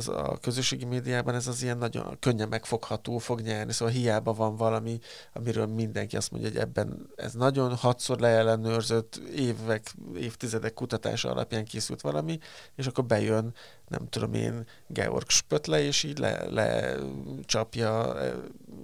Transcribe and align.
az 0.00 0.08
a 0.08 0.38
közösségi 0.40 0.84
médiában 0.84 1.34
ez 1.34 1.46
az 1.46 1.62
ilyen 1.62 1.78
nagyon 1.78 2.16
könnyen 2.20 2.48
megfogható 2.48 3.18
fog 3.18 3.40
nyerni, 3.40 3.72
szóval 3.72 3.94
hiába 3.94 4.32
van 4.32 4.56
valami, 4.56 4.98
amiről 5.32 5.66
mindenki 5.66 6.16
azt 6.16 6.30
mondja, 6.30 6.50
hogy 6.50 6.58
ebben 6.58 7.08
ez 7.16 7.32
nagyon 7.32 7.74
hatszor 7.76 8.18
leellenőrzött 8.18 9.20
évek, 9.36 9.94
évtizedek 10.16 10.74
kutatása 10.74 11.30
alapján 11.30 11.64
készült 11.64 12.00
valami, 12.00 12.38
és 12.76 12.86
akkor 12.86 13.04
bejön, 13.04 13.54
nem 13.88 14.08
tudom 14.08 14.34
én, 14.34 14.66
Georg 14.86 15.28
Spötle, 15.28 15.82
és 15.82 16.02
így 16.02 16.18
lecsapja 16.48 18.14
le 18.14 18.34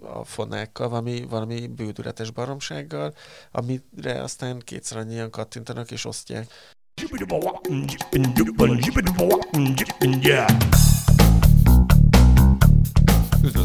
a 0.02 0.24
fonákkal 0.24 0.88
valami, 0.88 1.26
valami 1.28 1.66
bődületes 1.66 2.30
baromsággal, 2.30 3.14
amire 3.50 4.22
aztán 4.22 4.58
kétszer 4.58 4.98
annyian 4.98 5.30
kattintanak 5.30 5.90
és 5.90 6.04
osztják. 6.04 6.74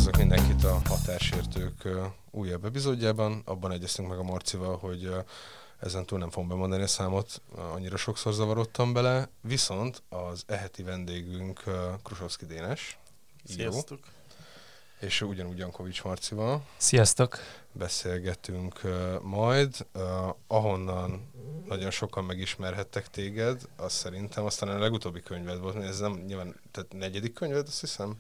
Üdvözlök 0.02 0.30
mindenkit 0.30 0.64
a 0.64 0.82
Hatásértők 0.86 1.88
újabb 2.32 2.66
epizódjában. 2.66 3.42
Abban 3.46 3.72
egyeztünk 3.72 4.09
meg 4.09 4.18
a 4.18 4.23
Marcival, 4.23 4.78
hogy 4.78 5.14
ezen 5.80 6.05
túl 6.05 6.20
nem 6.20 6.30
fogom 6.30 6.48
bemondani 6.48 6.84
a 6.84 6.88
számot, 6.88 7.42
annyira 7.55 7.98
sokszor 7.98 8.34
zavarodtam 8.34 8.94
bele. 8.94 9.30
Viszont 9.42 10.04
az 10.09 10.44
eheti 10.48 10.84
vendégünk 10.84 11.64
Krusovszki 12.04 12.45
Dénes. 12.45 13.00
Sziasztok! 13.44 14.00
Jó 15.00 15.08
és 15.08 15.22
ugyanúgy 15.22 15.58
Jankovics 15.58 16.04
Marcival. 16.04 16.66
Sziasztok! 16.78 17.38
Beszélgetünk 17.72 18.81
majd, 19.22 19.86
ahonnan 20.48 21.31
nagyon 21.68 21.92
sokan 21.92 22.23
megismerhettek 22.23 23.09
téged, 23.09 23.62
azt 23.76 23.95
szerintem, 23.95 24.45
aztán 24.45 24.70
a 24.70 24.80
legutóbbi 24.80 25.22
könyved 25.22 25.59
volt, 25.59 25.76
ez 25.76 26.00
nem 26.00 26.23
nyilván, 26.26 26.59
tehát 26.72 26.94
negyedik 26.94 27.34
könyved, 27.34 27.68
azt 27.68 27.80
hiszem? 27.80 28.18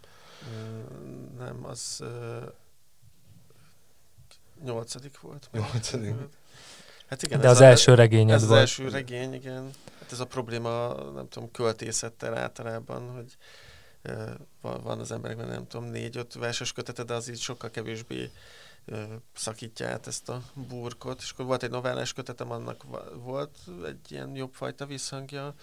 Nem, 1.37 1.65
az 1.65 2.03
nyolcadik 4.63 5.19
volt. 5.19 5.49
Nyolcadik. 5.51 6.15
Hát 7.07 7.23
igen, 7.23 7.39
De 7.39 7.49
az 7.49 7.59
a, 7.59 7.63
első 7.63 7.93
regényed 7.93 8.35
ez 8.35 8.41
volt. 8.41 8.51
az 8.53 8.57
első 8.57 8.89
regény, 8.89 9.33
igen. 9.33 9.71
Hát 9.99 10.11
ez 10.11 10.19
a 10.19 10.25
probléma, 10.25 10.93
nem 11.11 11.27
tudom, 11.29 11.51
költészettel 11.51 12.37
általában, 12.37 13.09
hogy 13.09 13.37
van 14.61 14.99
az 14.99 15.11
emberekben 15.11 15.47
nem 15.47 15.67
tudom, 15.67 15.85
négy-öt 15.89 16.33
verses 16.33 16.71
kötete, 16.73 17.03
de 17.03 17.13
az 17.13 17.29
így 17.29 17.39
sokkal 17.39 17.69
kevésbé 17.69 18.31
szakítja 19.33 19.87
át 19.87 20.07
ezt 20.07 20.29
a 20.29 20.41
burkot. 20.53 21.21
És 21.21 21.31
akkor 21.31 21.45
volt 21.45 21.63
egy 21.63 21.69
novellás 21.69 22.13
kötetem, 22.13 22.51
annak 22.51 22.83
volt 23.13 23.57
egy 23.85 24.11
ilyen 24.11 24.35
jobb 24.35 24.53
fajta 24.53 24.85
visszhangja. 24.85 25.53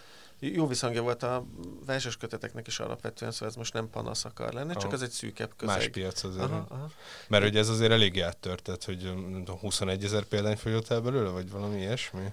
Jó 0.41 0.67
visszhangja 0.67 1.03
volt 1.03 1.23
a 1.23 1.47
verses 1.87 2.17
köteteknek 2.17 2.67
is 2.67 2.81
alapvetően, 2.81 3.31
szóval 3.31 3.49
ez 3.49 3.55
most 3.55 3.73
nem 3.73 3.91
panasz 3.91 4.25
akar 4.25 4.53
lenni, 4.53 4.71
aha. 4.71 4.81
csak 4.81 4.93
ez 4.93 5.03
egy 5.03 5.11
szűkebb 5.11 5.53
közeg. 5.57 5.77
Más 5.77 5.89
piac 5.89 6.25
azért. 6.25 6.45
Aha, 6.45 6.67
aha. 6.69 6.91
Mert 7.29 7.45
ugye 7.45 7.59
ez 7.59 7.69
azért 7.69 7.93
elég 7.93 8.23
áttört, 8.23 8.63
tehát 8.63 8.85
hogy 8.85 9.13
21 9.61 10.05
ezer 10.05 10.25
példány 10.25 10.57
fogyott 10.57 10.91
el 10.91 11.01
belőle, 11.01 11.31
vagy 11.31 11.51
valami 11.51 11.79
ilyesmi? 11.79 12.33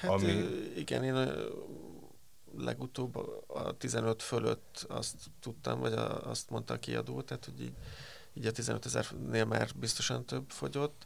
Hát 0.00 0.10
Ami... 0.10 0.32
igen, 0.76 1.04
én 1.04 1.32
legutóbb 2.58 3.16
a 3.46 3.72
15 3.72 4.22
fölött 4.22 4.86
azt 4.88 5.16
tudtam, 5.40 5.80
vagy 5.80 5.92
a, 5.92 6.30
azt 6.30 6.50
mondta 6.50 6.74
a 6.74 6.78
kiadó, 6.78 7.22
tehát 7.22 7.44
hogy 7.44 7.60
így, 7.60 7.74
így 8.34 8.46
a 8.46 8.52
15 8.52 8.86
ezernél 8.86 9.44
már 9.44 9.70
biztosan 9.76 10.24
több 10.24 10.44
fogyott. 10.50 11.04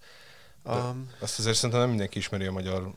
Um, 0.65 1.11
azt 1.21 1.39
azért 1.39 1.57
szerintem 1.57 1.81
nem 1.81 1.89
mindenki 1.89 2.19
ismeri 2.19 2.47
a 2.47 2.53
magyar 2.53 2.95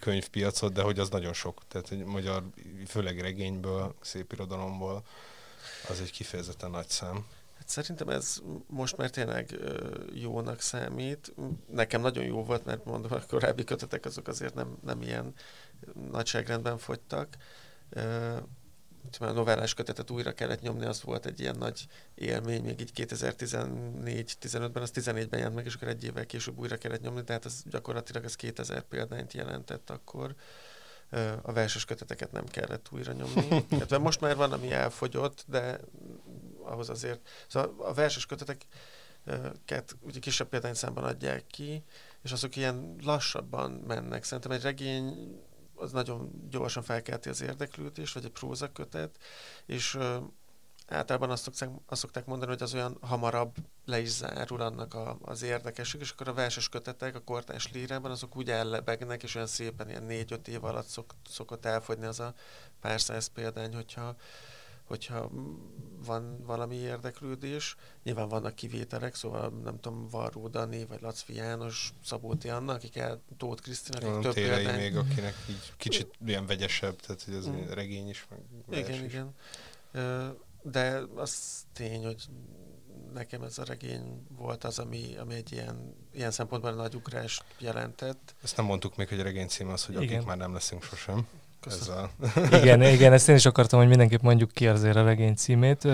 könyvpiacot, 0.00 0.72
de 0.72 0.82
hogy 0.82 0.98
az 0.98 1.08
nagyon 1.08 1.32
sok. 1.32 1.62
Tehát 1.68 1.88
hogy 1.88 2.04
magyar, 2.04 2.44
főleg 2.86 3.20
regényből, 3.20 3.94
szép 4.00 4.32
irodalomból, 4.32 5.04
az 5.88 6.00
egy 6.00 6.10
kifejezetten 6.10 6.70
nagy 6.70 6.88
szám. 6.88 7.26
Hát 7.58 7.68
szerintem 7.68 8.08
ez 8.08 8.40
most 8.66 8.96
már 8.96 9.10
tényleg 9.10 9.58
jónak 10.12 10.60
számít. 10.60 11.34
Nekem 11.72 12.00
nagyon 12.00 12.24
jó 12.24 12.44
volt, 12.44 12.64
mert 12.64 12.84
mondom, 12.84 13.12
a 13.12 13.26
korábbi 13.28 13.64
kötetek 13.64 14.04
azok 14.04 14.28
azért 14.28 14.54
nem, 14.54 14.76
nem 14.84 15.02
ilyen 15.02 15.34
nagyságrendben 16.10 16.78
fogytak. 16.78 17.36
A 19.18 19.24
novellás 19.30 19.74
kötetet 19.74 20.10
újra 20.10 20.32
kellett 20.32 20.60
nyomni, 20.60 20.84
az 20.84 21.02
volt 21.02 21.26
egy 21.26 21.40
ilyen 21.40 21.56
nagy 21.58 21.86
élmény, 22.14 22.62
még 22.62 22.80
így 22.80 22.90
2014-15-ben, 22.94 24.82
az 24.82 24.90
14-ben 24.94 25.38
jelent 25.38 25.54
meg, 25.54 25.66
és 25.66 25.74
akkor 25.74 25.88
egy 25.88 26.04
évvel 26.04 26.26
később 26.26 26.58
újra 26.58 26.76
kellett 26.76 27.00
nyomni, 27.00 27.24
tehát 27.24 27.44
ez 27.44 27.62
gyakorlatilag 27.64 28.24
az 28.24 28.36
2000 28.36 28.82
példányt 28.82 29.32
jelentett 29.32 29.90
akkor 29.90 30.34
a 31.42 31.52
verses 31.52 31.84
köteteket 31.84 32.32
nem 32.32 32.44
kellett 32.44 32.88
újra 32.90 33.12
nyomni. 33.12 33.66
Hát, 33.78 33.98
most 33.98 34.20
már 34.20 34.36
van, 34.36 34.52
ami 34.52 34.72
elfogyott, 34.72 35.44
de 35.46 35.80
ahhoz 36.62 36.88
azért... 36.88 37.28
Szóval 37.48 37.74
a 37.78 37.94
verses 37.94 38.26
köteteket 38.26 39.96
ugye 40.00 40.18
kisebb 40.18 40.48
példányszámban 40.48 41.04
adják 41.04 41.46
ki, 41.46 41.84
és 42.22 42.32
azok 42.32 42.56
ilyen 42.56 42.96
lassabban 43.02 43.70
mennek. 43.70 44.24
Szerintem 44.24 44.50
egy 44.52 44.62
regény 44.62 45.38
az 45.76 45.92
nagyon 45.92 46.48
gyorsan 46.50 46.82
felkelti 46.82 47.28
az 47.28 47.40
érdeklődést, 47.40 48.14
vagy 48.14 48.24
egy 48.24 48.30
prózakötet, 48.30 49.18
és 49.66 49.98
általában 50.88 51.30
azt 51.30 51.42
szokták, 51.42 51.68
azt 51.86 52.00
szokták 52.00 52.26
mondani, 52.26 52.50
hogy 52.50 52.62
az 52.62 52.74
olyan 52.74 52.98
hamarabb 53.00 53.56
le 53.84 54.00
is 54.00 54.08
zárul 54.08 54.60
annak 54.60 54.94
a, 54.94 55.18
az 55.22 55.42
érdekesség, 55.42 56.00
és 56.00 56.10
akkor 56.10 56.28
a 56.28 56.34
verses 56.34 56.68
kötetek 56.68 57.14
a 57.14 57.20
kortás 57.20 57.72
lírában 57.72 58.10
azok 58.10 58.36
úgy 58.36 58.50
ellebegnek, 58.50 59.22
és 59.22 59.34
olyan 59.34 59.46
szépen 59.46 59.88
ilyen 59.88 60.02
négy-öt 60.02 60.48
év 60.48 60.64
alatt 60.64 60.86
szok, 60.86 61.14
szokott 61.28 61.64
elfogyni 61.64 62.06
az 62.06 62.20
a 62.20 62.34
pár 62.80 63.00
száz 63.00 63.26
példány, 63.26 63.74
hogyha 63.74 64.16
hogyha 64.86 65.30
van 66.04 66.44
valami 66.44 66.76
érdeklődés. 66.76 67.76
Nyilván 68.02 68.28
vannak 68.28 68.54
kivételek, 68.54 69.14
szóval 69.14 69.48
nem 69.64 69.80
tudom, 69.80 70.08
Varró 70.08 70.48
Dani, 70.48 70.84
vagy 70.84 71.00
Lacfi 71.00 71.34
János, 71.34 71.92
Szabóti 72.04 72.48
Anna, 72.48 72.72
akik 72.72 72.96
el, 72.96 73.22
Tóth 73.36 73.62
Krisztinak, 73.62 74.02
akik 74.02 74.22
több 74.22 74.34
példány... 74.34 74.76
még, 74.76 74.96
akinek 74.96 75.34
így 75.48 75.72
kicsit 75.76 76.14
ilyen 76.26 76.46
vegyesebb, 76.46 77.00
tehát 77.00 77.22
hogy 77.22 77.34
az 77.34 77.48
mm. 77.48 77.68
regény 77.68 78.08
is, 78.08 78.26
meg 78.30 78.40
Igen, 78.78 79.04
is. 79.04 79.12
igen. 79.12 79.34
De 80.62 81.02
az 81.14 81.64
tény, 81.72 82.04
hogy 82.04 82.24
nekem 83.12 83.42
ez 83.42 83.58
a 83.58 83.64
regény 83.64 84.26
volt 84.28 84.64
az, 84.64 84.78
ami, 84.78 85.16
ami 85.16 85.34
egy 85.34 85.52
ilyen, 85.52 85.94
ilyen 86.12 86.30
szempontból 86.30 86.72
nagy 86.72 86.94
ugrást 86.94 87.44
jelentett. 87.58 88.34
Ezt 88.42 88.56
nem 88.56 88.66
mondtuk 88.66 88.96
még, 88.96 89.08
hogy 89.08 89.20
a 89.20 89.22
regény 89.22 89.48
cím 89.48 89.68
az, 89.68 89.84
hogy 89.84 90.02
Igen. 90.02 90.14
akik 90.14 90.26
már 90.26 90.36
nem 90.36 90.52
leszünk 90.52 90.82
sosem. 90.82 91.26
Köszönöm. 91.68 92.08
igen, 92.60 92.82
igen, 92.96 93.12
ezt 93.12 93.28
én 93.28 93.34
is 93.34 93.46
akartam, 93.46 93.78
hogy 93.78 93.88
mindenképp 93.88 94.22
mondjuk 94.22 94.50
ki 94.50 94.66
azért 94.66 94.96
a 94.96 95.04
regény 95.04 95.34
címét, 95.34 95.84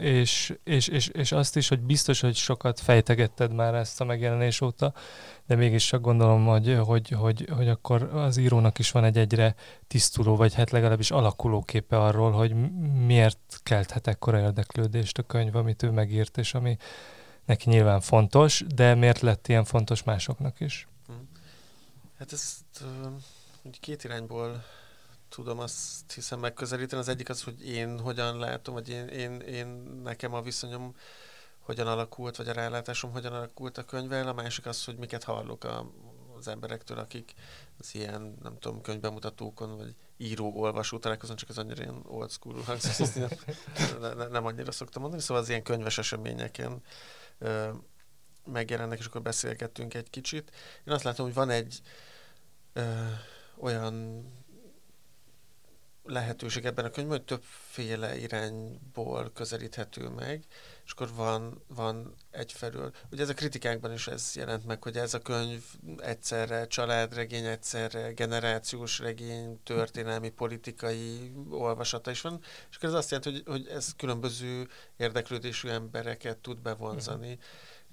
és, 0.00 0.54
és, 0.64 0.88
és, 0.88 1.08
és 1.08 1.32
azt 1.32 1.56
is, 1.56 1.68
hogy 1.68 1.80
biztos, 1.80 2.20
hogy 2.20 2.34
sokat 2.34 2.80
fejtegetted 2.80 3.52
már 3.52 3.74
ezt 3.74 4.00
a 4.00 4.04
megjelenés 4.04 4.60
óta, 4.60 4.92
de 5.46 5.54
mégis 5.54 5.86
csak 5.86 6.00
gondolom, 6.00 6.46
hogy, 6.46 6.78
hogy, 6.84 7.08
hogy, 7.08 7.48
hogy 7.56 7.68
akkor 7.68 8.02
az 8.02 8.36
írónak 8.36 8.78
is 8.78 8.90
van 8.90 9.04
egy 9.04 9.18
egyre 9.18 9.54
tisztuló, 9.86 10.36
vagy 10.36 10.54
hát 10.54 10.70
legalábbis 10.70 11.10
alakuló 11.10 11.62
képe 11.62 11.98
arról, 11.98 12.30
hogy 12.30 12.54
miért 13.06 13.60
kelthet 13.62 14.06
ekkora 14.06 14.40
érdeklődést 14.40 15.18
a 15.18 15.22
könyv, 15.22 15.56
amit 15.56 15.82
ő 15.82 15.90
megírt, 15.90 16.38
és 16.38 16.54
ami 16.54 16.76
neki 17.44 17.70
nyilván 17.70 18.00
fontos, 18.00 18.64
de 18.74 18.94
miért 18.94 19.20
lett 19.20 19.48
ilyen 19.48 19.64
fontos 19.64 20.02
másoknak 20.02 20.60
is? 20.60 20.88
Hát 22.18 22.32
ezt 22.32 22.64
uh, 22.80 23.12
két 23.80 24.04
irányból 24.04 24.64
tudom 25.28 25.58
azt 25.58 26.12
hiszem 26.12 26.40
megközelíteni. 26.40 27.00
Az 27.00 27.08
egyik 27.08 27.28
az, 27.28 27.42
hogy 27.42 27.68
én 27.68 28.00
hogyan 28.00 28.38
látom, 28.38 28.74
vagy 28.74 28.88
én, 28.88 29.06
én, 29.06 29.40
én 29.40 29.66
nekem 30.02 30.34
a 30.34 30.42
viszonyom 30.42 30.94
hogyan 31.60 31.86
alakult, 31.86 32.36
vagy 32.36 32.48
a 32.48 32.52
rálátásom 32.52 33.12
hogyan 33.12 33.32
alakult 33.32 33.78
a 33.78 33.84
könyvvel. 33.84 34.28
A 34.28 34.32
másik 34.32 34.66
az, 34.66 34.84
hogy 34.84 34.96
miket 34.96 35.24
hallok 35.24 35.64
a, 35.64 35.90
az 36.38 36.48
emberektől, 36.48 36.98
akik 36.98 37.34
az 37.78 37.94
ilyen, 37.94 38.36
nem 38.42 38.58
tudom, 38.58 38.80
könyvbemutatókon, 38.80 39.76
vagy 39.76 39.94
író-olvasó 40.16 40.98
találkozón, 40.98 41.36
csak 41.36 41.48
az 41.48 41.58
annyira 41.58 41.82
ilyen 41.82 42.02
old 42.06 42.30
school 42.30 42.62
hangzik, 42.62 43.14
nem, 44.00 44.30
nem 44.30 44.46
annyira 44.46 44.72
szoktam 44.72 45.02
mondani, 45.02 45.22
szóval 45.22 45.42
az 45.42 45.48
ilyen 45.48 45.62
könyves 45.62 45.98
eseményeken 45.98 46.82
ö, 47.38 47.68
megjelennek, 48.44 48.98
és 48.98 49.06
akkor 49.06 49.22
beszélgettünk 49.22 49.94
egy 49.94 50.10
kicsit. 50.10 50.50
Én 50.84 50.92
azt 50.92 51.04
látom, 51.04 51.26
hogy 51.26 51.34
van 51.34 51.50
egy 51.50 51.80
ö, 52.72 52.82
olyan 53.58 54.24
lehetőség 56.06 56.64
ebben 56.64 56.84
a 56.84 56.90
könyvben, 56.90 57.16
hogy 57.16 57.26
többféle 57.26 58.18
irányból 58.18 59.30
közelíthető 59.34 60.08
meg, 60.08 60.44
és 60.84 60.92
akkor 60.92 61.14
van, 61.14 61.62
van 61.66 62.14
egyfelől, 62.30 62.92
ugye 63.10 63.22
ez 63.22 63.28
a 63.28 63.34
kritikákban 63.34 63.92
is 63.92 64.06
ez 64.06 64.32
jelent 64.34 64.66
meg, 64.66 64.82
hogy 64.82 64.96
ez 64.96 65.14
a 65.14 65.22
könyv 65.22 65.62
egyszerre 65.98 66.66
családregény, 66.66 67.44
egyszerre 67.44 68.12
generációs 68.12 68.98
regény, 68.98 69.62
történelmi, 69.62 70.30
politikai 70.30 71.32
olvasata 71.50 72.10
is 72.10 72.20
van, 72.20 72.40
és 72.70 72.76
akkor 72.76 72.88
ez 72.88 72.94
azt 72.94 73.10
jelenti, 73.10 73.30
hogy, 73.30 73.42
hogy 73.46 73.66
ez 73.66 73.94
különböző 73.96 74.68
érdeklődésű 74.96 75.68
embereket 75.68 76.38
tud 76.38 76.58
bevonzani, 76.58 77.38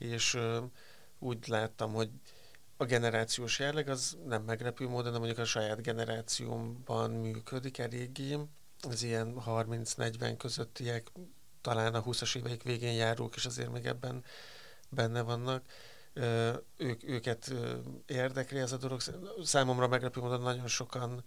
mm. 0.06 0.12
és 0.12 0.38
úgy 1.20 1.48
láttam, 1.48 1.94
hogy 1.94 2.10
a 2.84 2.86
generációs 2.86 3.60
jelleg 3.60 3.90
az 3.90 4.18
nem 4.26 4.44
meglepő 4.44 4.88
módon, 4.88 5.12
de 5.12 5.18
mondjuk 5.18 5.40
a 5.40 5.46
saját 5.46 5.82
generációmban 5.82 7.12
működik 7.12 7.78
eléggé, 7.78 8.38
az 8.82 9.04
ilyen 9.04 9.36
30-40 9.46 10.36
közöttiek, 10.38 11.12
talán 11.62 11.94
a 11.94 12.04
20-as 12.04 12.36
éveik 12.36 12.64
végén 12.64 12.94
járók 12.94 13.36
is 13.36 13.46
azért 13.46 13.72
még 13.72 13.86
ebben 13.86 14.24
benne 14.90 15.22
vannak. 15.22 15.64
Ők, 16.78 17.04
őket 17.04 17.54
érdekli 18.06 18.60
ez 18.60 18.72
a 18.72 18.78
dolog. 18.78 19.02
Számomra 19.44 19.88
meglepő 19.88 20.22
módon 20.22 20.42
nagyon 20.42 20.68
sokan 20.68 21.24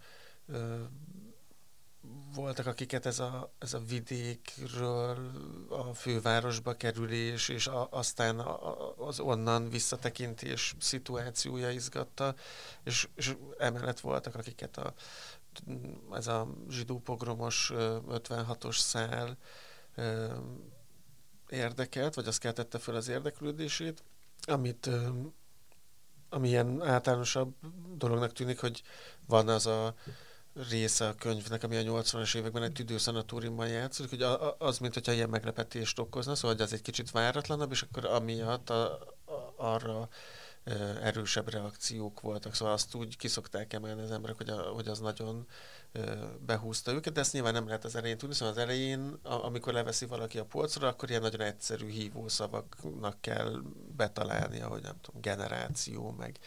voltak, 2.36 2.66
akiket 2.66 3.06
ez 3.06 3.18
a, 3.18 3.52
ez 3.58 3.74
a 3.74 3.78
vidékről 3.78 5.30
a 5.68 5.94
fővárosba 5.94 6.74
kerülés, 6.74 7.48
és 7.48 7.66
a, 7.66 7.88
aztán 7.90 8.38
a, 8.38 8.94
az 8.96 9.20
onnan 9.20 9.68
visszatekintés 9.68 10.74
szituációja 10.78 11.70
izgatta, 11.70 12.34
és, 12.84 13.08
és 13.14 13.36
emellett 13.58 14.00
voltak, 14.00 14.34
akiket 14.34 14.76
a, 14.76 14.94
ez 16.12 16.26
a 16.26 16.48
zsidó 16.70 16.98
pogromos 16.98 17.72
56-os 17.74 18.76
szál 18.78 19.36
érdekelt, 21.48 22.14
vagy 22.14 22.26
az 22.26 22.38
keltette 22.38 22.78
fel 22.78 22.94
az 22.94 23.08
érdeklődését, 23.08 24.02
amit 24.46 24.90
ami 26.28 26.48
ilyen 26.48 26.82
általánosabb 26.82 27.54
dolognak 27.96 28.32
tűnik, 28.32 28.60
hogy 28.60 28.82
van 29.26 29.48
az 29.48 29.66
a 29.66 29.94
része 30.70 31.08
a 31.08 31.14
könyvnek, 31.14 31.62
ami 31.62 31.76
a 31.76 31.82
80-as 31.82 32.36
években 32.36 32.62
egy 32.62 32.72
tüdőszanatóriumban 32.72 33.68
játszik, 33.68 34.08
hogy 34.08 34.22
az, 34.58 34.78
mint 34.78 34.94
hogyha 34.94 35.12
ilyen 35.12 35.28
meglepetést 35.28 35.98
okozna, 35.98 36.34
szóval 36.34 36.56
hogy 36.56 36.64
az 36.64 36.72
egy 36.72 36.82
kicsit 36.82 37.10
váratlanabb, 37.10 37.70
és 37.70 37.82
akkor 37.82 38.04
amiatt 38.04 38.70
a, 38.70 38.84
a, 39.24 39.54
arra 39.56 40.08
erősebb 41.02 41.50
reakciók 41.50 42.20
voltak, 42.20 42.54
szóval 42.54 42.74
azt 42.74 42.94
úgy 42.94 43.16
kiszokták 43.16 43.72
emelni 43.72 44.02
az 44.02 44.10
emberek, 44.10 44.36
hogy, 44.36 44.48
a, 44.48 44.60
hogy 44.60 44.88
az 44.88 44.98
nagyon 44.98 45.46
behúzta 46.46 46.92
őket, 46.92 47.12
de 47.12 47.20
ezt 47.20 47.32
nyilván 47.32 47.52
nem 47.52 47.66
lehet 47.66 47.84
az 47.84 47.96
elején 47.96 48.18
tudni, 48.18 48.34
szóval 48.34 48.54
az 48.54 48.60
elején, 48.60 49.18
amikor 49.22 49.72
leveszi 49.72 50.06
valaki 50.06 50.38
a 50.38 50.44
polcra, 50.44 50.88
akkor 50.88 51.10
ilyen 51.10 51.20
nagyon 51.20 51.40
egyszerű 51.40 51.88
hívószavaknak 51.88 53.20
kell 53.20 53.62
betalálnia, 53.96 54.68
hogy 54.68 54.82
nem 54.82 55.00
tudom, 55.00 55.20
generáció, 55.20 56.10
meg 56.10 56.38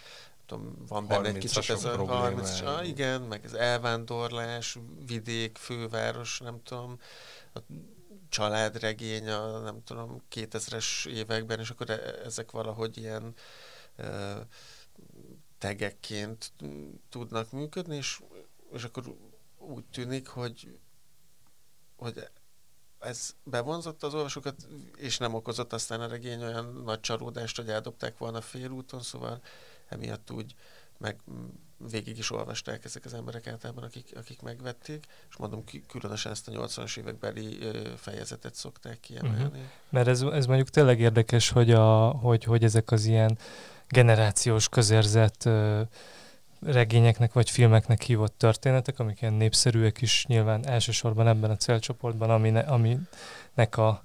tudom, 0.50 0.86
van 0.88 1.08
benne 1.08 1.28
egy 1.28 1.38
kicsit 1.38 1.70
ez 1.70 1.84
a 1.84 2.06
30 2.06 2.62
ah, 2.62 2.88
igen, 2.88 3.22
meg 3.22 3.46
ez 3.46 3.54
elvándorlás, 3.54 4.78
vidék, 5.06 5.58
főváros, 5.58 6.40
nem 6.40 6.64
tudom, 6.64 7.00
a 7.54 7.60
családregény 8.30 9.30
a 9.30 9.60
nem 9.60 9.84
tudom, 9.84 10.22
2000-es 10.36 11.08
években, 11.08 11.60
és 11.60 11.70
akkor 11.70 11.90
e- 11.90 12.22
ezek 12.26 12.52
valahogy 12.52 12.98
ilyen 12.98 13.34
tegekként 15.58 16.52
tudnak 17.10 17.52
működni, 17.52 17.96
és, 17.96 18.22
és 18.74 18.84
akkor 18.84 19.04
úgy 19.58 19.86
tűnik, 19.86 20.28
hogy, 20.28 20.80
hogy 21.96 22.30
ez 23.00 23.36
bevonzott 23.44 24.04
az 24.04 24.14
olvasókat, 24.14 24.68
és 24.98 25.18
nem 25.18 25.34
okozott 25.34 25.74
aztán 25.74 26.02
a 26.02 26.08
regény 26.08 26.44
olyan 26.44 26.82
nagy 26.86 27.00
csalódást, 27.00 27.56
hogy 27.56 27.70
eldobták 27.70 28.18
volna 28.18 28.42
félúton, 28.42 29.02
szóval 29.02 29.42
emiatt 29.90 30.32
úgy 30.32 30.56
meg 31.00 31.16
végig 31.90 32.18
is 32.18 32.32
olvasták 32.32 32.86
ezek 32.86 33.06
az 33.06 33.14
emberek 33.14 33.48
általában, 33.48 33.84
akik, 33.84 34.12
akik 34.16 34.42
megvették, 34.42 35.06
és 35.30 35.36
mondom, 35.36 35.64
különösen 35.88 36.32
ezt 36.32 36.48
a 36.48 36.52
80-as 36.52 36.98
évekbeli 36.98 37.58
fejezetet 37.98 38.56
szokták 38.56 39.00
kiemelni. 39.00 39.44
Uh-huh. 39.44 39.62
Mert 39.90 40.08
ez, 40.08 40.22
ez 40.22 40.46
mondjuk 40.46 40.70
tényleg 40.70 41.00
érdekes, 41.00 41.50
hogy, 41.50 41.72
a, 41.72 42.08
hogy, 42.08 42.44
hogy 42.44 42.64
ezek 42.64 42.92
az 42.92 43.06
ilyen 43.06 43.38
generációs 43.88 44.70
közérzet 44.70 45.50
regényeknek 46.62 47.34
vagy 47.34 47.50
filmeknek 47.50 48.02
hívott 48.02 48.38
történetek, 48.38 49.00
amik 49.00 49.22
ilyen 49.22 49.34
népszerűek 49.34 50.02
is 50.02 50.26
nyilván 50.28 50.68
elsősorban 50.68 51.28
ebben 51.28 51.50
a 51.50 51.56
célcsoportban, 51.56 52.30
amine, 52.30 52.60
aminek 52.60 53.78
a 53.78 54.04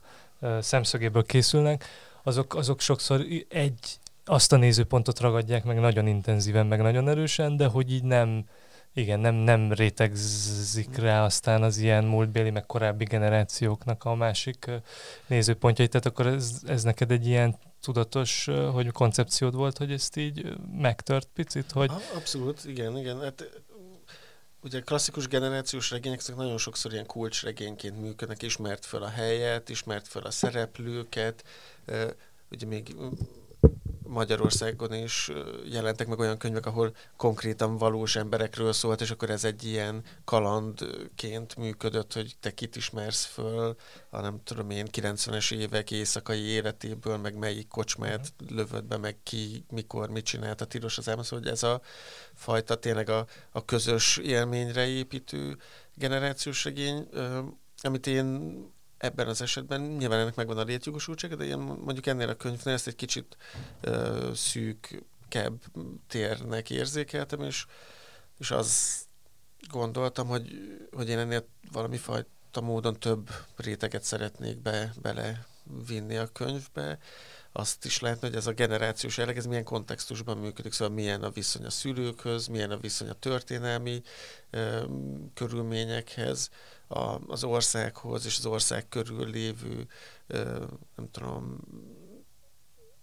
szemszögéből 0.61 1.25
készülnek, 1.25 1.85
azok, 2.23 2.55
azok 2.55 2.81
sokszor 2.81 3.25
egy 3.49 3.99
azt 4.25 4.53
a 4.53 4.56
nézőpontot 4.56 5.21
ragadják 5.21 5.65
meg 5.65 5.81
nagyon 5.81 6.06
intenzíven, 6.06 6.67
meg 6.67 6.82
nagyon 6.82 7.09
erősen, 7.09 7.56
de 7.56 7.67
hogy 7.67 7.93
így 7.93 8.05
nem, 8.05 8.44
igen, 8.93 9.21
nem, 9.21 9.35
nem 9.35 9.73
rétegzik 9.73 10.97
rá 10.97 11.25
aztán 11.25 11.62
az 11.62 11.76
ilyen 11.76 12.05
múltbéli, 12.05 12.50
meg 12.50 12.67
korábbi 12.67 13.05
generációknak 13.05 14.05
a 14.05 14.15
másik 14.15 14.71
nézőpontjait. 15.26 15.91
Tehát 15.91 16.06
akkor 16.06 16.26
ez, 16.26 16.61
ez 16.67 16.82
neked 16.82 17.11
egy 17.11 17.26
ilyen 17.26 17.56
tudatos, 17.81 18.50
hogy 18.73 18.93
koncepciód 18.93 19.55
volt, 19.55 19.79
hogy 19.79 19.93
ezt 19.93 20.17
így 20.17 20.56
megtört 20.79 21.29
picit? 21.35 21.71
Hogy... 21.73 21.91
Abszolút, 22.15 22.65
igen, 22.65 22.99
igen. 22.99 23.21
Hát, 23.21 23.62
ugye 24.62 24.81
klasszikus 24.81 25.29
generációs 25.29 25.91
regények 25.91 26.19
ezek 26.19 26.37
nagyon 26.37 26.59
sokszor 26.59 26.93
ilyen 26.93 27.06
kulcsregényként 27.06 28.00
működnek, 28.00 28.43
ismert 28.43 28.85
fel 28.85 29.03
a 29.03 29.09
helyet, 29.09 29.69
ismert 29.69 30.09
fel 30.09 30.23
a 30.23 30.31
szereplőket, 30.31 31.44
ugye 32.50 32.67
még 32.67 32.97
Magyarországon 34.06 34.93
is 34.93 35.31
jelentek 35.71 36.06
meg 36.06 36.19
olyan 36.19 36.39
könyvek, 36.39 36.67
ahol 36.67 36.97
konkrétan 37.17 37.77
valós 37.77 38.17
emberekről 38.17 38.73
szólt, 38.73 39.01
és 39.01 39.11
akkor 39.11 39.31
ez 39.31 39.45
egy 39.45 39.65
ilyen 39.65 40.03
kalandként 40.25 41.56
működött, 41.56 42.12
hogy 42.12 42.37
te 42.41 42.55
kit 42.55 42.77
ismersz 42.77 43.25
föl, 43.25 43.77
a 44.11 44.21
nem 44.21 44.41
tudom 44.45 44.71
én, 44.71 44.87
90-es 44.93 45.55
évek 45.55 45.91
éjszakai 45.91 46.41
életéből, 46.41 47.17
meg 47.17 47.37
melyik 47.37 47.69
kocsmát 47.69 48.33
lövött 48.49 48.85
be, 48.85 48.97
meg 48.97 49.17
ki, 49.23 49.65
mikor, 49.71 50.09
mit 50.09 50.25
csinált 50.25 50.61
a 50.61 50.65
tilos 50.65 50.99
az 50.99 51.09
elmondsz, 51.09 51.31
hogy 51.31 51.47
ez 51.47 51.62
a 51.62 51.81
fajta 52.35 52.75
tényleg 52.75 53.09
a, 53.09 53.27
a 53.50 53.65
közös 53.65 54.17
élményre 54.17 54.87
építő 54.87 55.57
generációs 55.95 56.65
regény, 56.65 57.09
amit 57.83 58.07
én 58.07 58.53
ebben 59.05 59.29
az 59.29 59.43
esetben 59.43 59.81
nyilván 59.81 60.21
ennek 60.21 60.35
megvan 60.35 60.59
a 60.59 60.62
létjogosultsága, 60.62 61.37
de 61.37 61.45
én 61.45 61.59
mondjuk 61.59 62.06
ennél 62.06 62.29
a 62.29 62.35
könyvnél 62.35 62.75
ezt 62.75 62.87
egy 62.87 62.97
kicsit 62.97 63.37
uh, 63.87 64.33
szűkebb 64.33 65.62
térnek 66.06 66.71
érzékeltem, 66.71 67.41
és, 67.41 67.67
és 68.39 68.51
az 68.51 68.99
gondoltam, 69.71 70.27
hogy, 70.27 70.51
hogy 70.93 71.09
én 71.09 71.19
ennél 71.19 71.47
valami 71.73 71.97
fajta 71.97 72.61
módon 72.61 72.99
több 72.99 73.31
réteget 73.56 74.03
szeretnék 74.03 74.59
be, 74.59 74.93
bele 75.03 75.47
vinni 75.87 76.17
a 76.17 76.27
könyvbe. 76.27 76.99
Azt 77.53 77.85
is 77.85 78.00
lehetne, 78.00 78.29
hogy 78.29 78.37
ez 78.37 78.47
a 78.47 78.53
generációs 78.53 79.17
jelleg, 79.17 79.37
ez 79.37 79.47
milyen 79.47 79.65
kontextusban 79.65 80.39
működik, 80.39 80.73
szóval 80.73 80.95
milyen 80.95 81.23
a 81.23 81.31
viszony 81.31 81.65
a 81.65 81.71
szülőkhöz, 81.71 82.47
milyen 82.47 82.71
a 82.71 82.77
viszony 82.77 83.09
a 83.09 83.12
történelmi 83.12 84.03
ö, 84.50 84.85
körülményekhez, 85.35 86.50
a, 86.87 87.19
az 87.27 87.45
országhoz 87.45 88.27
és 88.27 88.39
az 88.39 88.47
ország 88.47 88.89
körül 88.89 89.31
lévő, 89.31 89.87
nem 90.97 91.11
tudom, 91.11 91.61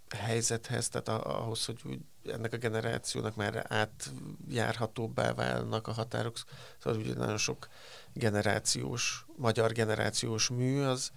helyzethez, 0.10 0.90
tehát 0.90 1.26
ahhoz, 1.26 1.66
hogy 1.66 1.82
úgy 1.86 2.00
ennek 2.26 2.54
a 2.54 2.58
generációnak 2.58 3.36
már 3.36 3.66
átjárhatóbbá 3.70 5.34
válnak 5.34 5.88
a 5.88 5.92
határok. 5.92 6.38
Szóval 6.78 7.00
ugye 7.00 7.14
nagyon 7.14 7.38
sok 7.38 7.68
generációs, 8.14 9.26
magyar 9.36 9.72
generációs 9.72 10.50
mű 10.50 10.82
az 10.82 11.12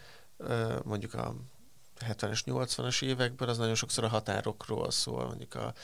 mondjuk 0.82 1.14
a 1.14 1.34
70-es, 2.00 2.40
80-as 2.46 3.02
évekből 3.02 3.48
az 3.48 3.58
nagyon 3.58 3.74
sokszor 3.74 4.04
a 4.04 4.08
határokról 4.08 4.90
szól, 4.90 5.26
mondjuk 5.26 5.54
a, 5.54 5.74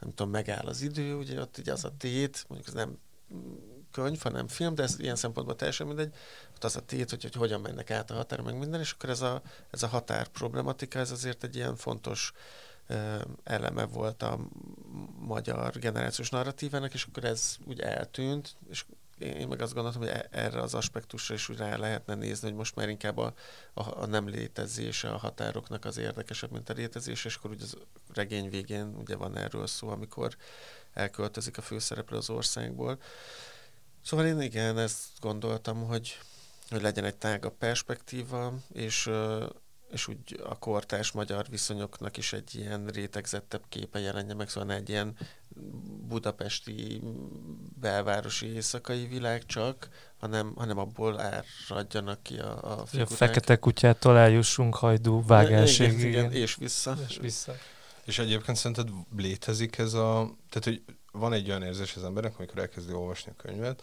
nem 0.00 0.14
tudom, 0.14 0.30
megáll 0.30 0.66
az 0.66 0.80
idő, 0.80 1.14
ugye 1.14 1.40
ott 1.40 1.58
ugye 1.58 1.72
az 1.72 1.84
a 1.84 1.96
tét, 1.96 2.44
mondjuk 2.48 2.68
az 2.68 2.74
nem 2.74 2.98
könyv, 3.90 4.20
hanem 4.20 4.48
film, 4.48 4.74
de 4.74 4.82
ez 4.82 4.98
ilyen 4.98 5.16
szempontból 5.16 5.56
teljesen 5.56 5.86
mindegy. 5.86 6.14
Ott 6.54 6.64
az 6.64 6.76
a 6.76 6.80
tét, 6.80 7.10
hogy, 7.10 7.22
hogy 7.22 7.34
hogyan 7.34 7.60
mennek 7.60 7.90
át 7.90 8.10
a 8.10 8.14
határ, 8.14 8.40
meg 8.40 8.58
minden, 8.58 8.80
és 8.80 8.92
akkor 8.92 9.10
ez 9.10 9.20
a, 9.20 9.42
ez 9.70 9.82
a 9.82 9.86
határ 9.86 10.28
problematika, 10.28 10.98
ez 10.98 11.10
azért 11.10 11.44
egy 11.44 11.56
ilyen 11.56 11.76
fontos 11.76 12.32
eleme 13.44 13.84
volt 13.84 14.22
a 14.22 14.38
magyar 15.18 15.78
generációs 15.78 16.30
narratívának, 16.30 16.94
és 16.94 17.04
akkor 17.04 17.24
ez 17.24 17.56
úgy 17.66 17.80
eltűnt, 17.80 18.56
és 18.70 18.84
én 19.18 19.48
meg 19.48 19.62
azt 19.62 19.74
gondoltam, 19.74 20.00
hogy 20.00 20.10
e, 20.10 20.28
erre 20.30 20.60
az 20.60 20.74
aspektusra 20.74 21.34
is 21.34 21.48
úgy 21.48 21.56
rá 21.56 21.76
lehetne 21.76 22.14
nézni, 22.14 22.48
hogy 22.48 22.56
most 22.56 22.74
már 22.74 22.88
inkább 22.88 23.18
a, 23.18 23.34
a, 23.74 24.02
a 24.02 24.06
nem 24.06 24.28
létezése 24.28 25.10
a 25.10 25.16
határoknak 25.16 25.84
az 25.84 25.96
érdekesebb, 25.96 26.50
mint 26.50 26.68
a 26.68 26.72
létezés, 26.72 27.24
és 27.24 27.34
akkor 27.34 27.50
ugye 27.50 27.64
az 27.64 27.76
regény 28.14 28.50
végén 28.50 28.94
ugye 28.98 29.16
van 29.16 29.36
erről 29.36 29.66
szó, 29.66 29.88
amikor 29.88 30.36
elköltözik 30.92 31.58
a 31.58 31.62
főszereplő 31.62 32.16
az 32.16 32.30
országból. 32.30 32.98
Szóval 34.02 34.26
én 34.26 34.40
igen, 34.40 34.78
ezt 34.78 35.06
gondoltam, 35.20 35.84
hogy, 35.84 36.18
hogy 36.68 36.82
legyen 36.82 37.04
egy 37.04 37.16
tágabb 37.16 37.54
perspektíva, 37.58 38.54
és, 38.72 39.10
és 39.90 40.08
úgy 40.08 40.40
a 40.44 40.58
kortárs 40.58 41.12
magyar 41.12 41.46
viszonyoknak 41.50 42.16
is 42.16 42.32
egy 42.32 42.54
ilyen 42.54 42.86
rétegzettebb 42.86 43.62
képe 43.68 43.98
jelenje 43.98 44.34
meg, 44.34 44.48
szóval 44.48 44.74
egy 44.74 44.88
ilyen 44.88 45.16
budapesti 46.08 47.00
belvárosi 47.80 48.46
éjszakai 48.46 49.06
világ 49.06 49.46
csak, 49.46 49.88
hanem, 50.18 50.52
hanem 50.56 50.78
abból 50.78 51.20
áradjanak 51.20 52.22
ki 52.22 52.38
a, 52.38 52.80
a 52.80 52.86
figurák. 52.86 53.10
A 53.10 53.14
fekete 53.14 53.56
kutyától 53.56 54.18
eljussunk 54.18 54.74
hajdú 54.74 55.26
vágásig. 55.26 55.92
Igen, 55.92 56.06
igen, 56.06 56.32
és 56.32 56.54
vissza. 56.54 56.96
És 57.08 57.18
vissza. 57.20 57.54
És 58.04 58.18
egyébként 58.18 58.56
szerinted 58.56 58.88
létezik 59.16 59.78
ez 59.78 59.92
a... 59.92 60.36
Tehát, 60.48 60.64
hogy 60.64 60.82
van 61.12 61.32
egy 61.32 61.48
olyan 61.48 61.62
érzés 61.62 61.96
az 61.96 62.04
embernek, 62.04 62.38
amikor 62.38 62.58
elkezdi 62.58 62.92
olvasni 62.92 63.32
a 63.36 63.42
könyvet, 63.42 63.82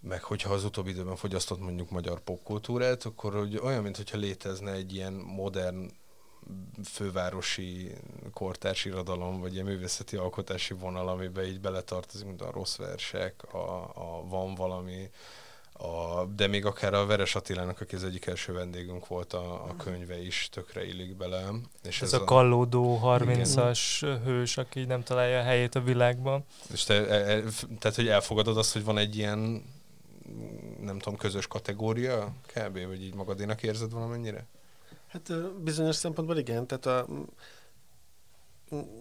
meg 0.00 0.22
hogyha 0.22 0.52
az 0.52 0.64
utóbbi 0.64 0.90
időben 0.90 1.16
fogyasztott 1.16 1.60
mondjuk 1.60 1.90
magyar 1.90 2.20
popkultúrát, 2.20 3.04
akkor 3.04 3.34
hogy 3.34 3.56
olyan, 3.56 3.82
mintha 3.82 4.16
létezne 4.16 4.72
egy 4.72 4.94
ilyen 4.94 5.12
modern 5.12 5.90
fővárosi 6.84 7.94
kortárs 8.32 8.84
irodalom, 8.84 9.40
vagy 9.40 9.52
ilyen 9.52 9.64
művészeti 9.64 10.16
alkotási 10.16 10.74
vonal, 10.74 11.08
amiben 11.08 11.44
így 11.44 11.60
beletartozik, 11.60 12.26
mint 12.26 12.42
a 12.42 12.50
rossz 12.50 12.76
versek, 12.76 13.54
a, 13.54 13.82
a 13.82 14.24
van 14.28 14.54
valami, 14.54 15.10
a, 15.78 16.24
de 16.36 16.46
még 16.46 16.64
akár 16.64 16.94
a 16.94 17.06
Veres 17.06 17.34
Attilának, 17.34 17.80
aki 17.80 17.94
az 17.94 18.04
egyik 18.04 18.26
első 18.26 18.52
vendégünk 18.52 19.06
volt, 19.06 19.32
a, 19.32 19.52
a 19.52 19.74
könyve 19.76 20.22
is 20.22 20.48
tökre 20.52 20.86
illik 20.86 21.16
bele. 21.16 21.50
És 21.82 22.02
ez, 22.02 22.12
ez 22.12 22.20
a, 22.20 22.22
a 22.22 22.24
kallódó 22.24 23.00
30-as 23.02 24.18
hős, 24.24 24.56
aki 24.56 24.84
nem 24.84 25.02
találja 25.02 25.38
a 25.38 25.42
helyét 25.42 25.74
a 25.74 25.80
világban. 25.80 26.44
És 26.72 26.84
te, 26.84 26.94
e, 26.94 27.14
e, 27.14 27.42
tehát, 27.78 27.96
hogy 27.96 28.08
elfogadod 28.08 28.56
azt, 28.56 28.72
hogy 28.72 28.84
van 28.84 28.98
egy 28.98 29.16
ilyen 29.16 29.64
nem 30.80 30.98
tudom, 30.98 31.18
közös 31.18 31.46
kategória 31.46 32.32
kb. 32.46 32.86
Vagy 32.86 33.02
így 33.02 33.14
magadénak 33.14 33.62
érzed 33.62 33.92
valamennyire? 33.92 34.46
Hát 35.06 35.32
bizonyos 35.62 35.96
szempontból 35.96 36.38
igen, 36.38 36.66
tehát 36.66 36.86
a, 36.86 37.06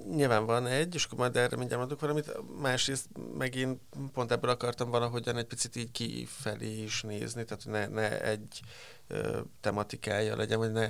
nyilván 0.09 0.45
van 0.45 0.67
egy, 0.67 0.95
és 0.95 1.05
akkor 1.05 1.17
majd 1.17 1.35
erre 1.35 1.57
mindjárt 1.57 1.81
mondok 1.81 1.99
valamit, 1.99 2.31
másrészt 2.61 3.07
megint 3.37 3.81
pont 4.13 4.31
ebből 4.31 4.49
akartam 4.49 4.89
valahogyan 4.89 5.37
egy 5.37 5.45
picit 5.45 5.75
így 5.75 5.91
kifelé 5.91 6.83
is 6.83 7.01
nézni, 7.01 7.45
tehát 7.45 7.65
ne, 7.65 7.87
ne 7.87 8.21
egy 8.21 8.59
ö, 9.07 9.39
tematikája 9.61 10.35
legyen, 10.35 10.59
vagy 10.59 10.71
ne, 10.71 10.87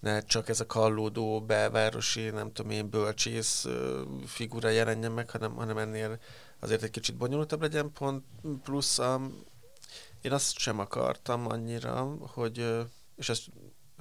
ne 0.00 0.20
csak 0.20 0.48
ez 0.48 0.60
a 0.60 0.66
kallódó 0.66 1.40
belvárosi, 1.40 2.30
nem 2.30 2.52
tudom 2.52 2.70
én, 2.70 2.90
bölcsész 2.90 3.64
ö, 3.64 4.02
figura 4.26 4.68
jelenjen 4.68 5.12
meg, 5.12 5.30
hanem, 5.30 5.54
hanem 5.54 5.78
ennél 5.78 6.18
azért 6.60 6.82
egy 6.82 6.90
kicsit 6.90 7.16
bonyolultabb 7.16 7.60
legyen, 7.60 7.92
pont 7.92 8.24
plusz 8.62 8.98
a, 8.98 9.20
én 10.20 10.32
azt 10.32 10.58
sem 10.58 10.78
akartam 10.78 11.48
annyira, 11.48 12.16
hogy, 12.20 12.86
és 13.16 13.28
ezt 13.28 13.44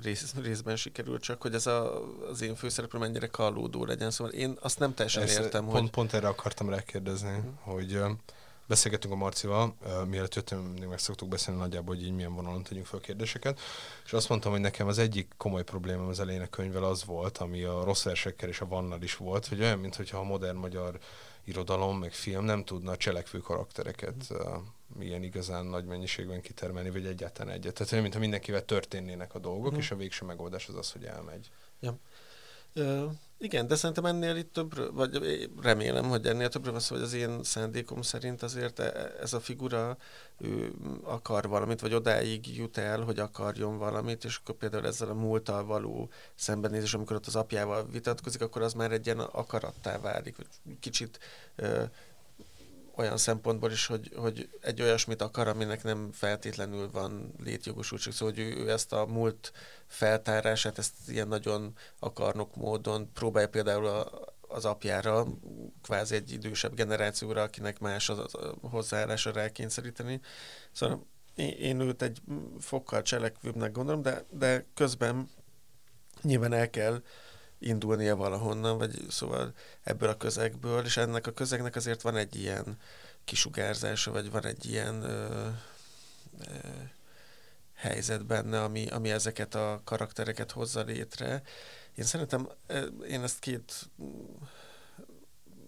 rész, 0.03 0.33
részben 0.35 0.75
sikerült 0.75 1.21
csak, 1.21 1.41
hogy 1.41 1.53
ez 1.53 1.67
a, 1.67 2.03
az 2.29 2.41
én 2.41 2.55
főszereplő 2.55 2.99
mennyire 2.99 3.27
kallódó 3.27 3.85
legyen. 3.85 4.11
Szóval 4.11 4.33
én 4.33 4.57
azt 4.61 4.79
nem 4.79 4.93
teljesen 4.93 5.23
Ezt 5.23 5.39
értem, 5.39 5.65
pont, 5.65 5.79
hogy... 5.79 5.89
Pont 5.89 6.13
erre 6.13 6.27
akartam 6.27 6.69
rákérdezni, 6.69 7.37
uh-huh. 7.37 7.53
hogy 7.75 8.01
beszélgetünk 8.67 9.13
a 9.13 9.17
Marcival, 9.17 9.75
uh, 9.81 10.05
mielőtt 10.05 10.35
jöttem, 10.35 10.59
mindig 10.59 10.87
meg 10.87 10.99
szoktuk 10.99 11.29
beszélni 11.29 11.59
nagyjából, 11.59 11.95
hogy 11.95 12.05
így 12.05 12.15
milyen 12.15 12.33
vonalon 12.33 12.63
tegyünk 12.63 12.85
fel 12.85 12.99
kérdéseket, 12.99 13.59
és 14.05 14.13
azt 14.13 14.29
mondtam, 14.29 14.51
hogy 14.51 14.61
nekem 14.61 14.87
az 14.87 14.97
egyik 14.97 15.33
komoly 15.37 15.63
problémám 15.63 16.07
az 16.07 16.19
elején 16.19 16.41
a 16.41 16.47
könyvvel 16.47 16.83
az 16.83 17.05
volt, 17.05 17.37
ami 17.37 17.63
a 17.63 17.83
rossz 17.83 18.03
versekkel 18.03 18.49
és 18.49 18.61
a 18.61 18.67
vannal 18.67 19.01
is 19.01 19.15
volt, 19.15 19.47
hogy 19.47 19.61
olyan, 19.61 19.79
mintha 19.79 20.17
a 20.17 20.23
modern 20.23 20.57
magyar 20.57 20.99
irodalom, 21.43 21.99
meg 21.99 22.13
film 22.13 22.45
nem 22.45 22.63
tudna 22.63 22.97
cselekvő 22.97 23.39
karaktereket 23.39 24.15
uh, 24.29 24.39
ilyen 24.99 25.23
igazán 25.23 25.65
nagy 25.65 25.85
mennyiségben 25.85 26.41
kitermelni, 26.41 26.89
vagy 26.89 27.05
egyáltalán 27.05 27.53
egyet. 27.53 27.73
Tehát 27.73 27.91
olyan, 27.91 28.03
mintha 28.03 28.21
mindenkivel 28.21 28.65
történnének 28.65 29.35
a 29.35 29.39
dolgok, 29.39 29.65
uh-huh. 29.65 29.79
és 29.79 29.91
a 29.91 29.95
végső 29.95 30.25
megoldás 30.25 30.67
az 30.67 30.75
az, 30.75 30.91
hogy 30.91 31.03
elmegy. 31.03 31.49
Ja. 31.79 31.97
Ö, 32.73 33.05
igen, 33.37 33.67
de 33.67 33.75
szerintem 33.75 34.05
ennél 34.05 34.35
itt 34.35 34.53
több, 34.53 34.93
vagy 34.93 35.49
remélem, 35.61 36.09
hogy 36.09 36.25
ennél 36.25 36.49
többről 36.49 36.71
van 36.71 36.81
szó, 36.81 36.95
hogy 36.95 37.03
az 37.03 37.13
én 37.13 37.43
szándékom 37.43 38.01
szerint 38.01 38.43
azért 38.43 38.79
e, 38.79 39.13
ez 39.21 39.33
a 39.33 39.39
figura 39.39 39.97
ő 40.37 40.73
akar 41.03 41.47
valamit, 41.47 41.81
vagy 41.81 41.93
odáig 41.93 42.57
jut 42.57 42.77
el, 42.77 43.01
hogy 43.01 43.19
akarjon 43.19 43.77
valamit, 43.77 44.23
és 44.23 44.37
akkor 44.37 44.55
például 44.55 44.85
ezzel 44.85 45.09
a 45.09 45.13
múlttal 45.13 45.65
való 45.65 46.09
szembenézés, 46.35 46.93
amikor 46.93 47.15
ott 47.15 47.25
az 47.25 47.35
apjával 47.35 47.87
vitatkozik, 47.91 48.41
akkor 48.41 48.61
az 48.61 48.73
már 48.73 48.91
egy 48.91 49.05
ilyen 49.05 49.19
akarattá 49.19 49.99
válik, 49.99 50.37
vagy 50.37 50.79
kicsit 50.79 51.19
ö, 51.55 51.83
olyan 52.97 53.17
szempontból 53.17 53.71
is, 53.71 53.85
hogy, 53.85 54.11
hogy 54.15 54.49
egy 54.61 54.81
olyasmit 54.81 55.21
akar, 55.21 55.47
aminek 55.47 55.83
nem 55.83 56.11
feltétlenül 56.11 56.91
van 56.91 57.33
létjogosultság. 57.43 58.13
Szóval, 58.13 58.33
hogy 58.33 58.43
ő, 58.43 58.55
ő 58.55 58.71
ezt 58.71 58.93
a 58.93 59.05
múlt 59.05 59.51
feltárását, 59.87 60.77
ezt 60.77 60.93
ilyen 61.07 61.27
nagyon 61.27 61.73
akarnok 61.99 62.55
módon 62.55 63.11
próbálja 63.13 63.49
például 63.49 63.85
a, 63.85 64.09
az 64.47 64.65
apjára, 64.65 65.25
kvázi 65.81 66.15
egy 66.15 66.31
idősebb 66.31 66.75
generációra, 66.75 67.41
akinek 67.41 67.79
más 67.79 68.09
az, 68.09 68.19
az 68.19 68.33
hozzáállása 68.61 69.31
rákényszeríteni. 69.31 70.21
Szóval 70.71 71.05
én, 71.35 71.49
én 71.49 71.79
őt 71.79 72.01
egy 72.01 72.21
fokkal 72.59 73.01
cselekvőbbnek 73.01 73.71
gondolom, 73.71 74.01
de, 74.01 74.25
de 74.29 74.65
közben 74.73 75.29
nyilván 76.21 76.53
el 76.53 76.69
kell 76.69 77.01
indulnia 77.59 78.15
valahonnan, 78.15 78.77
vagy 78.77 79.05
szóval 79.09 79.53
ebből 79.83 80.09
a 80.09 80.17
közegből, 80.17 80.85
és 80.85 80.97
ennek 80.97 81.27
a 81.27 81.31
közegnek 81.31 81.75
azért 81.75 82.01
van 82.01 82.15
egy 82.15 82.35
ilyen 82.35 82.77
kisugárzása, 83.25 84.11
vagy 84.11 84.31
van 84.31 84.45
egy 84.45 84.65
ilyen 84.65 85.03
ö, 85.03 85.47
ö, 86.39 86.67
helyzet 87.73 88.25
benne, 88.25 88.63
ami, 88.63 88.87
ami 88.87 89.11
ezeket 89.11 89.55
a 89.55 89.81
karaktereket 89.83 90.51
hozza 90.51 90.81
létre. 90.81 91.41
Én 91.95 92.05
szerintem, 92.05 92.49
én 93.07 93.23
ezt 93.23 93.39
két 93.39 93.89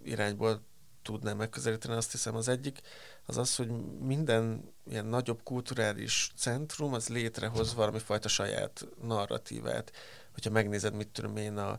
irányból 0.03 0.61
tudnám 1.01 1.37
megközelíteni, 1.37 1.93
azt 1.93 2.11
hiszem 2.11 2.35
az 2.35 2.47
egyik 2.47 2.81
az 3.25 3.37
az, 3.37 3.55
hogy 3.55 3.69
minden 3.99 4.73
ilyen 4.89 5.05
nagyobb 5.05 5.43
kulturális 5.43 6.31
centrum 6.35 6.93
az 6.93 7.07
létrehoz 7.07 7.73
valami 7.73 7.99
fajta 7.99 8.27
saját 8.27 8.87
narratívát 9.01 9.91
hogyha 10.37 10.51
megnézed, 10.51 10.93
mit 10.93 11.07
tudom 11.07 11.37
én, 11.37 11.57
a 11.57 11.77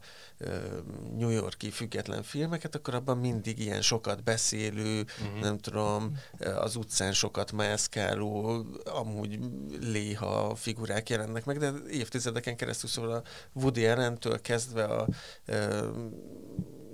New 1.16 1.28
Yorki 1.28 1.70
független 1.70 2.22
filmeket, 2.22 2.74
akkor 2.74 2.94
abban 2.94 3.18
mindig 3.18 3.58
ilyen 3.58 3.82
sokat 3.82 4.24
beszélő, 4.24 5.00
uh-huh. 5.00 5.40
nem 5.40 5.58
tudom, 5.58 6.16
az 6.58 6.76
utcán 6.76 7.12
sokat 7.12 7.52
mászkáló, 7.52 8.64
amúgy 8.84 9.38
léha 9.80 10.54
figurák 10.54 11.08
jelennek 11.08 11.44
meg, 11.44 11.58
de 11.58 11.72
évtizedeken 11.90 12.56
keresztül 12.56 12.88
szóval 12.88 13.10
a 13.10 13.22
Woody 13.52 13.86
Allen-től 13.86 14.40
kezdve 14.40 14.84
a 14.84 15.08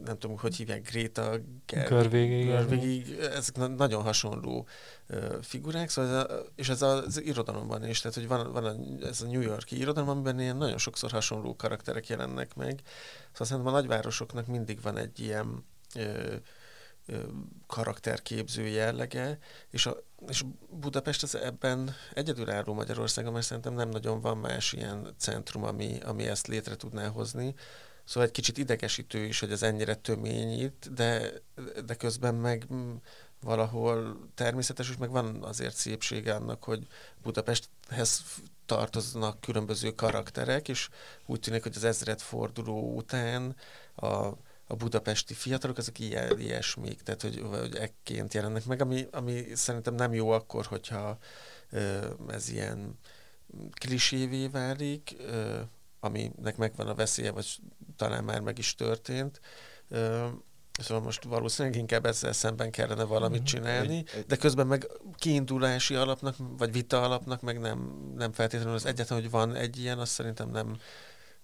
nem 0.05 0.19
tudom, 0.19 0.39
hogy 0.39 0.57
hívják, 0.57 0.91
Greta 0.91 1.37
Gerwig, 1.67 3.19
ezek 3.19 3.57
nagyon 3.77 4.03
hasonló 4.03 4.67
figurák, 5.43 5.89
szóval 5.89 6.11
ez 6.11 6.17
a, 6.25 6.45
és 6.55 6.69
ez 6.69 6.83
az 6.83 7.23
irodalomban 7.23 7.89
is, 7.89 8.01
tehát 8.01 8.17
hogy 8.17 8.29
van, 8.29 8.53
van 8.53 8.65
a, 8.65 9.07
ez 9.07 9.23
a 9.23 9.27
New 9.27 9.41
Yorki 9.41 9.79
irodalom, 9.79 10.09
amiben 10.09 10.41
ilyen 10.41 10.57
nagyon 10.57 10.79
sokszor 10.79 11.11
hasonló 11.11 11.57
karakterek 11.57 12.09
jelennek 12.09 12.55
meg, 12.55 12.81
szóval 13.31 13.47
szerintem 13.47 13.73
a 13.73 13.77
nagyvárosoknak 13.77 14.47
mindig 14.47 14.81
van 14.83 14.97
egy 14.97 15.21
ilyen 15.21 15.65
uh, 15.95 16.35
karakterképző 17.67 18.67
jellege, 18.67 19.39
és, 19.71 19.87
a, 19.87 19.97
és 20.29 20.45
Budapest 20.71 21.23
az 21.23 21.35
ebben 21.35 21.95
egyedülálló 22.15 22.75
Magyarországon, 22.75 23.33
mert 23.33 23.45
szerintem 23.45 23.75
nem 23.75 23.89
nagyon 23.89 24.21
van 24.21 24.39
más 24.39 24.73
ilyen 24.73 25.15
centrum, 25.19 25.65
ami, 25.65 25.99
ami 26.05 26.27
ezt 26.27 26.47
létre 26.47 26.77
tudná 26.77 27.09
hozni. 27.09 27.55
Szóval 28.05 28.29
egy 28.29 28.35
kicsit 28.35 28.59
idegesítő 28.59 29.25
is, 29.25 29.41
hogy 29.41 29.53
ez 29.53 29.63
ennyire 29.63 29.95
tömény 29.95 30.61
itt, 30.61 30.89
de, 30.95 31.33
de 31.87 31.95
közben 31.95 32.35
meg 32.35 32.67
valahol 33.41 34.19
természetes, 34.35 34.91
és 34.91 34.97
meg 34.97 35.11
van 35.11 35.43
azért 35.43 35.75
szépsége 35.75 36.35
annak, 36.35 36.65
hogy 36.65 36.87
Budapesthez 37.23 38.23
tartoznak 38.67 39.41
különböző 39.41 39.95
karakterek, 39.95 40.69
és 40.69 40.89
úgy 41.27 41.41
tűnik, 41.41 41.63
hogy 41.63 41.77
az 41.77 41.85
ezred 41.85 42.21
forduló 42.21 42.95
után 42.97 43.57
a, 43.95 44.07
a 44.67 44.77
budapesti 44.77 45.35
fiatalok, 45.35 45.79
azok 45.79 45.99
ilyen, 45.99 46.41
ilyesmik, 46.41 47.03
tehát 47.03 47.23
hogy, 47.23 47.43
hogy 47.51 47.77
ekként 47.77 48.35
jelennek 48.35 48.65
meg, 48.65 48.81
ami, 48.81 49.07
ami 49.11 49.45
szerintem 49.55 49.95
nem 49.95 50.15
jó 50.15 50.31
akkor, 50.31 50.67
hogyha 50.67 51.19
ez 52.29 52.49
ilyen 52.49 52.99
klisévé 53.75 54.47
válik, 54.47 55.17
aminek 56.05 56.57
megvan 56.57 56.87
a 56.87 56.95
veszélye, 56.95 57.31
vagy 57.31 57.59
talán 57.97 58.25
már 58.25 58.41
meg 58.41 58.59
is 58.59 58.75
történt. 58.75 59.41
Szóval 60.79 61.03
most 61.03 61.25
valószínűleg 61.25 61.79
inkább 61.79 62.07
ezzel 62.07 62.33
szemben 62.33 62.71
kellene 62.71 63.05
valamit 63.05 63.39
mhm. 63.39 63.49
csinálni, 63.49 64.05
de 64.27 64.37
közben 64.37 64.67
meg 64.67 64.87
kiindulási 65.17 65.95
alapnak, 65.95 66.37
vagy 66.59 66.73
vita 66.73 67.03
alapnak 67.03 67.41
meg 67.41 67.61
nem, 67.61 68.11
nem 68.17 68.33
feltétlenül 68.33 68.75
az 68.75 68.87
egyetlen, 68.87 69.21
hogy 69.21 69.31
van 69.31 69.55
egy 69.55 69.79
ilyen, 69.79 69.99
azt 69.99 70.13
szerintem 70.13 70.51
nem, 70.51 70.77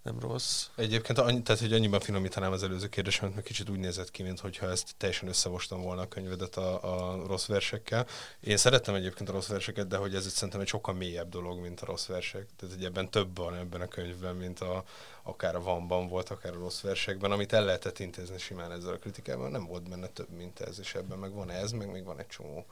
nem 0.03 0.21
rossz. 0.21 0.67
Egyébként, 0.77 1.19
annyi, 1.19 1.43
tehát, 1.43 1.61
hogy 1.61 1.73
annyiban 1.73 2.01
finomítanám 2.01 2.53
az 2.53 2.63
előző 2.63 2.89
kérdésemet, 2.89 3.35
mert 3.35 3.47
kicsit 3.47 3.69
úgy 3.69 3.79
nézett 3.79 4.11
ki, 4.11 4.23
mintha 4.23 4.71
ezt 4.71 4.95
teljesen 4.97 5.29
összevostam 5.29 5.83
volna 5.83 6.03
a 6.03 6.09
könyvedet 6.09 6.57
a, 6.57 6.83
a 6.83 7.27
rossz 7.27 7.47
versekkel. 7.47 8.07
Én 8.41 8.57
szerettem 8.57 8.95
egyébként 8.95 9.29
a 9.29 9.33
rossz 9.33 9.47
verseket, 9.47 9.87
de 9.87 9.97
hogy 9.97 10.15
ez 10.15 10.33
szerintem 10.33 10.61
egy 10.61 10.67
sokkal 10.67 10.95
mélyebb 10.95 11.29
dolog, 11.29 11.61
mint 11.61 11.81
a 11.81 11.87
rossz 11.87 12.07
versek. 12.07 12.47
Tehát, 12.57 12.75
hogy 12.75 12.85
ebben 12.85 13.11
több 13.11 13.37
van 13.37 13.55
ebben 13.55 13.81
a 13.81 13.89
könyvben, 13.89 14.37
mint 14.37 14.61
a, 14.61 14.85
akár 15.23 15.55
a 15.55 15.61
vanban 15.61 16.09
volt, 16.09 16.31
akár 16.31 16.53
a 16.53 16.59
rossz 16.59 16.81
versekben, 16.81 17.31
amit 17.31 17.53
el 17.53 17.65
lehetett 17.65 17.99
intézni 17.99 18.39
simán 18.39 18.73
ezzel 18.73 18.93
a 18.93 18.99
kritikával. 18.99 19.49
Nem 19.49 19.67
volt 19.67 19.89
benne 19.89 20.07
több, 20.07 20.31
mint 20.31 20.61
ez, 20.61 20.79
és 20.79 20.95
ebben 20.95 21.19
meg 21.19 21.33
van 21.33 21.51
ez, 21.51 21.71
meg 21.71 21.91
még 21.91 22.05
van 22.05 22.19
egy 22.19 22.27
csomó 22.27 22.67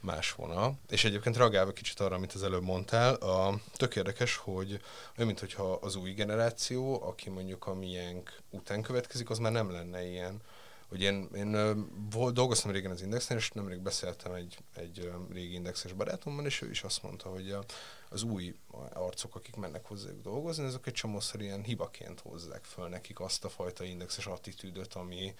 más 0.00 0.32
vonal. 0.32 0.78
És 0.88 1.04
egyébként 1.04 1.36
reagálva 1.36 1.72
kicsit 1.72 2.00
arra, 2.00 2.14
amit 2.14 2.32
az 2.32 2.42
előbb 2.42 2.62
mondtál, 2.62 3.14
a, 3.14 3.60
tök 3.72 3.96
érdekes, 3.96 4.36
hogy 4.36 4.80
olyan, 5.16 5.34
mintha 5.36 5.72
az 5.72 5.96
új 5.96 6.10
generáció, 6.10 7.02
aki 7.02 7.30
mondjuk 7.30 7.66
a 7.66 7.74
miénk 7.74 8.40
után 8.50 8.82
következik, 8.82 9.30
az 9.30 9.38
már 9.38 9.52
nem 9.52 9.70
lenne 9.70 10.04
ilyen 10.06 10.40
hogy 10.90 11.02
én, 11.02 11.28
én 11.34 11.50
dolgoztam 12.32 12.70
régen 12.70 12.90
az 12.90 13.02
Indexen, 13.02 13.36
és 13.36 13.50
nemrég 13.50 13.80
beszéltem 13.80 14.32
egy, 14.32 14.58
egy 14.74 15.12
régi 15.32 15.54
Indexes 15.54 15.92
barátommal, 15.92 16.46
és 16.46 16.62
ő 16.62 16.70
is 16.70 16.82
azt 16.82 17.02
mondta, 17.02 17.28
hogy 17.28 17.56
az 18.08 18.22
új 18.22 18.54
arcok, 18.92 19.34
akik 19.34 19.56
mennek 19.56 19.84
hozzájuk 19.84 20.22
dolgozni, 20.22 20.64
azok 20.64 20.86
egy 20.86 20.92
csomószor 20.92 21.40
ilyen 21.40 21.62
hibaként 21.62 22.20
hozzák 22.20 22.64
föl 22.64 22.88
nekik 22.88 23.20
azt 23.20 23.44
a 23.44 23.48
fajta 23.48 23.84
indexes 23.84 24.26
attitűdöt, 24.26 24.94
ami 24.94 25.34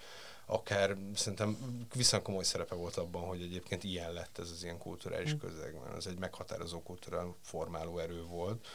akár 0.45 0.97
szerintem 1.15 1.57
viszont 1.93 2.23
komoly 2.23 2.43
szerepe 2.43 2.75
volt 2.75 2.95
abban, 2.95 3.21
hogy 3.21 3.41
egyébként 3.41 3.83
ilyen 3.83 4.13
lett 4.13 4.37
ez 4.37 4.49
az 4.49 4.63
ilyen 4.63 4.77
kulturális 4.77 5.33
mm. 5.33 5.37
közeg, 5.37 5.79
mert 5.83 5.95
ez 5.95 6.05
egy 6.05 6.19
meghatározó 6.19 6.81
kultúra 6.81 7.35
formáló 7.41 7.97
erő 7.97 8.23
volt 8.23 8.67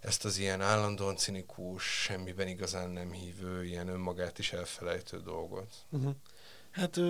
ezt 0.00 0.24
az 0.24 0.38
ilyen 0.38 0.60
állandóan 0.60 1.16
cinikus, 1.16 2.02
semmiben 2.02 2.48
igazán 2.48 2.90
nem 2.90 3.12
hívő, 3.12 3.64
ilyen 3.64 3.88
önmagát 3.88 4.38
is 4.38 4.52
elfelejtő 4.52 5.20
dolgot. 5.20 5.74
Uh-huh. 5.90 6.14
Hát 6.70 7.00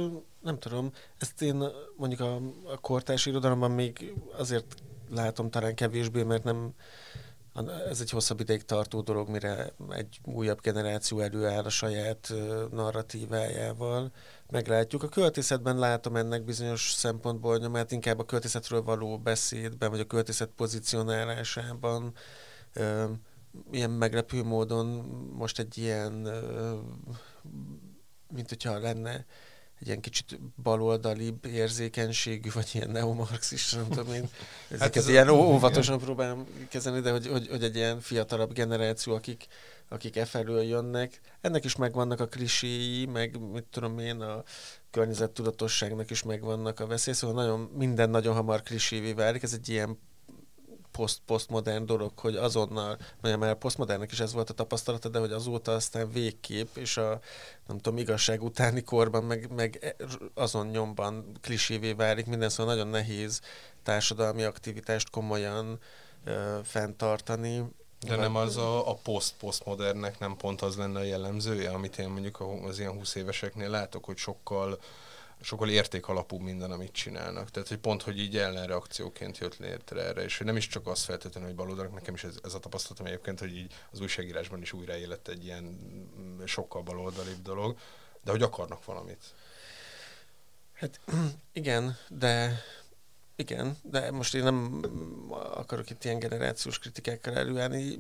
nem 0.40 0.59
tudom, 0.59 0.92
ezt 1.18 1.42
én 1.42 1.64
mondjuk 1.97 2.20
a, 2.20 2.35
a 2.64 2.78
kortárs 2.80 3.26
irodalomban 3.26 3.70
még 3.70 4.14
azért 4.37 4.75
látom 5.11 5.50
talán 5.50 5.75
kevésbé, 5.75 6.23
mert 6.23 6.44
nem 6.44 6.75
ez 7.88 8.00
egy 8.00 8.11
hosszabb 8.11 8.40
ideig 8.40 8.64
tartó 8.64 9.00
dolog, 9.00 9.28
mire 9.28 9.73
egy 9.88 10.20
újabb 10.25 10.61
generáció 10.61 11.18
előáll 11.18 11.64
a 11.64 11.68
saját 11.68 12.32
narratívájával. 12.70 14.12
Meglátjuk. 14.50 15.02
A 15.02 15.09
költészetben 15.09 15.78
látom 15.78 16.16
ennek 16.16 16.44
bizonyos 16.44 16.92
szempontból 16.92 17.59
nyomát, 17.59 17.92
inkább 17.92 18.18
a 18.18 18.25
költészetről 18.25 18.82
való 18.82 19.18
beszédben, 19.18 19.90
vagy 19.90 20.00
a 20.00 20.06
költészet 20.06 20.50
ilyen 23.70 23.90
meglepő 23.90 24.42
módon 24.42 24.86
most 25.32 25.58
egy 25.58 25.78
ilyen, 25.78 26.12
mint 28.28 28.48
hogyha 28.48 28.78
lenne 28.78 29.26
egy 29.80 29.86
ilyen 29.86 30.00
kicsit 30.00 30.40
baloldalibb 30.62 31.44
érzékenységű, 31.46 32.50
vagy 32.54 32.70
ilyen 32.72 32.90
neomarxista, 32.90 33.76
nem 33.76 33.88
tudom 33.88 34.12
én. 34.12 34.22
Ezeket 34.68 34.80
hát 34.80 34.96
ez 34.96 35.08
ilyen 35.08 35.28
a... 35.28 35.32
óvatosan 35.32 35.94
igen. 35.94 36.06
próbálom 36.06 36.46
kezelni, 36.68 37.00
de 37.00 37.10
hogy, 37.10 37.26
hogy, 37.26 37.48
hogy 37.48 37.64
egy 37.64 37.76
ilyen 37.76 38.00
fiatalabb 38.00 38.52
generáció, 38.52 39.14
akik, 39.14 39.46
akik 39.88 40.16
e 40.16 40.24
felől 40.24 40.62
jönnek, 40.62 41.20
ennek 41.40 41.64
is 41.64 41.76
megvannak 41.76 42.20
a 42.20 42.26
kliséi, 42.26 43.06
meg 43.06 43.38
mit 43.52 43.64
tudom 43.64 43.98
én, 43.98 44.20
a 44.20 44.42
környezettudatosságnak 44.90 46.10
is 46.10 46.22
megvannak 46.22 46.80
a 46.80 46.86
veszély, 46.86 47.14
szóval 47.14 47.44
nagyon, 47.44 47.60
minden 47.60 48.10
nagyon 48.10 48.34
hamar 48.34 48.62
klisévé 48.62 49.12
válik, 49.12 49.42
ez 49.42 49.52
egy 49.52 49.68
ilyen 49.68 49.98
poszt, 50.92 51.20
posztmodern 51.26 51.87
dolog, 51.87 52.18
hogy 52.18 52.37
azonnal, 52.37 52.99
mert 53.20 53.38
már 53.38 53.54
posztmodernnek 53.54 54.12
is 54.12 54.20
ez 54.20 54.32
volt 54.32 54.50
a 54.50 54.54
tapasztalata, 54.54 55.09
de 55.09 55.18
hogy 55.18 55.32
azóta 55.32 55.73
aztán 55.73 56.11
végkép, 56.11 56.76
és 56.76 56.97
a 56.97 57.20
nem 57.66 57.78
tudom, 57.78 57.99
igazság 57.99 58.42
utáni 58.42 58.82
korban 58.82 59.25
meg, 59.25 59.50
meg 59.54 59.97
azon 60.35 60.66
nyomban 60.66 61.37
klisévé 61.40 61.92
válik 61.92 62.26
minden, 62.26 62.49
szóval 62.49 62.75
nagyon 62.75 62.88
nehéz 62.88 63.40
társadalmi 63.82 64.42
aktivitást 64.42 65.11
komolyan 65.11 65.78
ö, 66.25 66.59
fenntartani. 66.64 67.64
De 68.06 68.16
nem 68.16 68.37
az 68.37 68.56
a, 68.56 68.90
a 68.90 68.94
poszt-posztmodernnek 68.94 70.18
nem 70.18 70.37
pont 70.37 70.62
az 70.62 70.76
lenne 70.76 70.99
a 70.99 71.02
jellemzője, 71.02 71.70
amit 71.70 71.99
én 71.99 72.09
mondjuk 72.09 72.40
az 72.40 72.78
ilyen 72.78 72.92
20 72.92 73.14
éveseknél 73.14 73.68
látok, 73.70 74.04
hogy 74.04 74.16
sokkal 74.16 74.78
sokkal 75.40 75.68
értékalapú 75.68 76.38
minden, 76.38 76.70
amit 76.70 76.92
csinálnak. 76.92 77.50
Tehát, 77.50 77.68
hogy 77.68 77.78
pont, 77.78 78.02
hogy 78.02 78.18
így 78.18 78.37
ellenreakcióként 78.37 79.38
jött 79.38 79.56
létre 79.56 80.02
erre, 80.02 80.23
és 80.23 80.37
hogy 80.37 80.47
nem 80.47 80.56
is 80.56 80.66
csak 80.66 80.87
az 80.87 81.02
feltétlenül, 81.02 81.49
hogy 81.49 81.59
baloldalak, 81.59 81.94
nekem 81.94 82.14
is 82.14 82.25
ez, 82.25 82.35
ez 82.42 82.54
a 82.54 82.59
tapasztalatom 82.59 83.06
egyébként, 83.06 83.38
hogy 83.38 83.56
így 83.56 83.75
az 83.90 84.00
újságírásban 84.00 84.61
is 84.61 84.73
újraélet 84.73 85.28
egy 85.28 85.44
ilyen 85.44 85.64
mm, 85.64 86.44
sokkal 86.44 86.82
baloldalibb 86.82 87.42
dolog, 87.42 87.76
de 88.25 88.30
hogy 88.30 88.42
akarnak 88.42 88.85
valamit. 88.85 89.25
Hát 90.73 91.00
igen, 91.52 91.97
de 92.09 92.62
igen, 93.40 93.76
de 93.82 94.11
most 94.11 94.35
én 94.35 94.42
nem 94.42 94.80
akarok 95.54 95.90
itt 95.90 96.04
ilyen 96.04 96.18
generációs 96.18 96.78
kritikákkal 96.78 97.37
előállni. 97.37 97.99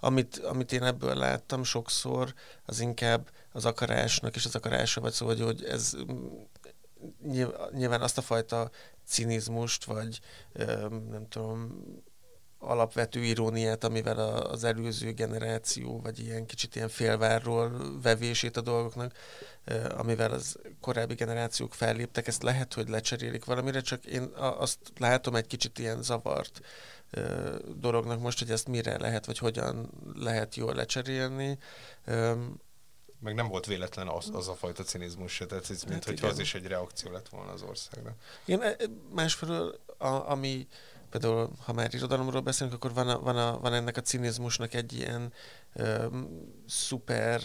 Amit, 0.00 0.36
amit 0.36 0.72
én 0.72 0.82
ebből 0.82 1.14
láttam 1.14 1.64
sokszor, 1.64 2.34
az 2.64 2.80
inkább 2.80 3.30
az 3.52 3.64
akarásnak 3.64 4.34
és 4.34 4.44
az 4.44 4.54
akarása, 4.54 5.00
vagy 5.00 5.12
szóval, 5.12 5.36
hogy 5.36 5.64
ez 5.64 5.96
nyilván 7.72 8.00
azt 8.00 8.18
a 8.18 8.22
fajta 8.22 8.70
cinizmust, 9.06 9.84
vagy 9.84 10.20
nem 11.10 11.26
tudom, 11.28 11.84
alapvető 12.58 13.20
iróniát, 13.20 13.84
amivel 13.84 14.18
az 14.36 14.64
előző 14.64 15.12
generáció, 15.12 16.00
vagy 16.00 16.18
ilyen 16.18 16.46
kicsit 16.46 16.76
ilyen 16.76 16.88
félvárról 16.88 18.00
vevését 18.02 18.56
a 18.56 18.60
dolgoknak, 18.60 19.12
amivel 19.96 20.32
az 20.32 20.58
korábbi 20.80 21.14
generációk 21.14 21.74
felléptek, 21.74 22.26
ezt 22.26 22.42
lehet, 22.42 22.74
hogy 22.74 22.88
lecserélik 22.88 23.44
valamire, 23.44 23.80
csak 23.80 24.04
én 24.04 24.22
azt 24.34 24.78
látom 24.98 25.34
egy 25.34 25.46
kicsit 25.46 25.78
ilyen 25.78 26.02
zavart 26.02 26.60
dolognak 27.76 28.20
most, 28.20 28.38
hogy 28.38 28.50
ezt 28.50 28.68
mire 28.68 28.98
lehet, 28.98 29.26
vagy 29.26 29.38
hogyan 29.38 29.90
lehet 30.14 30.54
jól 30.54 30.74
lecserélni 30.74 31.58
meg 33.22 33.34
nem 33.34 33.48
volt 33.48 33.66
véletlen 33.66 34.08
az, 34.08 34.30
az 34.32 34.48
a 34.48 34.54
fajta 34.54 34.82
cinizmus 34.82 35.32
se, 35.32 35.46
tehát 35.46 35.70
ez, 35.70 35.82
mint 35.82 36.04
hát 36.04 36.20
hogy 36.20 36.30
az 36.30 36.38
is 36.38 36.54
egy 36.54 36.66
reakció 36.66 37.10
lett 37.10 37.28
volna 37.28 37.52
az 37.52 37.62
országra. 37.62 38.14
Igen, 38.44 38.62
e, 38.62 38.76
másfelől, 39.14 39.80
a, 39.98 40.30
ami 40.30 40.66
például, 41.10 41.50
ha 41.64 41.72
már 41.72 41.94
irodalomról 41.94 42.40
beszélünk, 42.40 42.74
akkor 42.74 42.92
van, 42.92 43.08
a, 43.08 43.20
van, 43.20 43.36
a, 43.36 43.58
van 43.58 43.74
ennek 43.74 43.96
a 43.96 44.00
cinizmusnak 44.00 44.74
egy 44.74 44.92
ilyen 44.92 45.32
szuper 46.66 47.40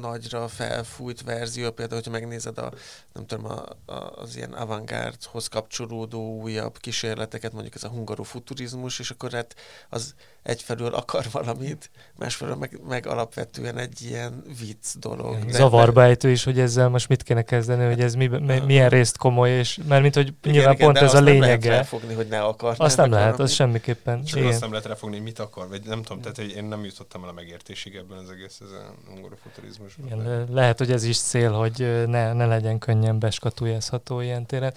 nagyra 0.00 0.48
felfújt 0.48 1.22
verzió, 1.22 1.70
például, 1.70 2.00
hogyha 2.00 2.18
megnézed 2.18 2.58
a, 2.58 2.72
nem 3.12 3.26
tudom, 3.26 3.44
a, 3.44 3.92
a, 3.92 4.20
az 4.20 4.36
ilyen 4.36 4.52
avantgárdhoz 4.52 5.48
kapcsolódó 5.48 6.40
újabb 6.40 6.78
kísérleteket, 6.78 7.52
mondjuk 7.52 7.74
ez 7.74 7.84
a 7.84 7.88
hungarofuturizmus, 7.88 8.98
és 8.98 9.10
akkor 9.10 9.32
hát 9.32 9.54
az 9.88 10.14
egyfelől 10.42 10.94
akar 10.94 11.26
valamit, 11.32 11.90
másfelől 12.18 12.54
meg, 12.54 12.80
meg 12.88 13.06
alapvetően 13.06 13.78
egy 13.78 14.02
ilyen 14.02 14.42
vicc 14.58 14.96
dolog. 14.98 15.36
Igen, 15.36 15.50
zavarba 15.50 16.02
ejtő 16.02 16.30
is, 16.30 16.44
hogy 16.44 16.58
ezzel 16.58 16.88
most 16.88 17.08
mit 17.08 17.22
kéne 17.22 17.42
kezdeni, 17.42 17.84
hogy 17.84 18.00
ez 18.00 18.14
mi, 18.14 18.26
mi, 18.26 18.58
milyen 18.58 18.88
részt 18.88 19.16
komoly, 19.16 19.50
és 19.50 19.78
mert 19.88 20.02
mint 20.02 20.14
hogy 20.14 20.26
igen, 20.26 20.52
nyilván 20.52 20.74
igen, 20.74 20.86
pont 20.86 20.98
ez 20.98 21.14
a 21.14 21.20
lényege. 21.20 21.68
Nem 21.68 21.86
lehet 22.00 22.16
hogy 22.16 22.28
ne 22.28 22.42
akar. 22.42 22.74
Azt 22.78 22.96
nem 22.96 23.10
lehet, 23.10 23.38
az 23.38 23.52
semmiképpen. 23.52 24.24
Csak 24.24 24.44
azt 24.44 24.60
nem 24.60 24.70
lehet 24.70 24.86
ráfogni, 24.86 25.16
hogy 25.16 25.24
mit 25.24 25.38
akar, 25.38 25.68
vagy 25.68 25.82
nem 25.84 26.02
tudom, 26.02 26.20
tehát 26.20 26.36
hogy 26.36 26.50
én 26.50 26.64
nem 26.64 26.84
jutottam 26.84 27.22
el 27.22 27.28
a 27.28 27.32
megértésig 27.32 27.94
ebben 28.14 28.26
az 28.26 28.30
egész 28.30 28.60
ez 28.60 28.70
a 28.70 28.94
hungarofuturizmusban. 29.06 30.06
Igen, 30.06 30.22
le- 30.22 30.44
lehet, 30.50 30.78
hogy 30.78 30.90
ez 30.90 31.04
is 31.04 31.18
cél, 31.18 31.52
hogy 31.52 32.06
ne, 32.06 32.32
ne 32.32 32.46
legyen 32.46 32.78
könnyen 32.78 33.18
beskatujázható 33.18 34.20
ilyen 34.20 34.46
téren. 34.46 34.74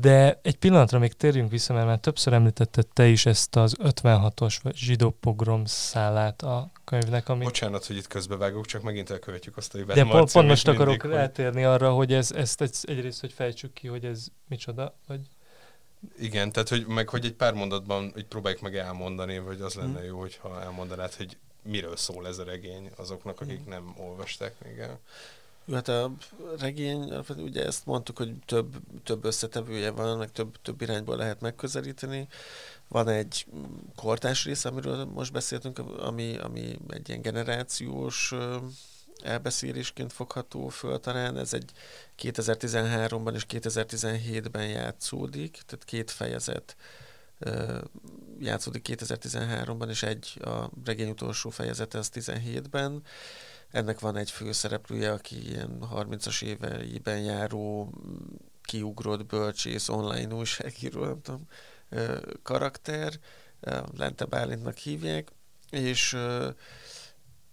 De 0.00 0.40
egy 0.42 0.56
pillanatra 0.56 0.98
még 0.98 1.12
térjünk 1.12 1.50
vissza, 1.50 1.72
mert 1.72 1.86
már 1.86 1.98
többször 1.98 2.32
említetted 2.32 2.86
te 2.86 3.06
is 3.06 3.26
ezt 3.26 3.56
az 3.56 3.76
56-os 3.82 4.74
zsidó 4.74 5.10
pogrom 5.10 5.64
szállát 5.64 6.42
a 6.42 6.70
könyvnek, 6.84 7.28
ami... 7.28 7.44
Bocsánat, 7.44 7.86
hogy 7.86 7.96
itt 7.96 8.06
közbevágok, 8.06 8.66
csak 8.66 8.82
megint 8.82 9.10
elkövetjük 9.10 9.56
azt, 9.56 9.72
hogy 9.72 9.84
De 9.84 10.04
pont, 10.04 10.32
pont 10.32 10.48
most 10.48 10.66
mindig, 10.66 10.82
akarok 10.82 11.02
hogy... 11.02 11.10
rátérni 11.10 11.64
arra, 11.64 11.92
hogy 11.92 12.12
ez, 12.12 12.32
ezt 12.32 12.60
egy, 12.60 12.76
egyrészt, 12.82 13.20
hogy 13.20 13.32
fejtsük 13.32 13.72
ki, 13.72 13.88
hogy 13.88 14.04
ez 14.04 14.26
micsoda, 14.48 14.96
vagy... 15.06 15.20
Igen, 16.18 16.52
tehát 16.52 16.68
hogy 16.68 16.86
meg 16.86 17.08
hogy 17.08 17.24
egy 17.24 17.34
pár 17.34 17.54
mondatban 17.54 18.10
hogy 18.12 18.24
próbáljuk 18.24 18.60
meg 18.60 18.76
elmondani, 18.76 19.38
vagy 19.38 19.60
az 19.60 19.74
lenne 19.74 19.98
hmm. 19.98 20.06
jó, 20.06 20.18
hogyha 20.18 20.62
elmondanád, 20.62 21.14
hogy 21.14 21.36
miről 21.66 21.96
szól 21.96 22.26
ez 22.26 22.38
a 22.38 22.44
regény 22.44 22.90
azoknak, 22.96 23.40
akik 23.40 23.60
hmm. 23.60 23.68
nem 23.68 23.94
olvasták 23.98 24.54
még 24.64 24.78
el. 24.78 25.00
Hát 25.72 25.88
a 25.88 26.12
regény, 26.58 27.12
ugye 27.36 27.64
ezt 27.64 27.86
mondtuk, 27.86 28.16
hogy 28.16 28.34
több, 28.44 28.76
több 29.02 29.24
összetevője 29.24 29.90
van, 29.90 30.18
meg 30.18 30.32
több, 30.32 30.56
több 30.62 30.80
irányból 30.80 31.16
lehet 31.16 31.40
megközelíteni. 31.40 32.28
Van 32.88 33.08
egy 33.08 33.46
kortás 33.96 34.44
rész, 34.44 34.64
amiről 34.64 35.04
most 35.04 35.32
beszéltünk, 35.32 35.78
ami, 35.78 36.36
ami 36.36 36.78
egy 36.88 37.08
ilyen 37.08 37.22
generációs 37.22 38.34
elbeszélésként 39.22 40.12
fogható 40.12 40.68
föl 40.68 41.00
talán. 41.00 41.38
Ez 41.38 41.54
egy 41.54 41.70
2013-ban 42.22 43.34
és 43.34 43.46
2017-ben 43.48 44.68
játszódik, 44.68 45.60
tehát 45.66 45.84
két 45.84 46.10
fejezet 46.10 46.76
játszódik 48.38 48.86
2013-ban, 48.88 49.88
és 49.88 50.02
egy 50.02 50.38
a 50.44 50.70
regény 50.84 51.10
utolsó 51.10 51.50
fejezete 51.50 51.98
az 51.98 52.10
17-ben. 52.14 53.02
Ennek 53.70 54.00
van 54.00 54.16
egy 54.16 54.30
főszereplője, 54.30 55.12
aki 55.12 55.48
ilyen 55.48 55.78
30-as 55.94 56.42
éveiben 56.42 57.18
járó 57.18 57.92
kiugrott 58.62 59.26
bölcsész, 59.26 59.88
online 59.88 60.34
újságíró, 60.34 61.04
nem 61.04 61.20
tudom, 61.22 61.46
karakter, 62.42 63.12
Lente 63.96 64.24
Bálintnak 64.24 64.76
hívják, 64.76 65.32
és, 65.70 66.16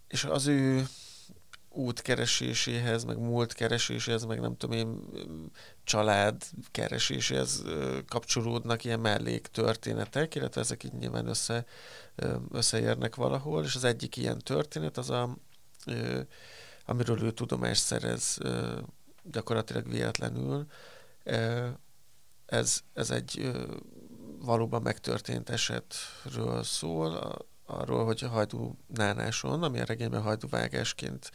és 0.08 0.24
az 0.24 0.48
ő 0.48 0.88
útkereséséhez, 1.74 3.04
meg 3.04 3.18
múlt 3.18 3.54
kereséséhez, 3.54 4.26
meg 4.26 4.40
nem 4.40 4.58
tudom 4.58 4.78
én, 4.78 5.00
család 5.84 6.44
kereséséhez 6.72 7.64
kapcsolódnak 8.08 8.84
ilyen 8.84 9.00
mellék 9.00 9.48
történetek, 9.48 10.36
illetve 10.36 10.62
ezek 10.62 10.84
így 10.84 10.94
nyilván 10.94 11.28
össze, 11.28 11.66
összeérnek 12.52 13.16
valahol, 13.16 13.64
és 13.64 13.76
az 13.76 13.84
egyik 13.84 14.18
ilyen 14.18 14.38
történet 14.38 14.98
az 14.98 15.10
a, 15.10 15.38
amiről 16.86 17.24
ő 17.24 17.32
tudomást 17.32 17.84
szerez 17.84 18.38
gyakorlatilag 19.24 19.90
véletlenül. 19.90 20.66
Ez, 22.46 22.82
ez 22.94 23.10
egy 23.10 23.52
valóban 24.40 24.82
megtörtént 24.82 25.50
esetről 25.50 26.64
szól, 26.64 27.38
arról, 27.66 28.06
hogy 28.06 28.24
a 28.24 28.28
hajdú 28.28 28.78
nánáson, 28.88 29.64
ami 29.64 29.80
a 29.80 29.86
regényben 29.86 30.22
hajdú 30.22 30.48
vágásként 30.50 31.32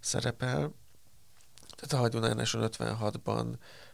szerepel, 0.00 0.72
tehát 1.76 1.92
a 1.92 1.96
hajdú 1.96 2.18
nánáson 2.18 2.68
56-ban 2.72 3.46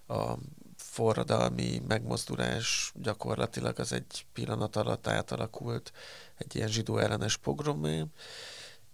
a 0.06 0.34
forradalmi 0.76 1.82
megmozdulás 1.88 2.92
gyakorlatilag 2.94 3.78
az 3.78 3.92
egy 3.92 4.26
pillanat 4.32 4.76
alatt 4.76 5.06
átalakult 5.06 5.92
egy 6.36 6.56
ilyen 6.56 6.68
zsidó 6.68 6.98
ellenes 6.98 7.36
pogromé, 7.36 8.04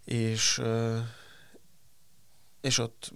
és 0.04 0.62
és 2.64 2.79
ott, 2.79 3.12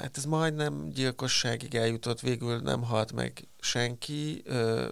hát 0.00 0.16
ez 0.16 0.24
majdnem 0.24 0.88
gyilkosságig 0.88 1.74
eljutott, 1.74 2.20
végül 2.20 2.58
nem 2.58 2.82
halt 2.82 3.12
meg 3.12 3.48
senki, 3.60 4.42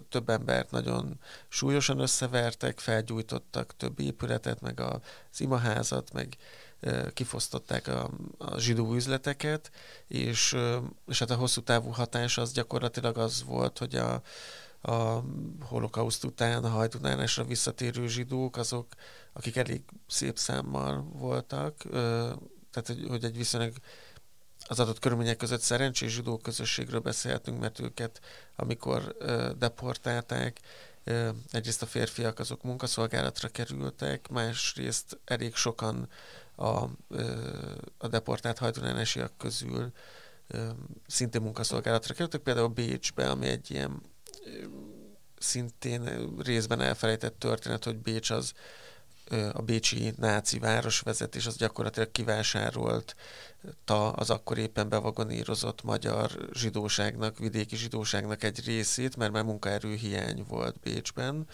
több 0.08 0.28
embert 0.28 0.70
nagyon 0.70 1.18
súlyosan 1.48 1.98
összevertek, 1.98 2.78
felgyújtottak 2.78 3.76
több 3.76 4.00
épületet, 4.00 4.60
meg 4.60 4.80
az 4.80 5.00
imaházat, 5.40 6.12
meg 6.12 6.36
kifosztották 7.14 7.86
a, 7.86 8.10
a 8.38 8.58
zsidó 8.58 8.94
üzleteket, 8.94 9.70
és, 10.06 10.56
és 11.06 11.18
hát 11.18 11.30
a 11.30 11.36
hosszú 11.36 11.60
távú 11.60 11.90
hatás 11.90 12.38
az 12.38 12.52
gyakorlatilag 12.52 13.18
az 13.18 13.44
volt, 13.44 13.78
hogy 13.78 13.94
a, 13.94 14.22
a 14.80 15.24
holokauszt 15.60 16.24
után 16.24 16.64
a 16.64 16.68
hajdunálásra 16.68 17.44
visszatérő 17.44 18.06
zsidók, 18.06 18.56
azok, 18.56 18.86
akik 19.32 19.56
elég 19.56 19.82
szép 20.06 20.38
számmal 20.38 21.08
voltak, 21.12 21.84
tehát 22.70 22.88
hogy, 22.88 23.08
hogy 23.08 23.24
egy 23.24 23.36
viszonylag 23.36 23.72
az 24.68 24.80
adott 24.80 24.98
körülmények 24.98 25.36
között 25.36 25.60
szerencsés 25.60 26.12
zsidó 26.12 26.36
közösségről 26.36 27.00
beszélhetünk, 27.00 27.60
mert 27.60 27.80
őket, 27.80 28.20
amikor 28.56 29.16
deportálták, 29.58 30.60
egyrészt 31.50 31.82
a 31.82 31.86
férfiak 31.86 32.38
azok 32.38 32.62
munkaszolgálatra 32.62 33.48
kerültek, 33.48 34.28
másrészt 34.28 35.18
elég 35.24 35.54
sokan 35.54 36.08
a, 36.56 36.84
a 37.98 38.08
deportált 38.10 38.58
hajdunánásiak 38.58 39.36
közül 39.36 39.92
szintén 41.06 41.42
munkaszolgálatra 41.42 42.14
kerültek, 42.14 42.40
például 42.40 42.68
Bécsbe, 42.68 43.30
ami 43.30 43.46
egy 43.46 43.70
ilyen 43.70 44.02
szintén 45.38 46.30
részben 46.38 46.80
elfelejtett 46.80 47.38
történet, 47.38 47.84
hogy 47.84 47.96
Bécs 47.96 48.30
az 48.30 48.52
a 49.52 49.62
bécsi 49.62 50.12
náci 50.16 50.58
városvezetés 50.58 51.46
az 51.46 51.56
gyakorlatilag 51.56 52.12
kivásárolt 52.12 53.16
az 54.14 54.30
akkor 54.30 54.58
éppen 54.58 54.88
bevagonírozott 54.88 55.82
magyar 55.82 56.48
zsidóságnak, 56.52 57.38
vidéki 57.38 57.76
zsidóságnak 57.76 58.42
egy 58.42 58.64
részét, 58.64 59.16
mert 59.16 59.32
már 59.32 59.44
munkaerő 59.44 59.94
hiány 59.94 60.44
volt 60.48 60.80
Bécsben, 60.80 61.46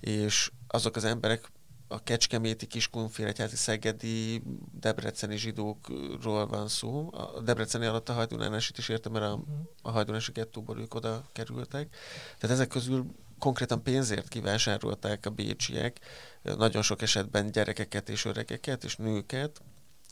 és 0.00 0.50
azok 0.68 0.96
az 0.96 1.04
emberek 1.04 1.50
a 1.88 2.02
kecskeméti, 2.02 2.66
kiskunfélegyházi, 2.66 3.56
szegedi, 3.56 4.42
debreceni 4.80 5.36
zsidókról 5.36 6.46
van 6.46 6.68
szó. 6.68 7.10
A 7.12 7.40
debreceni 7.40 7.86
alatt 7.86 8.08
a 8.08 8.12
hajdunánásit 8.12 8.78
is 8.78 8.88
értem, 8.88 9.12
mert 9.12 9.24
a, 9.24 9.42
a 9.82 9.90
hajdunási 9.90 10.32
gettóból 10.32 10.80
ők 10.80 10.94
oda 10.94 11.24
kerültek. 11.32 11.96
Tehát 12.38 12.56
ezek 12.56 12.68
közül 12.68 13.06
konkrétan 13.38 13.82
pénzért 13.82 14.28
kivásárolták 14.28 15.26
a 15.26 15.30
bécsiek, 15.30 16.00
nagyon 16.42 16.82
sok 16.82 17.02
esetben 17.02 17.50
gyerekeket 17.50 18.08
és 18.08 18.24
öregeket 18.24 18.84
és 18.84 18.96
nőket, 18.96 19.60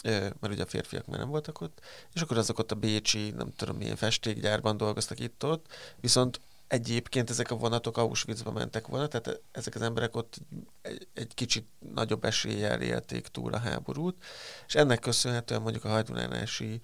mert 0.02 0.48
ugye 0.50 0.62
a 0.62 0.66
férfiak 0.66 1.06
már 1.06 1.18
nem 1.18 1.28
voltak 1.28 1.60
ott, 1.60 1.80
és 2.12 2.20
akkor 2.20 2.38
azok 2.38 2.58
ott 2.58 2.72
a 2.72 2.74
bécsi, 2.74 3.30
nem 3.30 3.52
tudom 3.56 3.76
milyen 3.76 3.96
festékgyárban 3.96 4.76
dolgoztak 4.76 5.20
itt-ott, 5.20 5.66
viszont 6.00 6.40
egyébként 6.68 7.30
ezek 7.30 7.50
a 7.50 7.56
vonatok 7.56 7.96
Auschwitzba 7.96 8.52
mentek 8.52 8.86
volna, 8.86 9.06
tehát 9.06 9.40
ezek 9.52 9.74
az 9.74 9.82
emberek 9.82 10.16
ott 10.16 10.38
egy, 10.82 11.08
egy 11.14 11.34
kicsit 11.34 11.66
nagyobb 11.94 12.24
eséllyel 12.24 12.80
élték 12.80 13.26
túl 13.26 13.54
a 13.54 13.58
háborút, 13.58 14.24
és 14.66 14.74
ennek 14.74 14.98
köszönhetően 14.98 15.62
mondjuk 15.62 15.84
a 15.84 15.88
hajdunánási 15.88 16.80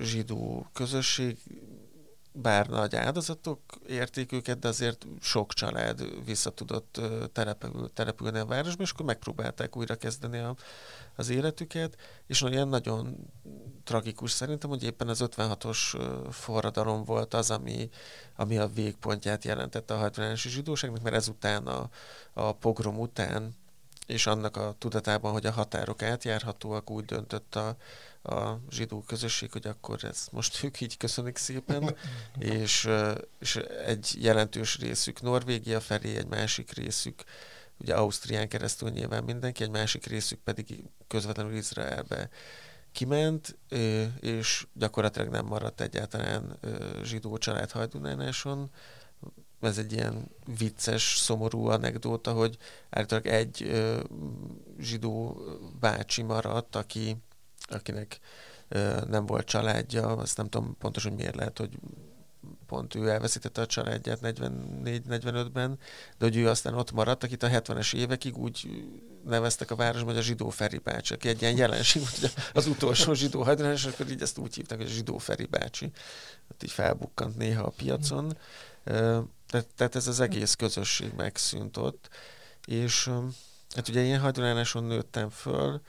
zsidó 0.00 0.66
közösség 0.72 1.38
bár 2.36 2.66
nagy 2.66 2.96
áldozatok 2.96 3.60
érték 3.86 4.32
őket, 4.32 4.58
de 4.58 4.68
azért 4.68 5.06
sok 5.20 5.52
család 5.52 6.24
vissza 6.24 6.50
tudott 6.50 7.00
települ, 7.32 7.90
települni 7.92 8.38
a 8.38 8.46
városba, 8.46 8.82
és 8.82 8.90
akkor 8.90 9.06
megpróbálták 9.06 9.76
újra 9.76 9.94
kezdeni 9.94 10.38
a, 10.38 10.54
az 11.16 11.28
életüket, 11.28 11.96
és 12.26 12.42
olyan 12.42 12.68
nagyon 12.68 13.16
tragikus 13.84 14.30
szerintem, 14.30 14.70
hogy 14.70 14.82
éppen 14.82 15.08
az 15.08 15.24
56-os 15.24 15.78
forradalom 16.30 17.04
volt 17.04 17.34
az, 17.34 17.50
ami, 17.50 17.88
ami 18.36 18.58
a 18.58 18.68
végpontját 18.68 19.44
jelentette 19.44 19.94
a 19.94 19.98
hajtvanási 19.98 20.48
zsidóságnak, 20.48 21.02
mert 21.02 21.16
ezután 21.16 21.66
a, 21.66 21.88
a 22.32 22.52
pogrom 22.52 22.98
után 22.98 23.54
és 24.06 24.26
annak 24.26 24.56
a 24.56 24.74
tudatában, 24.78 25.32
hogy 25.32 25.46
a 25.46 25.52
határok 25.52 26.02
átjárhatóak, 26.02 26.90
úgy 26.90 27.04
döntött 27.04 27.54
a, 27.54 27.76
a 28.24 28.60
zsidó 28.70 29.02
közösség, 29.02 29.52
hogy 29.52 29.66
akkor 29.66 30.04
ezt 30.04 30.32
most 30.32 30.58
ők 30.64 30.80
így 30.80 30.96
köszönik 30.96 31.36
szépen, 31.36 31.96
és, 32.38 32.88
és 33.38 33.56
egy 33.86 34.16
jelentős 34.20 34.78
részük 34.78 35.20
Norvégia 35.20 35.80
felé, 35.80 36.16
egy 36.16 36.26
másik 36.26 36.72
részük 36.72 37.24
ugye 37.78 37.94
Ausztrián 37.94 38.48
keresztül 38.48 38.90
nyilván 38.90 39.24
mindenki, 39.24 39.62
egy 39.62 39.70
másik 39.70 40.06
részük 40.06 40.38
pedig 40.38 40.84
közvetlenül 41.08 41.54
Izraelbe 41.54 42.28
kiment, 42.92 43.58
és 44.20 44.66
gyakorlatilag 44.72 45.28
nem 45.28 45.46
maradt 45.46 45.80
egyáltalán 45.80 46.58
zsidó 47.02 47.38
család 47.38 47.70
hajdunánáson. 47.70 48.70
Ez 49.60 49.78
egy 49.78 49.92
ilyen 49.92 50.28
vicces, 50.58 51.16
szomorú 51.16 51.66
anekdóta, 51.66 52.32
hogy 52.32 52.56
állítólag 52.90 53.26
egy 53.26 53.72
zsidó 54.78 55.40
bácsi 55.80 56.22
maradt, 56.22 56.76
aki 56.76 57.16
akinek 57.66 58.18
nem 59.08 59.26
volt 59.26 59.46
családja, 59.46 60.06
azt 60.06 60.36
nem 60.36 60.48
tudom 60.48 60.76
pontosan 60.78 61.12
miért 61.12 61.34
lehet, 61.34 61.58
hogy 61.58 61.78
pont 62.66 62.94
ő 62.94 63.08
elveszítette 63.08 63.60
a 63.60 63.66
családját 63.66 64.18
44-45-ben, 64.22 65.78
de 66.18 66.24
hogy 66.24 66.36
ő 66.36 66.48
aztán 66.48 66.74
ott 66.74 66.92
maradt, 66.92 67.24
akit 67.24 67.42
a 67.42 67.48
70-es 67.48 67.94
évekig 67.94 68.38
úgy 68.38 68.84
neveztek 69.24 69.70
a 69.70 69.76
városban, 69.76 70.10
hogy 70.10 70.22
a 70.22 70.22
zsidó 70.22 70.48
Feri 70.48 70.78
bácsi, 70.78 71.14
aki 71.14 71.28
egy 71.28 71.42
ilyen 71.42 71.56
jelenség, 71.56 72.02
hogy 72.08 72.32
az 72.52 72.66
utolsó 72.66 73.12
zsidó 73.12 73.42
hajdonás, 73.42 73.84
akkor 73.84 74.10
így 74.10 74.22
ezt 74.22 74.38
úgy 74.38 74.54
hívták, 74.54 74.78
hogy 74.78 74.86
a 74.86 74.90
zsidó 74.90 75.18
Feri 75.18 75.44
bácsi. 75.46 75.90
Ott 76.50 76.62
így 76.62 76.70
felbukkant 76.70 77.36
néha 77.36 77.62
a 77.62 77.72
piacon. 77.76 78.36
Tehát, 79.76 79.96
ez 79.96 80.06
az 80.06 80.20
egész 80.20 80.54
közösség 80.54 81.12
megszűnt 81.16 81.76
ott. 81.76 82.08
És 82.66 83.10
hát 83.74 83.88
ugye 83.88 84.04
én 84.04 84.20
hajdonánáson 84.20 84.84
nőttem 84.84 85.30
föl, 85.30 85.80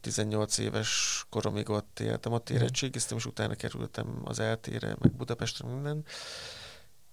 18 0.00 0.58
éves 0.58 1.24
koromig 1.30 1.70
ott 1.70 2.00
éltem, 2.00 2.32
ott 2.32 2.48
mhm. 2.48 2.58
érettségiztem, 2.58 3.16
és 3.16 3.26
utána 3.26 3.54
kerültem 3.54 4.20
az 4.24 4.38
eltére, 4.38 4.96
meg 4.98 5.12
Budapestre, 5.12 5.68
minden. 5.68 6.04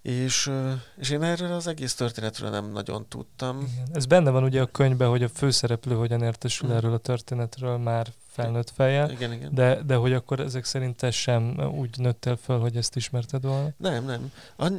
És, 0.01 0.51
és 0.97 1.09
én 1.09 1.23
erről 1.23 1.51
az 1.51 1.67
egész 1.67 1.95
történetről 1.95 2.49
nem 2.49 2.71
nagyon 2.71 3.07
tudtam. 3.07 3.59
Igen. 3.59 3.87
Ez 3.93 4.05
benne 4.05 4.29
van 4.29 4.43
ugye 4.43 4.61
a 4.61 4.65
könyvben, 4.65 5.09
hogy 5.09 5.23
a 5.23 5.29
főszereplő 5.29 5.95
hogyan 5.95 6.21
értesül 6.21 6.69
mm. 6.69 6.71
erről 6.71 6.93
a 6.93 6.97
történetről 6.97 7.77
már 7.77 8.07
felnőtt 8.27 8.69
fejjel, 8.69 9.11
igen, 9.11 9.31
igen. 9.31 9.53
De, 9.53 9.83
de 9.83 9.95
hogy 9.95 10.13
akkor 10.13 10.39
ezek 10.39 10.65
szerint 10.65 10.95
te 10.95 11.11
sem 11.11 11.59
úgy 11.77 11.97
nőttél 11.97 12.35
föl, 12.35 12.59
hogy 12.59 12.75
ezt 12.75 12.95
ismerted 12.95 13.43
volna? 13.43 13.69
Nem, 13.77 14.05
nem. 14.05 14.31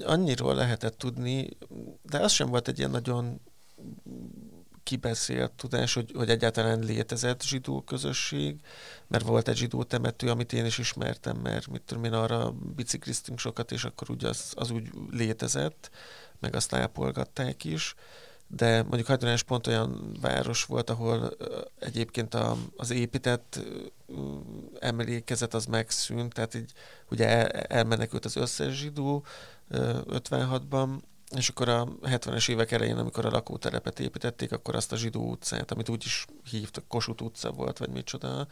Annyiról 0.04 0.54
lehetett 0.54 0.98
tudni, 0.98 1.48
de 2.02 2.18
az 2.18 2.32
sem 2.32 2.48
volt 2.48 2.68
egy 2.68 2.78
ilyen 2.78 2.90
nagyon 2.90 3.40
kibeszélt 4.84 5.52
tudás, 5.52 5.94
hogy, 5.94 6.12
hogy 6.14 6.30
egyáltalán 6.30 6.78
létezett 6.78 7.42
zsidó 7.42 7.80
közösség, 7.80 8.60
mert 9.06 9.24
volt 9.24 9.48
egy 9.48 9.56
zsidó 9.56 9.82
temető, 9.82 10.30
amit 10.30 10.52
én 10.52 10.64
is 10.64 10.78
ismertem, 10.78 11.36
mert 11.36 11.66
mit 11.66 11.82
tudom 11.82 12.04
én, 12.04 12.12
arra 12.12 12.50
bicikliztünk 12.76 13.38
sokat, 13.38 13.72
és 13.72 13.84
akkor 13.84 14.10
úgy 14.10 14.24
az, 14.24 14.52
az 14.54 14.70
úgy 14.70 14.90
létezett, 15.10 15.90
meg 16.40 16.54
azt 16.54 16.74
ápolgatták 16.74 17.64
is, 17.64 17.94
de 18.46 18.82
mondjuk 18.82 19.06
Hajdonás 19.06 19.42
pont 19.42 19.66
olyan 19.66 20.16
város 20.20 20.64
volt, 20.64 20.90
ahol 20.90 21.36
egyébként 21.78 22.34
a, 22.34 22.56
az 22.76 22.90
épített 22.90 23.60
emlékezet 24.78 25.54
az 25.54 25.66
megszűnt, 25.66 26.32
tehát 26.32 26.54
így 26.54 26.72
ugye 27.10 27.28
el, 27.28 27.46
elmenekült 27.48 28.24
az 28.24 28.36
összes 28.36 28.74
zsidó 28.74 29.24
56-ban, 29.70 30.88
és 31.36 31.48
akkor 31.48 31.68
a 31.68 31.88
70-es 32.02 32.50
évek 32.50 32.72
elején, 32.72 32.96
amikor 32.96 33.26
a 33.26 33.30
lakótelepet 33.30 34.00
építették, 34.00 34.52
akkor 34.52 34.74
azt 34.74 34.92
a 34.92 34.96
zsidó 34.96 35.30
utcát, 35.30 35.70
amit 35.70 35.88
úgy 35.88 36.04
is 36.04 36.24
hívtak, 36.50 36.88
Kossuth 36.88 37.22
utca 37.22 37.50
volt, 37.50 37.78
vagy 37.78 37.88
micsoda, 37.88 38.46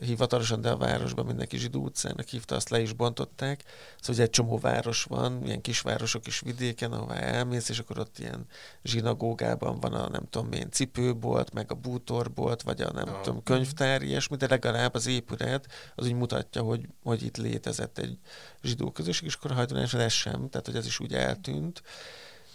hivatalosan, 0.00 0.60
de 0.60 0.70
a 0.70 0.76
városban 0.76 1.26
mindenki 1.26 1.56
zsidó 1.56 1.82
utcának 1.82 2.26
hívta, 2.26 2.54
azt 2.54 2.68
le 2.68 2.80
is 2.80 2.92
bontották. 2.92 3.64
Szóval 4.00 4.22
egy 4.22 4.30
csomó 4.30 4.58
város 4.58 5.04
van, 5.04 5.44
ilyen 5.44 5.60
kisvárosok 5.60 6.26
is 6.26 6.40
vidéken, 6.40 6.92
ahová 6.92 7.14
elmész, 7.14 7.68
és 7.68 7.78
akkor 7.78 7.98
ott 7.98 8.18
ilyen 8.18 8.46
zsinagógában 8.82 9.80
van 9.80 9.92
a 9.92 10.08
nem 10.08 10.28
tudom 10.30 10.52
én 10.52 10.70
cipőbolt, 10.70 11.52
meg 11.52 11.70
a 11.70 11.74
bútorbolt, 11.74 12.62
vagy 12.62 12.80
a 12.80 12.92
nem 12.92 13.06
ja. 13.06 13.20
tudom 13.22 13.42
könyvtár, 13.42 14.02
ilyesmi, 14.02 14.36
de 14.36 14.46
legalább 14.48 14.94
az 14.94 15.06
épület 15.06 15.66
az 15.94 16.06
úgy 16.06 16.14
mutatja, 16.14 16.62
hogy, 16.62 16.88
hogy 17.02 17.22
itt 17.22 17.36
létezett 17.36 17.98
egy 17.98 18.18
zsidó 18.62 18.90
közösség, 18.90 19.26
és 19.26 19.34
akkor 19.34 19.50
a 19.50 19.54
hajduláson 19.54 20.00
ez 20.00 20.12
sem, 20.12 20.48
tehát 20.48 20.66
hogy 20.66 20.76
ez 20.76 20.86
is 20.86 21.00
úgy 21.00 21.14
eltűnt. 21.14 21.82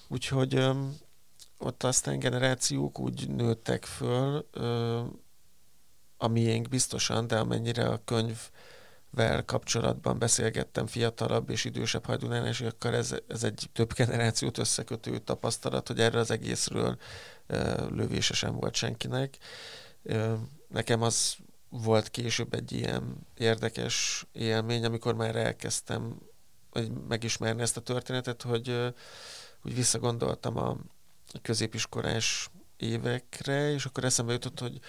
Úgyhogy 0.08 0.56
öm, 0.56 0.98
ott 1.58 1.84
aztán 1.84 2.20
generációk 2.20 3.00
úgy 3.00 3.30
nőttek 3.30 3.86
föl, 3.86 4.48
öm, 4.52 5.20
a 6.18 6.28
miénk 6.28 6.70
biztosan, 6.70 7.28
de 7.28 7.38
amennyire 7.38 7.88
a 7.88 8.02
könyvvel 8.06 9.46
kapcsolatban 9.46 10.20
beszélgettem 10.20 10.88
fiatalabb 10.88 11.50
és 11.50 11.66
idősebb 11.66 12.06
hajdulánásokkal, 12.06 12.96
ez, 12.96 13.16
ez 13.28 13.44
egy 13.44 13.70
több 13.74 13.94
generációt 13.94 14.58
összekötő 14.58 15.18
tapasztalat, 15.18 15.88
hogy 15.88 16.00
erre 16.00 16.20
az 16.20 16.32
egészről 16.32 16.98
ö, 17.48 17.88
lövése 17.90 18.34
sem 18.34 18.56
volt 18.56 18.76
senkinek. 18.76 19.38
Ö, 20.04 20.34
nekem 20.68 21.02
az 21.02 21.36
volt 21.70 22.10
később 22.10 22.54
egy 22.54 22.72
ilyen 22.72 23.28
érdekes 23.38 24.26
élmény, 24.32 24.86
amikor 24.86 25.16
már 25.16 25.36
elkezdtem 25.36 26.20
megismerni 27.08 27.62
ezt 27.62 27.78
a 27.78 27.82
történetet, 27.82 28.42
hogy 28.42 28.94
úgy 29.64 29.76
visszagondoltam 29.76 30.58
a 30.58 30.78
középiskolás 31.42 32.50
évekre, 32.78 33.72
és 33.72 33.86
akkor 33.86 34.04
eszembe 34.04 34.32
jutott, 34.32 34.60
hogy 34.60 34.80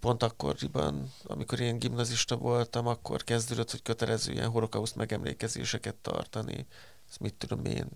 pont 0.00 0.22
akkoriban, 0.22 1.12
amikor 1.24 1.60
én 1.60 1.78
gimnazista 1.78 2.36
voltam, 2.36 2.86
akkor 2.86 3.24
kezdődött, 3.24 3.70
hogy 3.70 3.82
kötelező 3.82 4.32
ilyen 4.32 4.50
holokauszt 4.50 4.96
megemlékezéseket 4.96 5.94
tartani. 5.94 6.66
Ez 7.10 7.16
mit 7.16 7.34
tudom 7.34 7.64
én, 7.64 7.88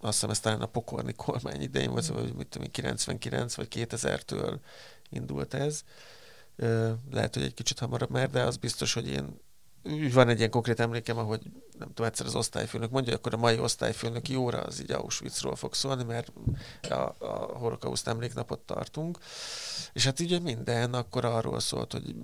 azt 0.00 0.12
hiszem 0.12 0.30
ez 0.30 0.40
talán 0.40 0.60
a 0.60 0.66
pokorni 0.66 1.12
kormány 1.12 1.60
idején 1.60 1.90
volt, 1.90 2.06
vagy 2.06 2.34
mit 2.34 2.46
tudom 2.48 2.66
én, 2.66 2.72
99 2.72 3.54
vagy 3.54 3.68
2000-től 3.70 4.58
indult 5.08 5.54
ez. 5.54 5.82
Lehet, 7.10 7.34
hogy 7.34 7.42
egy 7.42 7.54
kicsit 7.54 7.78
hamarabb 7.78 8.10
már, 8.10 8.30
de 8.30 8.42
az 8.42 8.56
biztos, 8.56 8.92
hogy 8.92 9.08
én 9.08 9.40
van 10.12 10.28
egy 10.28 10.38
ilyen 10.38 10.50
konkrét 10.50 10.80
emlékem, 10.80 11.18
ahogy 11.18 11.40
nem 11.78 11.88
tudom, 11.88 12.06
egyszer 12.06 12.26
az 12.26 12.34
osztályfőnök 12.34 12.90
mondja, 12.90 13.14
akkor 13.14 13.34
a 13.34 13.36
mai 13.36 13.58
osztályfőnöki 13.58 14.36
óra 14.36 14.58
az 14.58 14.80
így 14.80 14.92
Auschwitzról 14.92 15.56
fog 15.56 15.74
szólni, 15.74 16.04
mert 16.04 16.32
a, 16.90 16.94
a 17.18 17.58
holokauszt 17.58 18.08
emléknapot 18.08 18.58
tartunk. 18.58 19.18
És 19.92 20.04
hát 20.04 20.20
ugye 20.20 20.38
minden 20.38 20.94
akkor 20.94 21.24
arról 21.24 21.60
szólt, 21.60 21.92
hogy 21.92 22.14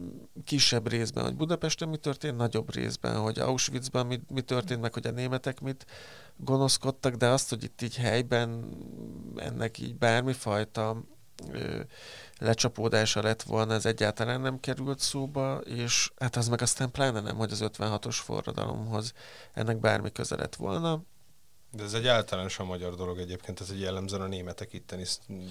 kisebb 0.45 0.89
részben, 0.89 1.25
hogy 1.25 1.37
Budapesten 1.37 1.89
mi 1.89 1.97
történt, 1.97 2.37
nagyobb 2.37 2.75
részben, 2.75 3.17
hogy 3.17 3.39
Auschwitzban 3.39 4.07
mi, 4.07 4.21
mi 4.29 4.41
történt, 4.41 4.81
meg 4.81 4.93
hogy 4.93 5.07
a 5.07 5.11
németek 5.11 5.61
mit 5.61 5.87
gonoszkodtak, 6.37 7.15
de 7.15 7.29
azt, 7.29 7.49
hogy 7.49 7.65
itt 7.65 7.83
így 7.83 7.97
helyben 7.97 8.77
ennek 9.37 9.79
így 9.79 9.95
bármifajta 9.95 11.05
lecsapódása 12.39 13.23
lett 13.23 13.43
volna, 13.43 13.75
ez 13.75 13.87
egyáltalán 13.87 14.41
nem 14.41 14.61
került 14.61 14.99
szóba, 14.99 15.59
és 15.59 16.11
hát 16.19 16.37
az 16.37 16.49
meg 16.49 16.63
aztán 16.63 16.91
pláne 16.91 17.21
nem, 17.21 17.37
hogy 17.37 17.53
az 17.53 17.65
56-os 17.65 18.19
forradalomhoz 18.23 19.13
ennek 19.55 19.77
bármi 19.77 20.13
köze 20.13 20.37
lett 20.37 20.55
volna. 20.55 21.03
De 21.71 21.83
ez 21.83 21.95
egy 21.95 22.07
általánosan 22.07 22.67
magyar 22.67 22.95
dolog 22.95 23.19
egyébként, 23.19 23.61
ez 23.61 23.71
egy 23.71 23.81
jellemzően 23.81 24.23
a 24.23 24.27
németek 24.27 24.73
itteni 24.73 25.05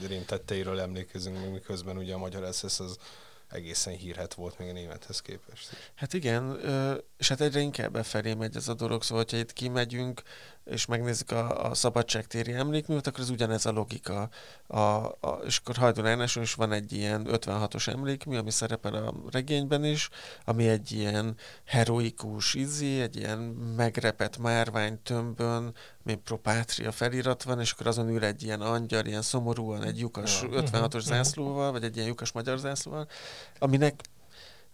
rémtetteiről 0.08 0.80
emlékezünk, 0.80 1.39
még 1.39 1.49
miközben 1.49 1.97
ugye 1.97 2.13
a 2.13 2.17
magyar 2.17 2.54
SS 2.54 2.80
az 2.80 2.97
egészen 3.51 3.93
hírhet 3.93 4.34
volt 4.34 4.58
még 4.58 4.69
a 4.69 4.73
némethez 4.73 5.21
képest. 5.21 5.91
Hát 5.95 6.13
igen, 6.13 6.60
és 7.17 7.27
hát 7.27 7.41
egyre 7.41 7.60
inkább 7.60 7.91
befelé 7.91 8.34
megy 8.34 8.56
ez 8.56 8.67
a 8.67 8.73
dolog, 8.73 9.04
szóval 9.04 9.25
ha 9.30 9.38
itt 9.38 9.54
kimegyünk, 9.54 10.21
és 10.65 10.86
megnézzük 10.86 11.32
a, 11.32 11.69
a 11.69 11.74
szabadságtéri 11.74 12.54
emlékművet, 12.54 13.08
akkor 13.08 13.19
ez 13.19 13.30
ugyanez 13.30 13.65
a 13.65 13.71
logika. 13.71 14.30
A, 14.67 14.78
a, 14.78 15.39
és 15.45 15.58
akkor 15.58 15.76
Hajdon 15.76 16.21
is 16.41 16.54
van 16.54 16.71
egy 16.71 16.91
ilyen 16.93 17.28
56-os 17.30 17.88
emlékmű, 17.88 18.38
ami 18.38 18.52
szerepel 18.52 18.93
a 18.93 19.13
regényben 19.32 19.86
is, 19.86 20.10
ami 20.45 20.67
egy 20.67 20.91
ilyen 20.91 21.36
heroikus 21.65 22.54
izé, 22.54 23.02
egy 23.02 23.15
ilyen 23.15 23.39
megrepett 23.76 24.38
márvány 24.38 25.02
tömbön, 25.04 25.74
még 26.04 26.17
Propátria 26.17 26.91
felirat 26.91 27.43
van, 27.43 27.60
és 27.60 27.71
akkor 27.71 27.88
azon 27.88 28.10
ül 28.10 28.24
egy 28.24 28.43
ilyen 28.43 28.62
angyal, 28.62 29.06
ilyen 29.06 29.21
szomorúan 29.21 29.84
egy 29.84 30.00
lyukas 30.00 30.43
56-os 30.45 31.02
zászlóval, 31.02 31.71
vagy 31.71 31.84
egy 31.84 31.95
ilyen 31.95 32.08
lyukas 32.08 32.32
magyar 32.32 32.58
zászlóval, 32.58 33.08
aminek 33.60 34.02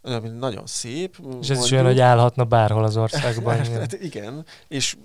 ami 0.02 0.30
nagyon 0.30 0.66
szép. 0.66 1.18
És 1.42 1.50
ez 1.50 1.64
is 1.64 1.72
olyan, 1.72 1.86
hogy 1.86 2.00
állhatna 2.00 2.44
bárhol 2.44 2.84
az 2.84 2.98
országban. 2.98 3.58
hát 3.80 3.94
igen, 3.94 4.46
és 4.68 4.98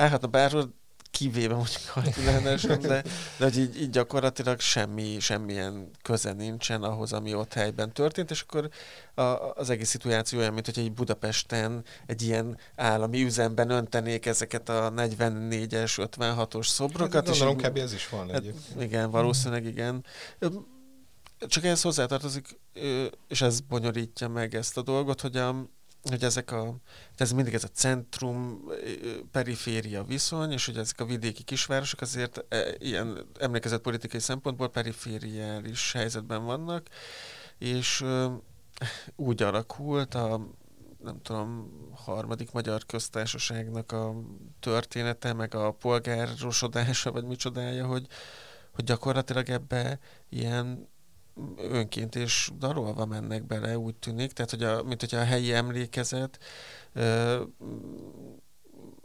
állhatna 0.00 0.28
bárhol, 0.28 0.74
kivéve 1.10 1.54
mondjuk 1.54 1.82
hajtulánások, 1.88 2.76
de, 2.76 3.02
de 3.38 3.44
hogy 3.44 3.58
így, 3.58 3.80
így 3.80 3.90
gyakorlatilag 3.90 4.60
semmi, 4.60 5.16
semmilyen 5.20 5.90
köze 6.02 6.32
nincsen 6.32 6.82
ahhoz, 6.82 7.12
ami 7.12 7.34
ott 7.34 7.52
helyben 7.52 7.92
történt, 7.92 8.30
és 8.30 8.40
akkor 8.40 8.68
a, 9.14 9.22
az 9.54 9.70
egész 9.70 9.88
szituáció 9.88 10.38
olyan, 10.38 10.52
mint 10.52 10.66
hogy 10.66 10.78
egy 10.78 10.92
Budapesten 10.92 11.84
egy 12.06 12.22
ilyen 12.22 12.58
állami 12.76 13.22
üzemben 13.22 13.70
öntenék 13.70 14.26
ezeket 14.26 14.68
a 14.68 14.92
44-es, 14.96 16.08
56-os 16.18 16.66
szobrokat. 16.66 17.12
Hát, 17.28 17.38
gondolom, 17.38 17.56
kb. 17.56 17.76
ez 17.76 17.92
is 17.92 18.08
van 18.08 18.30
hát, 18.30 18.44
Igen, 18.78 19.10
valószínűleg 19.10 19.64
igen. 19.64 20.04
Csak 21.38 21.64
ehhez 21.64 21.82
hozzátartozik, 21.82 22.58
és 23.28 23.42
ez 23.42 23.60
bonyolítja 23.60 24.28
meg 24.28 24.54
ezt 24.54 24.76
a 24.76 24.82
dolgot, 24.82 25.20
hogy 25.20 25.36
a, 25.36 25.68
hogy 26.02 26.24
ezek 26.24 26.52
a, 26.52 26.76
ez 27.16 27.32
mindig 27.32 27.54
ez 27.54 27.64
a 27.64 27.68
centrum, 27.72 28.64
periféria 29.30 30.04
viszony, 30.04 30.52
és 30.52 30.66
hogy 30.66 30.76
ezek 30.76 31.00
a 31.00 31.04
vidéki 31.04 31.42
kisvárosok 31.42 32.00
azért 32.00 32.44
e, 32.48 32.74
ilyen 32.78 33.26
emlékezett 33.38 33.80
politikai 33.80 34.20
szempontból 34.20 34.68
perifériális 34.68 35.92
helyzetben 35.92 36.44
vannak, 36.44 36.88
és 37.58 38.04
úgy 39.16 39.42
alakult 39.42 40.14
a 40.14 40.46
nem 41.02 41.22
tudom, 41.22 41.70
harmadik 41.94 42.52
magyar 42.52 42.86
köztársaságnak 42.86 43.92
a 43.92 44.14
története, 44.60 45.32
meg 45.32 45.54
a 45.54 45.70
polgárosodása, 45.70 47.12
vagy 47.12 47.24
micsodája, 47.24 47.86
hogy, 47.86 48.06
hogy 48.74 48.84
gyakorlatilag 48.84 49.48
ebbe 49.48 49.98
ilyen 50.28 50.88
önként 51.56 52.14
és 52.14 52.50
darolva 52.58 53.06
mennek 53.06 53.46
bele, 53.46 53.78
úgy 53.78 53.94
tűnik, 53.94 54.32
tehát 54.32 54.50
hogy 54.50 54.62
a, 54.62 54.82
mint 54.82 55.00
hogyha 55.00 55.18
a 55.18 55.24
helyi 55.24 55.52
emlékezet 55.52 56.38
ö, 56.92 57.42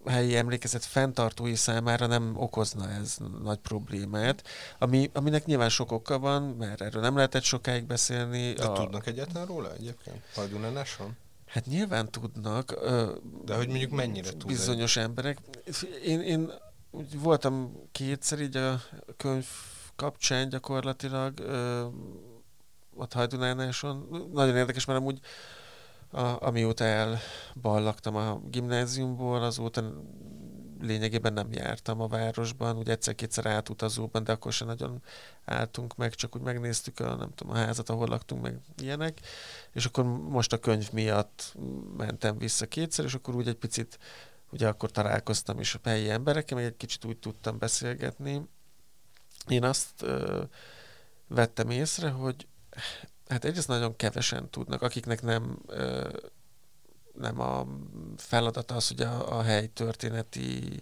helyi 0.05 0.35
emlékezet 0.35 0.85
fenntartói 0.85 1.55
számára 1.55 2.07
nem 2.07 2.33
okozna 2.37 2.89
ez 2.89 3.17
nagy 3.41 3.57
problémát, 3.57 4.43
ami, 4.79 5.09
aminek 5.13 5.45
nyilván 5.45 5.69
sok 5.69 5.91
oka 5.91 6.19
van, 6.19 6.43
mert 6.43 6.81
erről 6.81 7.01
nem 7.01 7.15
lehetett 7.15 7.43
sokáig 7.43 7.85
beszélni. 7.85 8.53
De 8.53 8.63
a... 8.63 8.73
tudnak 8.73 9.07
egyáltalán 9.07 9.47
róla 9.47 9.73
egyébként? 9.73 10.21
Hajdunánáson? 10.33 11.17
Hát 11.45 11.65
nyilván 11.65 12.11
tudnak. 12.11 12.73
De 13.45 13.55
hogy 13.55 13.67
mondjuk 13.67 13.91
mennyire 13.91 14.29
tud 14.29 14.45
Bizonyos 14.45 14.97
emberek. 14.97 15.37
Én, 16.03 16.21
én 16.21 16.51
voltam 17.13 17.71
kétszer 17.91 18.39
így 18.39 18.57
a 18.57 18.81
könyv 19.17 19.45
kapcsán 19.95 20.49
gyakorlatilag 20.49 21.33
ott 22.95 23.13
Hajdunánáson. 23.13 24.27
Nagyon 24.33 24.55
érdekes, 24.55 24.85
mert 24.85 24.99
amúgy 24.99 25.19
a, 26.11 26.45
amióta 26.47 26.83
elballagtam 26.83 28.15
a 28.15 28.39
gimnáziumból, 28.49 29.43
azóta 29.43 29.93
lényegében 30.81 31.33
nem 31.33 31.53
jártam 31.53 32.01
a 32.01 32.07
városban, 32.07 32.77
úgy 32.77 32.89
egyszer-kétszer 32.89 33.45
átutazóban, 33.45 34.23
de 34.23 34.31
akkor 34.31 34.53
sem 34.53 34.67
nagyon 34.67 35.01
álltunk 35.45 35.95
meg, 35.95 36.13
csak 36.13 36.35
úgy 36.35 36.41
megnéztük 36.41 36.99
a, 36.99 37.15
nem 37.15 37.33
tudom, 37.35 37.53
a 37.53 37.57
házat, 37.57 37.89
ahol 37.89 38.07
laktunk, 38.07 38.41
meg 38.41 38.59
ilyenek, 38.81 39.19
és 39.71 39.85
akkor 39.85 40.03
most 40.05 40.53
a 40.53 40.57
könyv 40.57 40.91
miatt 40.91 41.55
mentem 41.97 42.37
vissza 42.37 42.65
kétszer, 42.65 43.05
és 43.05 43.13
akkor 43.13 43.35
úgy 43.35 43.47
egy 43.47 43.55
picit, 43.55 43.99
ugye 44.51 44.67
akkor 44.67 44.91
találkoztam 44.91 45.59
is 45.59 45.75
a 45.75 45.79
helyi 45.83 46.09
emberekkel, 46.09 46.57
meg 46.57 46.65
egy 46.65 46.77
kicsit 46.77 47.05
úgy 47.05 47.17
tudtam 47.17 47.57
beszélgetni, 47.57 48.47
én 49.47 49.63
azt 49.63 50.01
ö, 50.01 50.43
vettem 51.27 51.69
észre, 51.69 52.09
hogy 52.09 52.47
hát 53.27 53.45
egyrészt 53.45 53.67
nagyon 53.67 53.95
kevesen 53.95 54.49
tudnak, 54.49 54.81
akiknek 54.81 55.21
nem 55.21 55.59
ö, 55.67 56.09
nem 57.13 57.39
a 57.39 57.67
feladata 58.17 58.75
az, 58.75 58.87
hogy 58.87 59.01
a, 59.01 59.37
a 59.37 59.41
hely 59.41 59.67
történeti 59.67 60.81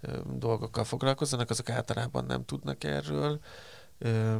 ö, 0.00 0.20
dolgokkal 0.34 0.84
foglalkozzanak, 0.84 1.50
azok 1.50 1.70
általában 1.70 2.24
nem 2.24 2.44
tudnak 2.44 2.84
erről, 2.84 3.40
ö, 3.98 4.36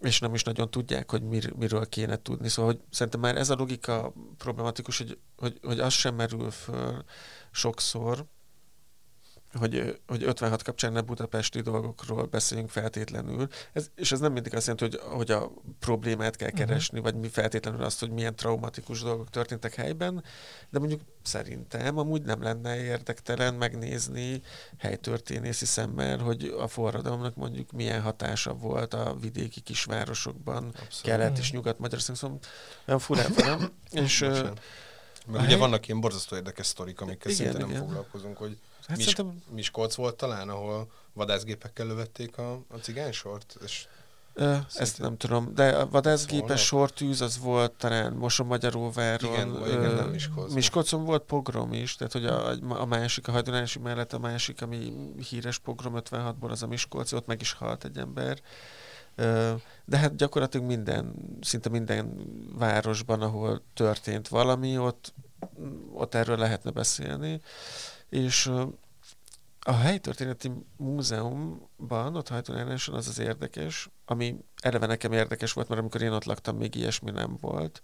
és 0.00 0.20
nem 0.20 0.34
is 0.34 0.42
nagyon 0.42 0.70
tudják, 0.70 1.10
hogy 1.10 1.22
mir, 1.22 1.52
miről 1.52 1.88
kéne 1.88 2.22
tudni. 2.22 2.48
Szóval 2.48 2.72
hogy 2.72 2.82
szerintem 2.90 3.20
már 3.20 3.36
ez 3.36 3.50
a 3.50 3.54
logika 3.54 4.12
problematikus, 4.38 4.98
hogy, 4.98 5.18
hogy, 5.36 5.58
hogy 5.62 5.80
az 5.80 5.92
sem 5.92 6.14
merül 6.14 6.50
föl 6.50 7.04
sokszor, 7.50 8.26
hogy, 9.58 10.00
hogy 10.06 10.22
56 10.22 10.62
kapcsán 10.62 10.92
ne 10.92 11.00
budapesti 11.00 11.60
dolgokról 11.60 12.24
beszéljünk 12.24 12.70
feltétlenül. 12.70 13.48
Ez, 13.72 13.90
és 13.94 14.12
ez 14.12 14.20
nem 14.20 14.32
mindig 14.32 14.54
azt 14.54 14.66
jelenti, 14.66 14.96
hogy, 14.96 15.16
hogy 15.16 15.30
a 15.30 15.52
problémát 15.78 16.36
kell 16.36 16.48
mhm. 16.48 16.58
keresni, 16.58 16.98
uh-huh. 16.98 17.12
vagy 17.12 17.22
mi 17.22 17.28
feltétlenül 17.28 17.82
azt, 17.82 18.00
hogy 18.00 18.10
milyen 18.10 18.36
traumatikus 18.36 19.02
dolgok 19.02 19.30
történtek 19.30 19.74
helyben, 19.74 20.24
de 20.70 20.78
mondjuk 20.78 21.00
szerintem 21.22 21.98
amúgy 21.98 22.22
nem 22.22 22.42
lenne 22.42 22.76
érdektelen 22.82 23.54
megnézni 23.54 24.42
helytörténészi 24.78 25.64
szemmel, 25.64 26.18
hogy 26.18 26.54
a 26.58 26.68
forradalomnak 26.68 27.34
mondjuk 27.34 27.72
milyen 27.72 28.00
hatása 28.00 28.54
volt 28.54 28.94
a 28.94 29.16
vidéki 29.20 29.60
kisvárosokban, 29.60 30.64
Abszolút. 30.64 31.00
kelet 31.02 31.38
és 31.38 31.52
nyugat 31.52 31.78
Magyarországon, 31.78 32.20
szóval 32.20 32.38
olyan 32.86 33.00
furán 33.00 33.32
nem? 33.36 33.72
és, 34.04 34.24
Meg 35.26 35.40
ugye 35.40 35.56
vannak 35.56 35.88
ilyen 35.88 36.00
borzasztó 36.00 36.36
érdekes 36.36 36.66
sztorik, 36.66 37.00
amikkel 37.00 37.30
igen, 37.30 37.44
szinte 37.44 37.58
nem 37.58 37.68
igen. 37.70 37.80
foglalkozunk, 37.80 38.36
hogy 38.36 38.58
Hát 38.86 38.96
Mis- 38.96 39.06
szerintem... 39.06 39.42
Miskolc 39.50 39.94
volt 39.94 40.16
talán, 40.16 40.48
ahol 40.48 40.90
vadászgépekkel 41.12 41.86
lövették 41.86 42.38
a, 42.38 42.52
a 42.52 42.76
cigánysort, 42.80 43.56
és 43.64 43.86
Ö, 44.38 44.56
ezt 44.74 44.98
nem 44.98 45.16
tudom, 45.16 45.54
de 45.54 45.68
a 45.68 45.88
vadászgépes 45.88 46.64
sortűz 46.64 47.20
az 47.20 47.38
volt 47.38 47.72
talán 47.72 48.12
Moson-Magyaróváron. 48.12 49.32
Igen, 49.32 49.54
ö, 49.54 49.66
igen, 49.66 49.94
nem 49.94 50.08
Miskolc. 50.08 50.52
Miskolcon 50.52 51.04
volt 51.04 51.22
pogrom 51.22 51.72
is, 51.72 51.94
tehát 51.96 52.12
hogy 52.12 52.26
a, 52.26 52.50
a 52.80 52.84
másik, 52.84 53.28
a 53.28 53.32
hajdonási 53.32 53.78
mellett 53.78 54.12
a 54.12 54.18
másik, 54.18 54.62
ami 54.62 54.92
híres 55.28 55.58
pogrom 55.58 55.94
56-ból, 55.96 56.50
az 56.50 56.62
a 56.62 56.66
Miskolc, 56.66 57.12
ott 57.12 57.26
meg 57.26 57.40
is 57.40 57.52
halt 57.52 57.84
egy 57.84 57.98
ember. 57.98 58.40
De 59.84 59.96
hát 59.96 60.16
gyakorlatilag 60.16 60.66
minden, 60.66 61.14
szinte 61.40 61.68
minden 61.68 62.26
városban, 62.58 63.22
ahol 63.22 63.62
történt 63.74 64.28
valami, 64.28 64.78
ott, 64.78 65.14
ott 65.92 66.14
erről 66.14 66.36
lehetne 66.36 66.70
beszélni 66.70 67.40
és 68.08 68.50
a 69.60 69.72
helytörténeti 69.72 70.50
múzeumban, 70.76 72.16
ott 72.16 72.28
Hajtónánáson 72.28 72.94
az 72.94 73.08
az 73.08 73.18
érdekes, 73.18 73.88
ami 74.04 74.36
eleve 74.62 74.86
nekem 74.86 75.12
érdekes 75.12 75.52
volt, 75.52 75.68
mert 75.68 75.80
amikor 75.80 76.02
én 76.02 76.12
ott 76.12 76.24
laktam, 76.24 76.56
még 76.56 76.74
ilyesmi 76.74 77.10
nem 77.10 77.36
volt. 77.40 77.82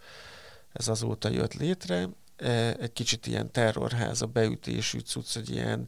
Ez 0.73 0.89
azóta 0.89 1.29
jött 1.29 1.55
létre. 1.55 2.09
E, 2.37 2.77
egy 2.77 2.93
kicsit 2.93 3.27
ilyen 3.27 3.51
terrorháza, 3.51 4.27
beütésű 4.27 4.99
cucc, 4.99 5.35
hogy 5.35 5.51
ilyen 5.51 5.87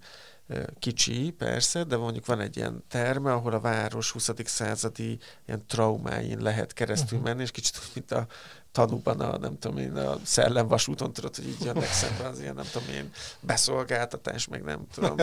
kicsi, 0.78 1.30
persze, 1.30 1.84
de 1.84 1.96
mondjuk 1.96 2.26
van 2.26 2.40
egy 2.40 2.56
ilyen 2.56 2.84
terme, 2.88 3.32
ahol 3.32 3.52
a 3.52 3.60
város 3.60 4.10
20. 4.10 4.30
századi 4.44 5.18
ilyen 5.46 5.66
traumáin 5.66 6.38
lehet 6.38 6.72
keresztül 6.72 7.18
uh-huh. 7.18 7.32
menni, 7.32 7.42
és 7.42 7.50
kicsit 7.50 7.80
mint 7.94 8.12
a 8.12 8.26
tanúban 8.72 9.20
a, 9.20 9.38
nem 9.38 9.58
tudom 9.58 9.78
én, 9.78 9.96
a 9.96 10.18
szellemvasúton 10.22 11.12
tudod, 11.12 11.36
hogy 11.36 11.48
így 11.48 11.64
jönnek 11.64 11.92
szembe 11.92 12.26
az 12.26 12.40
ilyen, 12.40 12.54
nem 12.54 12.66
tudom 12.72 12.88
én, 12.88 13.10
beszolgáltatás, 13.40 14.48
meg 14.48 14.62
nem 14.62 14.86
tudom. 14.94 15.16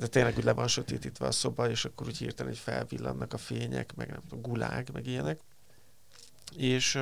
De 0.00 0.06
tényleg 0.06 0.36
úgy 0.36 0.44
le 0.44 0.52
van 0.52 0.68
sötétítve 0.68 1.26
a 1.26 1.32
szoba, 1.32 1.70
és 1.70 1.84
akkor 1.84 2.06
úgy 2.06 2.18
hirtelen 2.18 2.52
hogy 2.52 2.60
felvillannak 2.60 3.32
a 3.32 3.38
fények, 3.38 3.94
meg 3.94 4.08
nem 4.10 4.20
tudom, 4.28 4.40
gulág, 4.40 4.88
meg 4.92 5.06
ilyenek. 5.06 5.40
És 6.56 6.98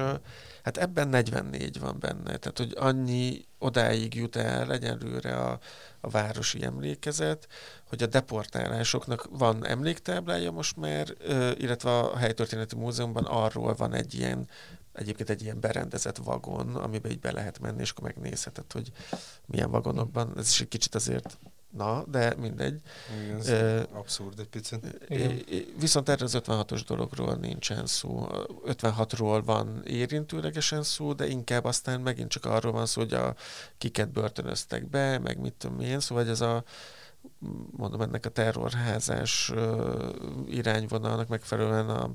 hát 0.62 0.76
ebben 0.76 1.09
44 1.09 1.78
van 1.78 1.98
benne, 1.98 2.22
tehát 2.37 2.59
hogy 2.59 2.74
annyi 2.76 3.44
odáig 3.59 4.14
jut 4.14 4.37
el 4.37 4.72
egyenlőre 4.72 5.37
a, 5.37 5.59
a 6.00 6.09
városi 6.09 6.64
emlékezet, 6.64 7.48
hogy 7.88 8.02
a 8.02 8.07
deportálásoknak 8.07 9.28
van 9.30 9.66
emléktáblája 9.66 10.50
most 10.50 10.76
már, 10.76 11.14
illetve 11.57 11.98
a 11.98 12.16
Helytörténeti 12.16 12.76
Múzeumban 12.76 13.24
arról 13.24 13.74
van 13.74 13.92
egy 13.92 14.14
ilyen 14.14 14.48
egyébként 14.94 15.30
egy 15.30 15.42
ilyen 15.42 15.61
berendezett 15.61 16.16
vagon, 16.16 16.74
amiben 16.74 17.11
így 17.11 17.20
be 17.20 17.33
lehet 17.33 17.59
menni, 17.61 17.80
és 17.80 17.90
akkor 17.90 18.04
megnézheted, 18.04 18.72
hogy 18.72 18.92
milyen 19.46 19.70
vagonokban. 19.70 20.33
Ez 20.37 20.48
is 20.48 20.61
egy 20.61 20.68
kicsit 20.68 20.94
azért 20.94 21.38
Na, 21.76 22.04
de 22.06 22.34
mindegy. 22.38 22.80
Igen, 23.22 23.37
ez 23.37 23.48
uh, 23.48 23.82
abszurd 23.92 24.38
egy 24.38 24.48
picit. 24.48 24.98
Igen. 25.08 25.42
Viszont 25.78 26.08
erre 26.08 26.24
az 26.24 26.38
56-os 26.44 26.82
dologról 26.87 27.34
nincsen 27.34 27.87
szó. 27.87 28.28
56-ról 28.66 29.42
van 29.44 29.82
érintőlegesen 29.87 30.82
szó, 30.82 31.12
de 31.12 31.26
inkább 31.26 31.64
aztán 31.64 32.00
megint 32.00 32.30
csak 32.30 32.44
arról 32.44 32.72
van 32.72 32.87
szó, 32.87 33.00
hogy 33.00 33.14
a 33.14 33.34
kiket 33.78 34.08
börtönöztek 34.08 34.87
be, 34.88 35.18
meg 35.18 35.38
mit 35.38 35.52
tudom 35.52 35.80
én, 35.80 36.00
szóval 36.00 36.28
ez 36.28 36.40
a 36.40 36.64
mondom, 37.70 38.00
ennek 38.00 38.26
a 38.26 38.30
terrorházás 38.30 39.50
uh, 39.50 40.14
irányvonalnak 40.48 41.28
megfelelően 41.28 41.88
a, 41.88 42.10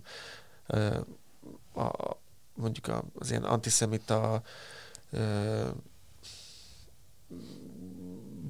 a, 1.74 1.82
a 1.82 2.20
mondjuk 2.54 3.04
az 3.20 3.30
ilyen 3.30 3.44
antiszemita 3.44 4.42
uh, 5.12 5.68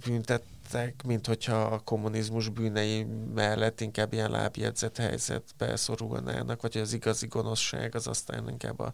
büntet 0.06 0.44
lettek, 0.72 1.04
mint 1.04 1.28
hogyha 1.28 1.62
a 1.62 1.80
kommunizmus 1.80 2.50
bűnei 2.50 3.08
mellett 3.34 3.82
inkább 3.82 4.14
ilyen 4.14 4.32
lábjegyzett 4.32 4.98
helyzetbe 4.98 5.76
szorulnának, 5.76 6.62
vagy 6.62 6.74
hogy 6.74 6.82
az 6.82 6.94
igazi 6.94 7.28
gonoszság 7.28 7.96
az 7.96 8.08
aztán 8.08 8.50
inkább 8.50 8.80
a, 8.80 8.94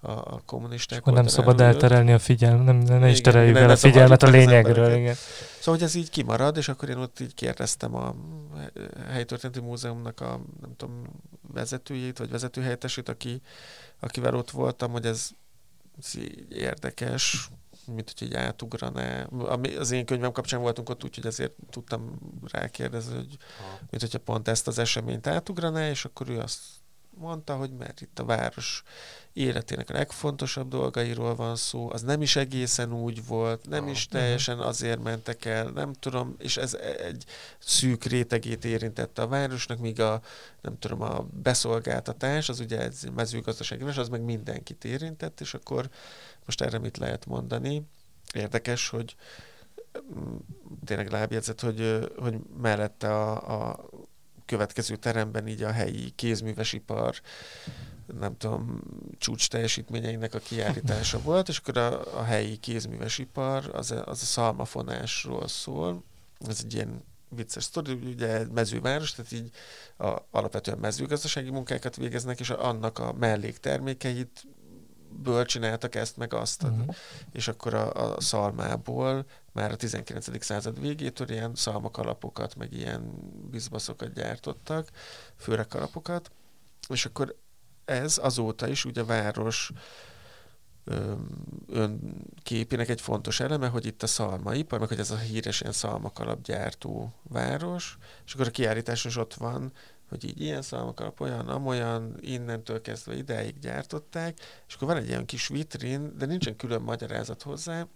a, 0.00 0.10
a 0.10 0.40
kommunisták. 0.46 0.98
Akkor 0.98 1.12
nem 1.12 1.26
szabad 1.26 1.60
elterelni 1.60 2.12
a 2.12 2.18
figyelmet, 2.18 2.64
nem, 2.64 2.76
ne, 2.76 2.98
ne 2.98 3.08
is 3.08 3.20
tereljük 3.20 3.56
el 3.56 3.70
a 3.70 3.76
figyelmet 3.76 4.22
a 4.22 4.28
lényegről. 4.28 4.92
Igen. 4.92 5.14
Szóval, 5.58 5.74
hogy 5.74 5.82
ez 5.82 5.94
így 5.94 6.10
kimarad, 6.10 6.56
és 6.56 6.68
akkor 6.68 6.88
én 6.88 6.96
ott 6.96 7.20
így 7.20 7.34
kérdeztem 7.34 7.94
a 7.94 8.14
helytörténeti 9.08 9.60
múzeumnak 9.60 10.20
a 10.20 10.40
nem 10.60 10.76
tudom, 10.76 11.02
vezetőjét, 11.52 12.18
vagy 12.18 12.30
vezetőhelyettesét, 12.30 13.08
aki, 13.08 13.40
akivel 14.00 14.34
ott 14.34 14.50
voltam, 14.50 14.90
hogy 14.90 15.06
ez, 15.06 15.30
ez 15.98 16.12
érdekes, 16.48 17.50
mint 17.94 18.12
hogy 18.18 18.26
így 18.26 18.34
átugraná. 18.34 19.22
Ami 19.24 19.74
az 19.74 19.90
én 19.90 20.06
könyvem 20.06 20.32
kapcsán 20.32 20.60
voltunk 20.60 20.88
ott, 20.88 21.04
úgyhogy 21.04 21.26
ezért 21.26 21.52
tudtam 21.70 22.18
rákérdezni, 22.50 23.14
hogy 23.14 23.36
ha. 23.58 23.78
mint 23.90 24.02
hogyha 24.02 24.18
pont 24.18 24.48
ezt 24.48 24.66
az 24.66 24.78
eseményt 24.78 25.26
átugraná, 25.26 25.88
és 25.88 26.04
akkor 26.04 26.28
ő 26.28 26.38
azt 26.38 26.60
mondta, 27.20 27.56
hogy 27.56 27.70
mert 27.70 28.00
itt 28.00 28.18
a 28.18 28.24
város 28.24 28.82
életének 29.32 29.90
a 29.90 29.92
legfontosabb 29.92 30.68
dolgairól 30.68 31.34
van 31.34 31.56
szó, 31.56 31.90
az 31.92 32.02
nem 32.02 32.22
is 32.22 32.36
egészen 32.36 32.92
úgy 32.92 33.26
volt, 33.26 33.68
nem 33.68 33.84
ha. 33.84 33.90
is 33.90 34.06
teljesen 34.06 34.58
azért 34.58 35.02
mentek 35.02 35.44
el, 35.44 35.68
nem 35.68 35.92
tudom, 35.92 36.34
és 36.38 36.56
ez 36.56 36.74
egy 37.08 37.24
szűk 37.58 38.04
rétegét 38.04 38.64
érintette 38.64 39.22
a 39.22 39.28
városnak, 39.28 39.78
míg 39.78 40.00
a, 40.00 40.20
nem 40.60 40.78
tudom, 40.78 41.02
a 41.02 41.26
beszolgáltatás, 41.42 42.48
az 42.48 42.60
ugye 42.60 42.80
ez 42.80 43.02
mezőgazdasági, 43.14 43.82
az 43.82 44.08
meg 44.08 44.22
mindenkit 44.22 44.84
érintett, 44.84 45.40
és 45.40 45.54
akkor 45.54 45.88
most 46.50 46.62
erre 46.62 46.78
mit 46.78 46.96
lehet 46.96 47.26
mondani? 47.26 47.82
Érdekes, 48.32 48.88
hogy 48.88 49.16
mm, 50.14 50.36
tényleg 50.84 51.10
lábjegyzet, 51.10 51.60
hogy, 51.60 52.10
hogy 52.16 52.34
mellette 52.60 53.14
a, 53.14 53.68
a 53.68 53.88
következő 54.46 54.96
teremben 54.96 55.48
így 55.48 55.62
a 55.62 55.70
helyi 55.70 56.10
kézművesipar 56.10 57.14
nem 58.18 58.36
tudom, 58.36 58.80
csúcs 59.18 59.48
teljesítményeinek 59.48 60.34
a 60.34 60.38
kiállítása 60.38 61.20
volt, 61.30 61.48
és 61.48 61.58
akkor 61.58 61.76
a, 61.76 62.18
a 62.18 62.22
helyi 62.22 62.56
kézművesipar 62.56 63.70
az 63.74 63.90
a, 63.90 64.06
az 64.06 64.22
a 64.22 64.24
szalmafonásról 64.24 65.48
szól. 65.48 66.02
Ez 66.38 66.60
egy 66.64 66.74
ilyen 66.74 67.04
vicces 67.28 67.64
sztori, 67.64 67.92
ugye 67.92 68.46
mezőváros, 68.52 69.12
tehát 69.12 69.32
így 69.32 69.50
a, 69.96 70.16
alapvetően 70.30 70.78
mezőgazdasági 70.78 71.50
munkákat 71.50 71.96
végeznek, 71.96 72.40
és 72.40 72.50
annak 72.50 72.98
a 72.98 73.12
melléktermékeit 73.12 74.46
ből 75.10 75.44
csináltak 75.44 75.94
ezt, 75.94 76.16
meg 76.16 76.34
azt. 76.34 76.62
Uh-huh. 76.62 76.94
És 77.32 77.48
akkor 77.48 77.74
a, 77.74 78.12
a 78.12 78.20
szalmából 78.20 79.26
már 79.52 79.70
a 79.70 79.76
19. 79.76 80.44
század 80.44 80.80
végétől 80.80 81.30
ilyen 81.30 81.54
szalmakalapokat, 81.54 82.56
meg 82.56 82.72
ilyen 82.72 83.12
bizbaszokat 83.50 84.12
gyártottak, 84.12 84.88
főrekalapokat, 85.36 86.30
és 86.88 87.04
akkor 87.04 87.36
ez 87.84 88.18
azóta 88.22 88.68
is 88.68 88.84
ugye 88.84 89.00
a 89.00 89.04
város 89.04 89.72
önképének 91.68 92.88
egy 92.88 93.00
fontos 93.00 93.40
eleme, 93.40 93.68
hogy 93.68 93.86
itt 93.86 94.02
a 94.02 94.06
szalmaipar, 94.06 94.78
meg 94.78 94.88
hogy 94.88 94.98
ez 94.98 95.10
a 95.10 95.16
híres 95.16 95.60
ilyen 95.60 95.72
szalmakalapgyártó 95.72 97.12
város, 97.22 97.98
és 98.26 98.34
akkor 98.34 98.46
a 98.46 98.50
kiállításon 98.50 99.10
is 99.10 99.16
ott 99.16 99.34
van 99.34 99.72
hogy 100.10 100.24
így 100.24 100.40
ilyen 100.40 100.62
alap, 100.70 101.20
olyan, 101.20 101.48
amolyan, 101.48 102.16
innentől 102.20 102.80
kezdve 102.80 103.16
ideig 103.16 103.58
gyártották, 103.58 104.38
és 104.68 104.74
akkor 104.74 104.88
van 104.88 104.96
egy 104.96 105.08
ilyen 105.08 105.26
kis 105.26 105.48
vitrin, 105.48 106.16
de 106.18 106.26
nincsen 106.26 106.56
külön 106.56 106.82
magyarázat 106.82 107.42
hozzá, 107.42 107.86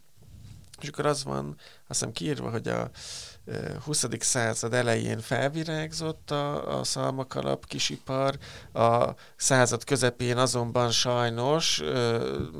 és 0.80 0.88
akkor 0.88 1.06
az 1.06 1.24
van, 1.24 1.46
azt 1.48 1.58
hiszem 1.86 2.12
kiírva, 2.12 2.50
hogy 2.50 2.68
a 2.68 2.90
20. 3.84 4.04
század 4.18 4.74
elején 4.74 5.20
felvirágzott 5.20 6.30
a, 6.30 6.78
a 6.78 6.84
szalmakalap 6.84 7.66
kisipar, 7.66 8.38
a 8.72 9.08
század 9.36 9.84
közepén 9.84 10.36
azonban 10.36 10.90
sajnos 10.90 11.82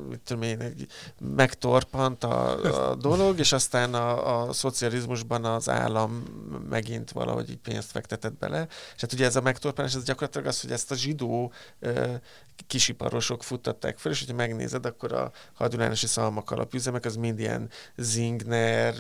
mit 0.09 0.21
tudom 0.21 0.43
én, 0.43 0.75
megtorpant 1.19 2.25
a, 2.25 2.91
a 2.91 2.95
dolog, 2.95 3.39
és 3.39 3.53
aztán 3.53 3.95
a, 3.95 4.43
a 4.49 4.53
szocializmusban 4.53 5.45
az 5.45 5.69
állam 5.69 6.23
megint 6.69 7.11
valahogy 7.11 7.51
így 7.51 7.59
pénzt 7.59 7.91
fektetett 7.91 8.39
bele. 8.39 8.67
És 8.95 9.01
hát 9.01 9.13
ugye 9.13 9.25
ez 9.25 9.37
a 9.37 9.41
megtorpanás, 9.41 9.95
ez 9.95 10.05
gyakorlatilag 10.05 10.47
az, 10.47 10.61
hogy 10.61 10.71
ezt 10.71 10.91
a 10.91 10.95
zsidó 10.95 11.53
kisiparosok 12.67 13.43
futtatták 13.43 13.99
fel, 13.99 14.13
és 14.13 14.19
hogyha 14.19 14.35
megnézed, 14.35 14.87
akkor 14.87 15.13
a 15.13 15.31
hadulánosi 15.53 16.07
szalmak 16.07 16.51
alapüzemek 16.51 17.05
az 17.05 17.17
mind 17.17 17.39
ilyen 17.39 17.71
Zingner, 17.97 18.95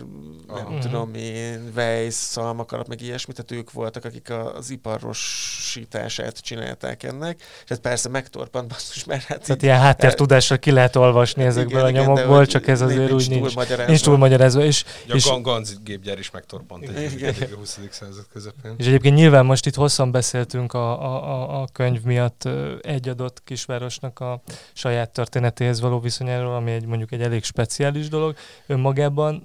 nem 0.46 0.64
uh-huh. 0.64 0.78
tudom 0.78 1.14
én, 1.14 1.72
Weiss 1.76 2.14
szalmak 2.14 2.72
alap, 2.72 2.88
meg 2.88 3.00
ilyesmi, 3.00 3.32
tehát 3.32 3.50
ők 3.50 3.72
voltak, 3.72 4.04
akik 4.04 4.30
az 4.30 4.70
iparosítását 4.70 6.38
csinálták 6.38 7.02
ennek, 7.02 7.40
és 7.64 7.70
ez 7.70 7.80
persze 7.80 8.08
megtorpant 8.08 8.68
basszus, 8.68 9.04
mert 9.04 9.22
hát 9.22 9.46
Tehát 9.46 9.62
ilyen 9.62 9.78
háttértudásra 9.78 10.56
ki 10.56 10.70
lehet 10.70 10.96
olvasni 10.96 11.44
ezekből 11.44 11.88
igen, 11.88 12.00
a 12.00 12.04
nyomokból, 12.04 12.34
igen, 12.34 12.46
csak 12.46 12.66
ez 12.66 12.80
azért 12.80 12.98
nincs, 12.98 13.12
úgy 13.12 13.28
nincs, 13.28 13.54
túl 13.54 13.84
nincs 13.86 14.02
túl 14.02 14.16
magyarázva. 14.16 14.64
És, 14.64 14.84
ja, 15.06 15.14
és, 15.14 15.26
a 15.26 15.40
Ganz 15.40 15.78
gépgyár 15.84 16.18
is 16.18 16.30
megtorpant 16.30 16.88
egy 16.88 17.52
a 17.52 17.56
20. 17.56 17.78
század 17.90 18.26
közepén. 18.32 18.74
És 18.76 18.86
egyébként 18.86 19.14
nyilván 19.14 19.44
most 19.44 19.66
itt 19.66 19.74
hosszan 19.74 20.10
beszéltünk 20.10 20.72
a, 20.72 21.02
a, 21.02 21.62
a 21.62 21.68
könyv 21.72 22.02
miatt 22.02 22.48
egy 22.82 23.08
adott 23.08 23.42
kisvárosnak 23.44 24.20
a 24.20 24.42
saját 24.72 25.10
történetéhez 25.10 25.80
való 25.80 26.00
viszonyáról, 26.00 26.54
ami 26.54 26.70
egy 26.70 26.86
mondjuk 26.86 27.12
egy 27.12 27.20
elég 27.20 27.44
speciális 27.44 28.08
dolog 28.08 28.36
önmagában, 28.66 29.42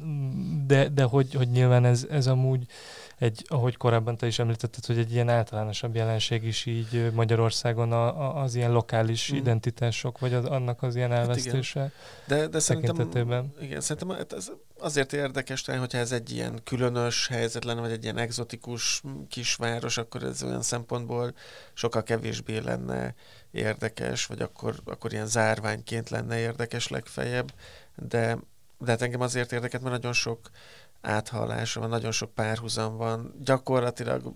de, 0.68 0.90
de 0.90 1.04
hogy, 1.04 1.34
hogy 1.34 1.50
nyilván 1.50 1.86
ez, 1.86 2.06
ez 2.10 2.19
amúgy 2.28 2.66
egy, 3.18 3.46
ahogy 3.48 3.78
korábban 3.78 4.18
te 4.18 4.28
is 4.28 4.40
említetted, 4.40 4.86
hogy 4.86 4.98
egy 4.98 5.14
ilyen 5.14 5.30
általánosabb 5.30 5.96
jelenség 5.96 6.44
is 6.44 6.66
így 6.66 7.12
Magyarországon 7.14 7.92
a, 7.92 8.22
a, 8.22 8.42
az 8.42 8.56
ilyen 8.56 8.72
lokális 8.72 9.34
mm. 9.34 9.36
identitások, 9.36 10.20
vagy 10.20 10.34
az, 10.34 10.46
annak 10.46 10.84
az 10.84 10.96
ilyen 10.96 11.12
elvesztése 11.12 11.80
hát 11.80 11.92
de, 12.28 12.48
de 12.48 12.60
szerintem, 12.60 13.52
igen, 13.62 13.82
szerintem 13.82 14.18
hát 14.18 14.34
ez 14.34 14.52
azért 14.80 15.14
érdekes 15.14 15.62
talán, 15.62 15.80
hogyha 15.80 15.98
ez 15.98 16.12
egy 16.12 16.32
ilyen 16.32 16.60
különös 16.64 17.28
helyzet 17.28 17.64
lenne, 17.64 17.82
vagy 17.82 17.92
egy 17.92 18.04
ilyen 18.04 18.18
egzotikus 18.18 19.02
kisváros, 19.30 19.98
akkor 19.98 20.24
ez 20.24 20.44
olyan 20.44 20.62
szempontból 20.62 21.34
sokkal 21.74 22.04
kevésbé 22.04 22.58
lenne 22.58 23.14
érdekes, 23.52 24.26
vagy 24.26 24.42
akkor, 24.42 24.76
akkor 24.86 25.14
ilyen 25.14 25.28
zárványként 25.28 26.10
lenne 26.10 26.38
érdekes 26.38 26.88
legfeljebb, 26.88 27.54
de, 27.96 28.38
de 28.78 28.92
hát 28.92 29.02
engem 29.02 29.22
azért 29.22 29.52
érdeket, 29.52 29.82
mert 29.82 29.96
nagyon 29.96 30.14
sok 30.14 30.40
áthallása 31.02 31.80
van, 31.80 31.90
nagyon 31.90 32.12
sok 32.12 32.34
párhuzam 32.34 32.98
van, 32.98 33.34
gyakorlatilag 33.40 34.34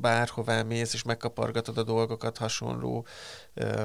bárhová 0.00 0.62
mész, 0.62 0.94
és 0.94 1.02
megkapargatod 1.02 1.78
a 1.78 1.82
dolgokat, 1.82 2.36
hasonló 2.36 3.06
ö, 3.54 3.84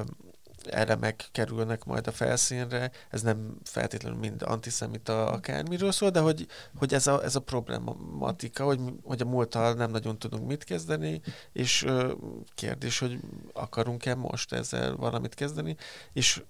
elemek 0.65 1.29
kerülnek 1.31 1.83
majd 1.83 2.07
a 2.07 2.11
felszínre. 2.11 2.91
Ez 3.09 3.21
nem 3.21 3.57
feltétlenül 3.63 4.19
mind 4.19 4.41
antiszemita 4.41 5.25
akármiről 5.25 5.91
szól, 5.91 6.09
de 6.09 6.19
hogy, 6.19 6.47
hogy 6.77 6.93
ez, 6.93 7.07
a, 7.07 7.23
ez 7.23 7.35
a 7.35 7.39
problematika, 7.39 8.63
hogy, 8.63 8.79
hogy 9.03 9.21
a 9.21 9.25
múlttal 9.25 9.73
nem 9.73 9.91
nagyon 9.91 10.19
tudunk 10.19 10.47
mit 10.47 10.63
kezdeni, 10.63 11.21
és 11.53 11.83
ö, 11.83 12.13
kérdés, 12.55 12.99
hogy 12.99 13.19
akarunk-e 13.53 14.15
most 14.15 14.53
ezzel 14.53 14.95
valamit 14.95 15.33
kezdeni, 15.33 15.75
és 16.13 16.43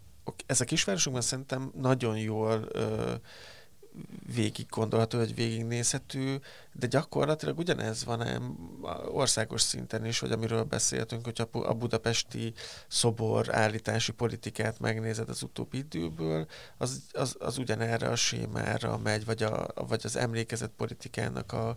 ez 0.45 0.61
a 0.61 0.65
kisvárosokban 0.65 1.21
szerintem 1.21 1.71
nagyon 1.75 2.17
jól 2.17 2.67
ö, 2.71 3.13
végig 4.35 4.65
gondolható, 4.69 5.17
vagy 5.17 5.35
végignézhető, 5.35 6.41
de 6.73 6.87
gyakorlatilag 6.87 7.57
ugyanez 7.57 8.05
van 8.05 8.21
ám 8.21 8.57
országos 9.11 9.61
szinten 9.61 10.05
is, 10.05 10.19
hogy 10.19 10.31
amiről 10.31 10.63
beszéltünk, 10.63 11.25
hogy 11.25 11.47
a 11.51 11.73
budapesti 11.73 12.53
szobor 12.87 13.55
állítási 13.55 14.11
politikát 14.11 14.79
megnézed 14.79 15.29
az 15.29 15.43
utóbbi 15.43 15.77
időből, 15.77 16.47
az, 16.77 17.01
az, 17.11 17.35
az 17.39 17.57
ugyanerre 17.57 18.07
a 18.07 18.15
sémára 18.15 18.97
megy, 18.97 19.25
vagy, 19.25 19.43
a, 19.43 19.67
vagy 19.87 20.01
az 20.03 20.15
emlékezett 20.15 20.71
politikának 20.77 21.51
a, 21.51 21.75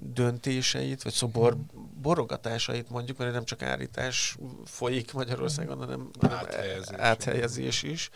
döntéseit, 0.00 1.02
vagy 1.02 1.12
szobor 1.12 1.56
borogatásait 2.00 2.90
mondjuk, 2.90 3.18
mert 3.18 3.32
nem 3.32 3.44
csak 3.44 3.62
állítás 3.62 4.36
folyik 4.64 5.12
Magyarországon, 5.12 5.78
hanem, 5.78 6.10
hanem 6.20 6.36
áthelyezés. 6.36 6.98
áthelyezés 6.98 7.82
is, 7.82 8.10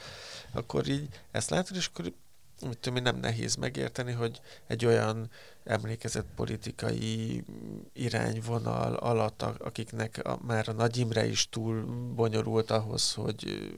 akkor 0.52 0.88
így 0.88 1.08
ezt 1.30 1.50
látod, 1.50 1.76
és 1.76 1.86
akkor 1.86 2.12
mit 2.61 2.78
tudom, 2.78 3.02
nem 3.02 3.16
nehéz 3.16 3.55
megérteni, 3.55 4.12
hogy 4.12 4.40
egy 4.66 4.86
olyan 4.86 5.30
emlékezett 5.64 6.26
politikai 6.34 7.44
irányvonal 7.92 8.94
alatt, 8.94 9.42
akiknek 9.42 10.20
a, 10.24 10.38
már 10.46 10.68
a 10.68 10.72
Nagy 10.72 10.96
Imre 10.96 11.26
is 11.26 11.48
túl 11.48 11.84
bonyolult 12.14 12.70
ahhoz, 12.70 13.12
hogy 13.12 13.72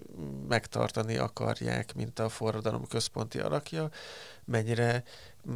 megtartani 0.48 1.16
akarják, 1.16 1.94
mint 1.94 2.18
a 2.18 2.28
forradalom 2.28 2.86
központi 2.86 3.38
alakja, 3.38 3.90
mennyire 4.44 5.04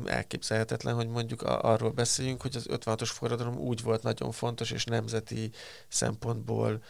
elképzelhetetlen, 0.04 0.94
hogy 0.94 1.08
mondjuk 1.08 1.42
arról 1.42 1.90
beszéljünk, 1.90 2.42
hogy 2.42 2.56
az 2.56 2.66
56-os 2.68 3.10
forradalom 3.12 3.58
úgy 3.58 3.82
volt 3.82 4.02
nagyon 4.02 4.32
fontos 4.32 4.70
és 4.70 4.84
nemzeti 4.84 5.50
szempontból 5.88 6.82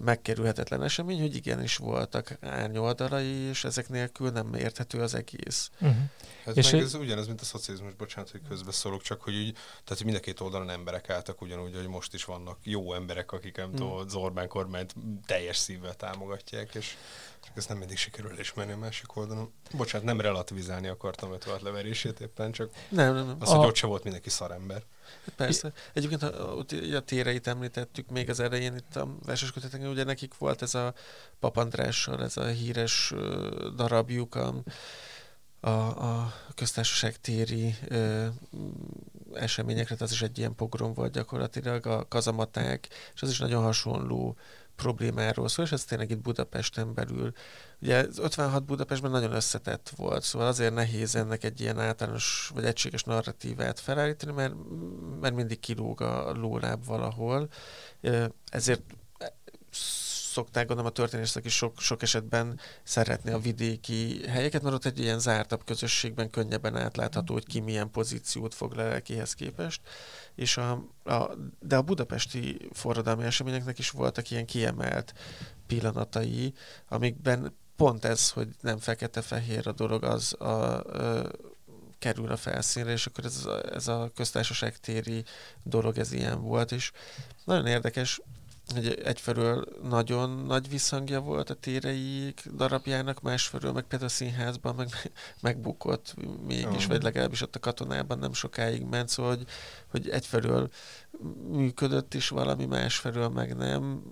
megkerülhetetlen 0.00 0.82
esemény, 0.82 1.20
hogy 1.20 1.36
igenis 1.36 1.76
voltak 1.76 2.38
árnyoldalai, 2.40 3.26
és 3.26 3.64
ezek 3.64 3.88
nélkül 3.88 4.30
nem 4.30 4.54
érthető 4.54 5.00
az 5.00 5.14
egész. 5.14 5.70
Uh-huh. 5.80 5.96
Ez, 6.44 6.56
és 6.56 6.70
meg 6.70 6.80
ez 6.80 6.94
ugyanaz, 6.94 7.26
mint 7.26 7.40
a 7.40 7.44
szocializmus, 7.44 7.94
bocsánat, 7.94 8.30
hogy 8.30 8.42
közbeszólok, 8.76 9.02
csak 9.02 9.22
hogy 9.22 9.34
így, 9.34 9.56
tehát 9.84 10.04
mind 10.04 10.16
a 10.16 10.20
két 10.20 10.40
oldalon 10.40 10.70
emberek 10.70 11.10
álltak 11.10 11.40
ugyanúgy, 11.40 11.74
hogy 11.74 11.86
most 11.88 12.14
is 12.14 12.24
vannak 12.24 12.58
jó 12.62 12.94
emberek, 12.94 13.32
akik 13.32 13.56
nem 13.56 13.70
uh-huh. 13.70 13.80
tudom, 13.80 14.06
az 14.06 14.14
Orbán 14.14 14.48
kormányt 14.48 14.94
teljes 15.26 15.56
szívvel 15.56 15.94
támogatják, 15.94 16.74
és 16.74 16.96
csak 17.44 17.56
ezt 17.56 17.68
nem 17.68 17.78
mindig 17.78 17.96
sikerül 17.96 18.30
elismerni 18.30 18.72
a 18.72 18.76
másik 18.76 19.16
oldalon. 19.16 19.52
Bocsánat, 19.72 20.06
nem 20.06 20.20
relativizálni 20.20 20.88
akartam 20.88 21.32
56 21.32 21.62
leverését 21.62 22.20
éppen, 22.20 22.52
csak 22.52 22.70
nem, 22.88 23.14
nem, 23.14 23.26
nem. 23.26 23.36
az, 23.40 23.48
hogy 23.48 23.64
a... 23.64 23.66
ott 23.66 23.74
se 23.74 23.86
volt 23.86 24.02
mindenki 24.02 24.30
szarember. 24.30 24.82
Persze. 25.36 25.72
Egyébként 25.92 26.22
a, 26.22 26.58
a 26.94 27.00
téreit 27.04 27.46
említettük 27.46 28.10
még 28.10 28.30
az 28.30 28.40
elején 28.40 28.76
itt 28.76 28.96
a 28.96 29.08
verses 29.24 29.52
köteteken, 29.52 29.88
ugye 29.88 30.04
nekik 30.04 30.38
volt 30.38 30.62
ez 30.62 30.74
a 30.74 30.94
Papandrással, 31.40 32.22
ez 32.22 32.36
a 32.36 32.46
híres 32.46 33.14
darabjuk, 33.76 34.34
a, 34.34 34.54
a, 35.66 36.12
a 36.12 36.32
köztársaság 36.54 37.16
téri 37.16 37.74
ö, 37.88 38.26
eseményekre, 39.34 39.96
az 39.98 40.12
is 40.12 40.22
egy 40.22 40.38
ilyen 40.38 40.54
pogrom 40.54 40.94
volt 40.94 41.12
gyakorlatilag, 41.12 41.86
a 41.86 42.08
kazamaták, 42.08 42.88
és 43.14 43.22
az 43.22 43.30
is 43.30 43.38
nagyon 43.38 43.62
hasonló 43.62 44.36
problémáról 44.76 45.48
szól, 45.48 45.64
és 45.64 45.72
ez 45.72 45.84
tényleg 45.84 46.10
itt 46.10 46.18
Budapesten 46.18 46.94
belül. 46.94 47.32
Ugye 47.82 47.96
az 47.96 48.18
56 48.18 48.64
Budapestben 48.64 49.10
nagyon 49.10 49.32
összetett 49.32 49.92
volt, 49.96 50.22
szóval 50.22 50.48
azért 50.48 50.74
nehéz 50.74 51.14
ennek 51.14 51.44
egy 51.44 51.60
ilyen 51.60 51.80
általános 51.80 52.50
vagy 52.54 52.64
egységes 52.64 53.02
narratívát 53.04 53.80
felállítani, 53.80 54.32
mert, 54.32 54.54
mert 55.20 55.34
mindig 55.34 55.60
kilóg 55.60 56.00
a 56.00 56.32
lóláb 56.32 56.84
valahol. 56.84 57.48
Ezért 58.50 58.82
szokták 60.36 60.66
gondolom 60.66 60.90
a 60.90 60.94
történészek 60.94 61.44
is 61.44 61.56
sok, 61.56 61.80
sok 61.80 62.02
esetben 62.02 62.60
szeretni 62.82 63.30
a 63.30 63.38
vidéki 63.38 64.28
helyeket, 64.28 64.62
mert 64.62 64.74
ott 64.74 64.84
egy 64.84 64.98
ilyen 64.98 65.18
zártabb 65.18 65.64
közösségben 65.64 66.30
könnyebben 66.30 66.76
átlátható, 66.76 67.32
hogy 67.32 67.46
ki 67.46 67.60
milyen 67.60 67.90
pozíciót 67.90 68.54
fog 68.54 68.72
le 68.72 69.00
kihez 69.00 69.34
képest. 69.34 69.80
És 70.34 70.56
a, 70.56 70.70
a, 71.04 71.30
de 71.60 71.76
a 71.76 71.82
budapesti 71.82 72.68
forradalmi 72.72 73.24
eseményeknek 73.24 73.78
is 73.78 73.90
voltak 73.90 74.30
ilyen 74.30 74.46
kiemelt 74.46 75.12
pillanatai, 75.66 76.54
amikben 76.88 77.56
pont 77.76 78.04
ez, 78.04 78.30
hogy 78.30 78.48
nem 78.60 78.78
fekete-fehér 78.78 79.66
a 79.68 79.72
dolog, 79.72 80.04
az 80.04 80.34
a, 80.38 80.44
a, 80.44 81.30
kerül 81.98 82.30
a 82.30 82.36
felszínre, 82.36 82.92
és 82.92 83.06
akkor 83.06 83.24
ez 83.24 83.48
ez 83.72 83.88
a 83.88 84.10
köztársaság 84.14 84.76
téri 84.76 85.24
dolog, 85.62 85.98
ez 85.98 86.12
ilyen 86.12 86.42
volt, 86.42 86.72
és 86.72 86.92
nagyon 87.44 87.66
érdekes, 87.66 88.20
hogy 88.74 89.00
egyfelől 89.04 89.64
nagyon 89.82 90.30
nagy 90.30 90.68
visszhangja 90.68 91.20
volt 91.20 91.50
a 91.50 91.54
téreik 91.54 92.42
darabjának, 92.56 93.20
másfelől 93.20 93.72
meg 93.72 93.82
például 93.82 94.10
a 94.10 94.14
színházban 94.14 94.74
meg, 94.74 94.88
megbukott 95.42 96.14
mégis, 96.46 96.84
oh. 96.84 96.90
vagy 96.90 97.02
legalábbis 97.02 97.42
ott 97.42 97.56
a 97.56 97.60
katonában 97.60 98.18
nem 98.18 98.32
sokáig 98.32 98.82
ment, 98.82 99.08
szóval 99.08 99.36
hogy, 99.36 99.46
hogy 99.90 100.08
egyfelől 100.08 100.68
működött 101.50 102.14
is 102.14 102.28
valami, 102.28 102.66
másfelől 102.66 103.28
meg 103.28 103.56
nem, 103.56 104.02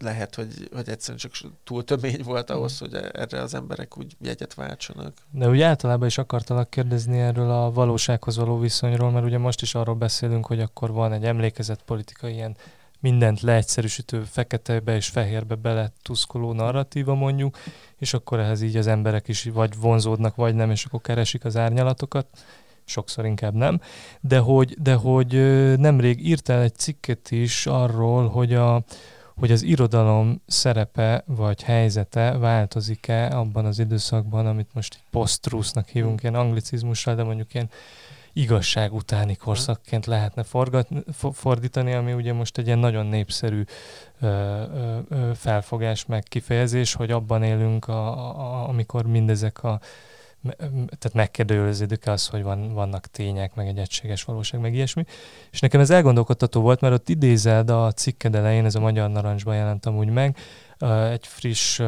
lehet, 0.00 0.34
hogy, 0.34 0.68
hogy 0.72 0.88
egyszerűen 0.88 1.18
csak 1.18 1.32
túl 1.64 1.84
tömény 1.84 2.22
volt 2.22 2.50
ahhoz, 2.50 2.78
hogy 2.78 2.94
erre 2.94 3.40
az 3.40 3.54
emberek 3.54 3.98
úgy 3.98 4.16
jegyet 4.20 4.54
váltsanak. 4.54 5.12
De 5.30 5.48
úgy 5.48 5.60
általában 5.60 6.06
is 6.06 6.18
akartalak 6.18 6.70
kérdezni 6.70 7.18
erről 7.18 7.50
a 7.50 7.70
valósághoz 7.70 8.36
való 8.36 8.58
viszonyról, 8.58 9.10
mert 9.10 9.24
ugye 9.24 9.38
most 9.38 9.62
is 9.62 9.74
arról 9.74 9.94
beszélünk, 9.94 10.46
hogy 10.46 10.60
akkor 10.60 10.92
van 10.92 11.12
egy 11.12 11.24
emlékezett 11.24 11.82
politikai 11.82 12.32
ilyen 12.32 12.56
mindent 13.04 13.40
leegyszerűsítő 13.40 14.22
feketebe 14.22 14.94
és 14.94 15.08
fehérbe 15.08 15.54
bele 15.54 15.92
tuszkoló 16.02 16.52
narratíva 16.52 17.14
mondjuk, 17.14 17.58
és 17.98 18.14
akkor 18.14 18.38
ehhez 18.38 18.62
így 18.62 18.76
az 18.76 18.86
emberek 18.86 19.28
is 19.28 19.44
vagy 19.44 19.76
vonzódnak, 19.80 20.34
vagy 20.34 20.54
nem, 20.54 20.70
és 20.70 20.84
akkor 20.84 21.00
keresik 21.00 21.44
az 21.44 21.56
árnyalatokat, 21.56 22.26
sokszor 22.84 23.26
inkább 23.26 23.54
nem, 23.54 23.80
de 24.20 24.38
hogy, 24.38 24.76
de 24.82 24.94
hogy 24.94 25.32
nemrég 25.78 26.26
írtál 26.26 26.62
egy 26.62 26.74
cikket 26.74 27.30
is 27.30 27.66
arról, 27.66 28.28
hogy, 28.28 28.54
a, 28.54 28.82
hogy 29.36 29.52
az 29.52 29.62
irodalom 29.62 30.42
szerepe 30.46 31.24
vagy 31.26 31.62
helyzete 31.62 32.38
változik-e 32.38 33.38
abban 33.38 33.64
az 33.64 33.78
időszakban, 33.78 34.46
amit 34.46 34.74
most 34.74 34.98
posztrusznak 35.10 35.88
hívunk, 35.88 36.22
ilyen 36.22 36.34
anglicizmussal, 36.34 37.14
de 37.14 37.22
mondjuk 37.22 37.54
ilyen 37.54 37.70
igazság 38.34 38.92
utáni 38.92 39.36
korszakként 39.36 40.06
lehetne 40.06 40.42
forgatni, 40.42 41.02
fordítani, 41.32 41.92
ami 41.92 42.12
ugye 42.12 42.32
most 42.32 42.58
egy 42.58 42.66
ilyen 42.66 42.78
nagyon 42.78 43.06
népszerű 43.06 43.64
ö, 44.20 44.26
ö, 44.26 45.30
felfogás 45.34 46.06
meg 46.06 46.22
kifejezés, 46.22 46.94
hogy 46.94 47.10
abban 47.10 47.42
élünk, 47.42 47.88
a, 47.88 48.38
a, 48.38 48.68
amikor 48.68 49.06
mindezek 49.06 49.62
a 49.62 49.80
tehát 50.74 51.12
megkérdőjeleződik 51.12 52.06
az, 52.06 52.26
hogy 52.26 52.42
van, 52.42 52.72
vannak 52.72 53.06
tények, 53.06 53.54
meg 53.54 53.66
egy 53.66 53.78
egységes 53.78 54.24
valóság, 54.24 54.60
meg 54.60 54.74
ilyesmi. 54.74 55.04
És 55.50 55.60
nekem 55.60 55.80
ez 55.80 55.90
elgondolkodtató 55.90 56.60
volt, 56.60 56.80
mert 56.80 56.94
ott 56.94 57.08
idézed 57.08 57.70
a 57.70 57.92
cikked 57.92 58.34
elején, 58.34 58.64
ez 58.64 58.74
a 58.74 58.80
Magyar 58.80 59.10
Narancsban 59.10 59.56
jelent 59.56 59.86
amúgy 59.86 60.08
meg, 60.08 60.36
egy 60.90 61.26
friss 61.26 61.80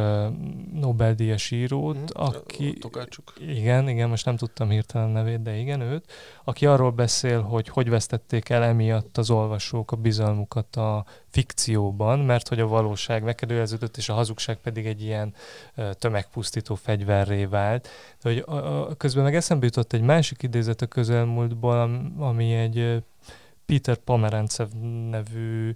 Nobel-díjas 0.73 1.51
írót, 1.51 1.97
mm, 1.97 2.05
aki... 2.13 2.73
Tokácsuk. 2.73 3.33
Igen, 3.49 3.89
igen, 3.89 4.09
most 4.09 4.25
nem 4.25 4.37
tudtam 4.37 4.71
hirtelen 4.71 5.09
nevét, 5.09 5.43
de 5.43 5.57
igen, 5.57 5.81
őt, 5.81 6.13
aki 6.45 6.67
arról 6.67 6.91
beszél, 6.91 7.43
hogy 7.43 7.69
hogy 7.69 7.89
vesztették 7.89 8.49
el 8.49 8.63
emiatt 8.63 9.19
az 9.19 9.31
olvasók 9.31 9.93
a 9.93 9.97
bizalmukat 9.97 10.77
a 10.77 11.05
fikcióban, 11.29 12.19
mert 12.19 12.49
hogy 12.49 12.61
a 12.61 12.67
valóság 12.67 13.23
megkedőjelződött, 13.23 13.97
és 13.97 14.09
a 14.09 14.15
hazugság 14.15 14.57
pedig 14.57 14.87
egy 14.87 15.03
ilyen 15.03 15.35
tömegpusztító 15.93 16.75
fegyverré 16.75 17.45
vált. 17.45 17.89
De 18.23 18.29
hogy 18.33 18.43
a, 18.47 18.81
a, 18.81 18.95
közben 18.95 19.25
meg 19.25 19.35
eszembe 19.35 19.65
jutott 19.65 19.93
egy 19.93 20.03
másik 20.03 20.43
idézet 20.43 20.83
a 20.83 20.87
közelmúltból, 20.87 22.01
ami 22.19 22.55
egy 22.55 23.03
Peter 23.67 23.97
Pomerancev 23.97 24.69
nevű 25.11 25.75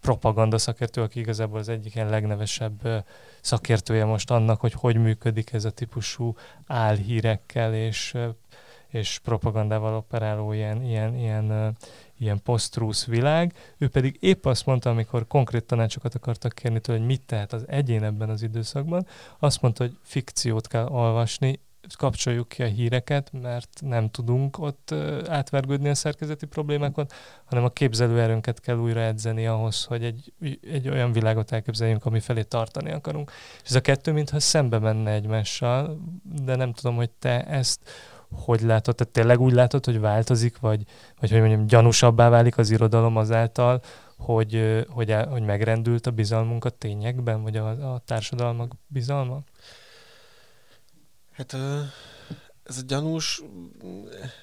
propaganda 0.00 0.58
szakértő, 0.58 1.02
aki 1.02 1.18
igazából 1.18 1.58
az 1.58 1.68
egyik 1.68 1.94
ilyen 1.94 2.08
legnevesebb 2.08 3.04
szakértője 3.40 4.04
most 4.04 4.30
annak, 4.30 4.60
hogy 4.60 4.72
hogy 4.72 4.96
működik 4.96 5.52
ez 5.52 5.64
a 5.64 5.70
típusú 5.70 6.34
álhírekkel 6.66 7.74
és, 7.74 8.14
és 8.88 9.18
propagandával 9.18 9.94
operáló 9.94 10.52
ilyen, 10.52 10.82
ilyen, 10.82 11.16
ilyen, 11.16 11.76
ilyen 12.18 12.42
posztrusz 12.42 13.06
világ. 13.06 13.52
Ő 13.78 13.88
pedig 13.88 14.16
épp 14.20 14.46
azt 14.46 14.66
mondta, 14.66 14.90
amikor 14.90 15.26
konkrét 15.26 15.64
tanácsokat 15.64 16.14
akartak 16.14 16.52
kérni 16.52 16.80
tőle, 16.80 16.98
hogy 16.98 17.06
mit 17.06 17.22
tehet 17.26 17.52
az 17.52 17.64
egyén 17.68 18.04
ebben 18.04 18.28
az 18.28 18.42
időszakban, 18.42 19.06
azt 19.38 19.62
mondta, 19.62 19.84
hogy 19.84 19.96
fikciót 20.02 20.66
kell 20.66 20.86
olvasni, 20.86 21.60
kapcsoljuk 21.94 22.48
ki 22.48 22.62
a 22.62 22.66
híreket, 22.66 23.30
mert 23.32 23.68
nem 23.80 24.10
tudunk 24.10 24.58
ott 24.58 24.94
átvergődni 25.28 25.88
a 25.88 25.94
szerkezeti 25.94 26.46
problémákon, 26.46 27.06
hanem 27.44 27.64
a 27.64 27.70
képzelőerőnket 27.70 28.60
kell 28.60 28.76
újra 28.76 29.00
edzeni 29.00 29.46
ahhoz, 29.46 29.84
hogy 29.84 30.04
egy, 30.04 30.32
egy 30.70 30.88
olyan 30.88 31.12
világot 31.12 31.52
elképzeljünk, 31.52 32.04
ami 32.04 32.20
felé 32.20 32.42
tartani 32.42 32.90
akarunk. 32.90 33.32
És 33.62 33.68
ez 33.68 33.74
a 33.74 33.80
kettő 33.80 34.12
mintha 34.12 34.40
szembe 34.40 34.78
menne 34.78 35.10
egymással, 35.10 36.00
de 36.44 36.56
nem 36.56 36.72
tudom, 36.72 36.96
hogy 36.96 37.10
te 37.10 37.44
ezt 37.44 37.80
hogy 38.30 38.60
látod? 38.60 38.94
Tehát 38.94 39.12
tényleg 39.12 39.40
úgy 39.40 39.52
látod, 39.52 39.84
hogy 39.84 40.00
változik, 40.00 40.58
vagy, 40.58 40.84
vagy 41.20 41.30
hogy 41.30 41.40
mondjam, 41.40 41.66
gyanúsabbá 41.66 42.28
válik 42.28 42.58
az 42.58 42.70
irodalom 42.70 43.16
azáltal, 43.16 43.80
hogy, 44.18 44.84
hogy, 44.88 45.16
hogy 45.28 45.42
megrendült 45.42 46.06
a 46.06 46.10
bizalmunk 46.10 46.64
a 46.64 46.70
tényekben, 46.70 47.42
vagy 47.42 47.56
a, 47.56 47.94
a 47.94 48.02
társadalmak 48.04 48.72
bizalma? 48.86 49.42
Hát 51.36 51.52
ez 52.62 52.78
a 52.78 52.82
gyanús, 52.86 53.42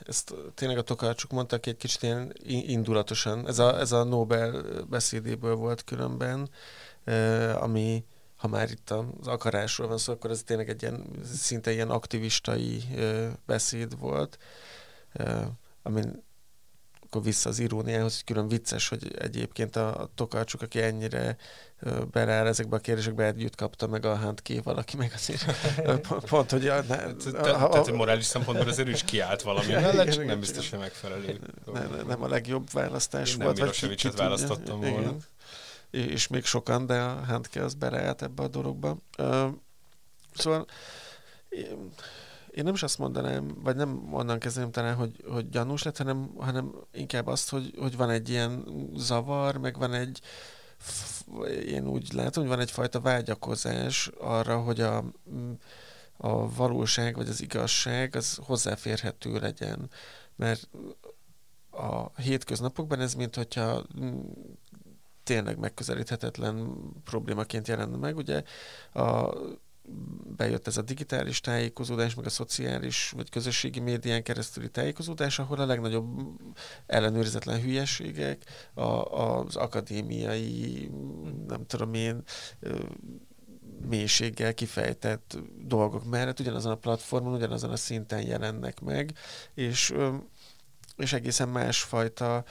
ezt 0.05 0.33
tényleg 0.53 0.77
a 0.77 0.81
Tokácsuk 0.81 1.31
mondták 1.31 1.65
egy 1.65 1.77
kicsit 1.77 2.03
ilyen 2.03 2.33
indulatosan. 2.45 3.47
Ez 3.47 3.59
a, 3.59 3.79
ez 3.79 3.91
a 3.91 4.03
Nobel 4.03 4.63
beszédéből 4.89 5.55
volt 5.55 5.83
különben, 5.83 6.49
ami, 7.59 8.05
ha 8.35 8.47
már 8.47 8.71
itt 8.71 8.89
az 8.89 9.27
akarásról 9.27 9.87
van 9.87 9.97
szó, 9.97 10.13
akkor 10.13 10.29
ez 10.29 10.43
tényleg 10.43 10.69
egy 10.69 10.81
ilyen, 10.81 11.05
szinte 11.33 11.71
ilyen 11.71 11.89
aktivistai 11.89 12.83
beszéd 13.45 13.99
volt, 13.99 14.37
amin 15.83 16.23
akkor 17.13 17.25
vissza 17.25 17.49
az 17.49 17.59
iróniához, 17.59 18.13
hogy 18.13 18.23
külön 18.23 18.47
vicces, 18.47 18.87
hogy 18.87 19.15
egyébként 19.19 19.75
a, 19.75 20.01
a 20.01 20.09
Tokarcsuk, 20.15 20.61
aki 20.61 20.81
ennyire 20.81 21.37
beleáll 22.11 22.47
ezekbe 22.47 22.75
a 22.75 22.79
kérdésekbe, 22.79 23.25
együtt 23.25 23.55
kapta 23.55 23.87
meg 23.87 24.05
a 24.05 24.15
Handké 24.15 24.59
valaki, 24.59 24.97
meg 24.97 25.11
azért 25.15 25.45
pont, 26.29 26.51
hogy... 26.51 26.67
A, 26.67 26.81
ne, 26.81 27.13
Tehát, 27.13 27.75
hogy 27.75 27.93
morális 27.93 28.25
szempontból 28.25 28.67
azért 28.67 28.87
is 28.87 29.03
kiállt 29.03 29.41
valami 29.41 29.71
mellett, 29.71 30.09
csak 30.09 30.25
nem 30.25 30.39
biztos, 30.39 30.69
hogy 30.69 30.79
megfelelő. 30.79 31.39
Nem 32.07 32.23
a 32.23 32.27
legjobb 32.27 32.71
választás 32.71 33.35
volt. 33.35 33.55
Nem 33.55 33.63
Mirosevicet 33.63 34.17
választottam 34.17 34.79
volna. 34.79 35.15
És 35.91 36.27
még 36.27 36.45
sokan, 36.45 36.85
de 36.85 36.99
a 36.99 37.25
Handke 37.25 37.63
az 37.63 37.73
beleállt 37.73 38.21
ebbe 38.21 38.43
a 38.43 38.47
dologba. 38.47 38.97
Szóval 40.35 40.65
én 42.53 42.63
nem 42.63 42.73
is 42.73 42.83
azt 42.83 42.97
mondanám, 42.97 43.57
vagy 43.63 43.75
nem 43.75 44.13
onnan 44.13 44.39
kezdeném 44.39 44.71
talán, 44.71 44.95
hogy, 44.95 45.23
hogy 45.27 45.49
gyanús 45.49 45.83
lett, 45.83 45.97
hanem, 45.97 46.33
hanem 46.37 46.75
inkább 46.91 47.27
azt, 47.27 47.49
hogy, 47.49 47.73
hogy 47.77 47.97
van 47.97 48.09
egy 48.09 48.29
ilyen 48.29 48.65
zavar, 48.95 49.57
meg 49.57 49.77
van 49.77 49.93
egy, 49.93 50.21
én 51.65 51.87
úgy 51.87 52.13
látom, 52.13 52.43
hogy 52.43 52.51
van 52.51 52.61
egyfajta 52.61 52.99
vágyakozás 52.99 54.07
arra, 54.19 54.61
hogy 54.61 54.81
a, 54.81 55.03
a 56.17 56.53
valóság 56.55 57.15
vagy 57.15 57.27
az 57.27 57.41
igazság 57.41 58.15
az 58.15 58.39
hozzáférhető 58.41 59.39
legyen. 59.39 59.89
Mert 60.35 60.69
a 61.71 62.21
hétköznapokban 62.21 62.99
ez, 62.99 63.13
mint 63.13 63.35
hogyha 63.35 63.83
tényleg 65.23 65.57
megközelíthetetlen 65.57 66.75
problémaként 67.03 67.67
jelenne 67.67 67.97
meg. 67.97 68.17
Ugye 68.17 68.43
a 68.93 69.33
bejött 70.35 70.67
ez 70.67 70.77
a 70.77 70.81
digitális 70.81 71.39
tájékozódás, 71.39 72.15
meg 72.15 72.25
a 72.25 72.29
szociális 72.29 73.11
vagy 73.15 73.29
közösségi 73.29 73.79
médián 73.79 74.23
keresztüli 74.23 74.69
tájékozódás, 74.69 75.39
ahol 75.39 75.59
a 75.59 75.65
legnagyobb 75.65 76.07
ellenőrizetlen 76.85 77.61
hülyeségek, 77.61 78.43
a, 78.73 78.83
az 78.83 79.55
akadémiai, 79.55 80.89
nem 81.47 81.65
tudom 81.65 81.93
én, 81.93 82.23
mélységgel 83.87 84.53
kifejtett 84.53 85.37
dolgok 85.57 86.09
mellett 86.09 86.39
ugyanazon 86.39 86.71
a 86.71 86.75
platformon, 86.75 87.33
ugyanazon 87.33 87.69
a 87.69 87.75
szinten 87.75 88.21
jelennek 88.21 88.79
meg, 88.79 89.13
és, 89.53 89.93
és 90.97 91.13
egészen 91.13 91.49
másfajta 91.49 92.43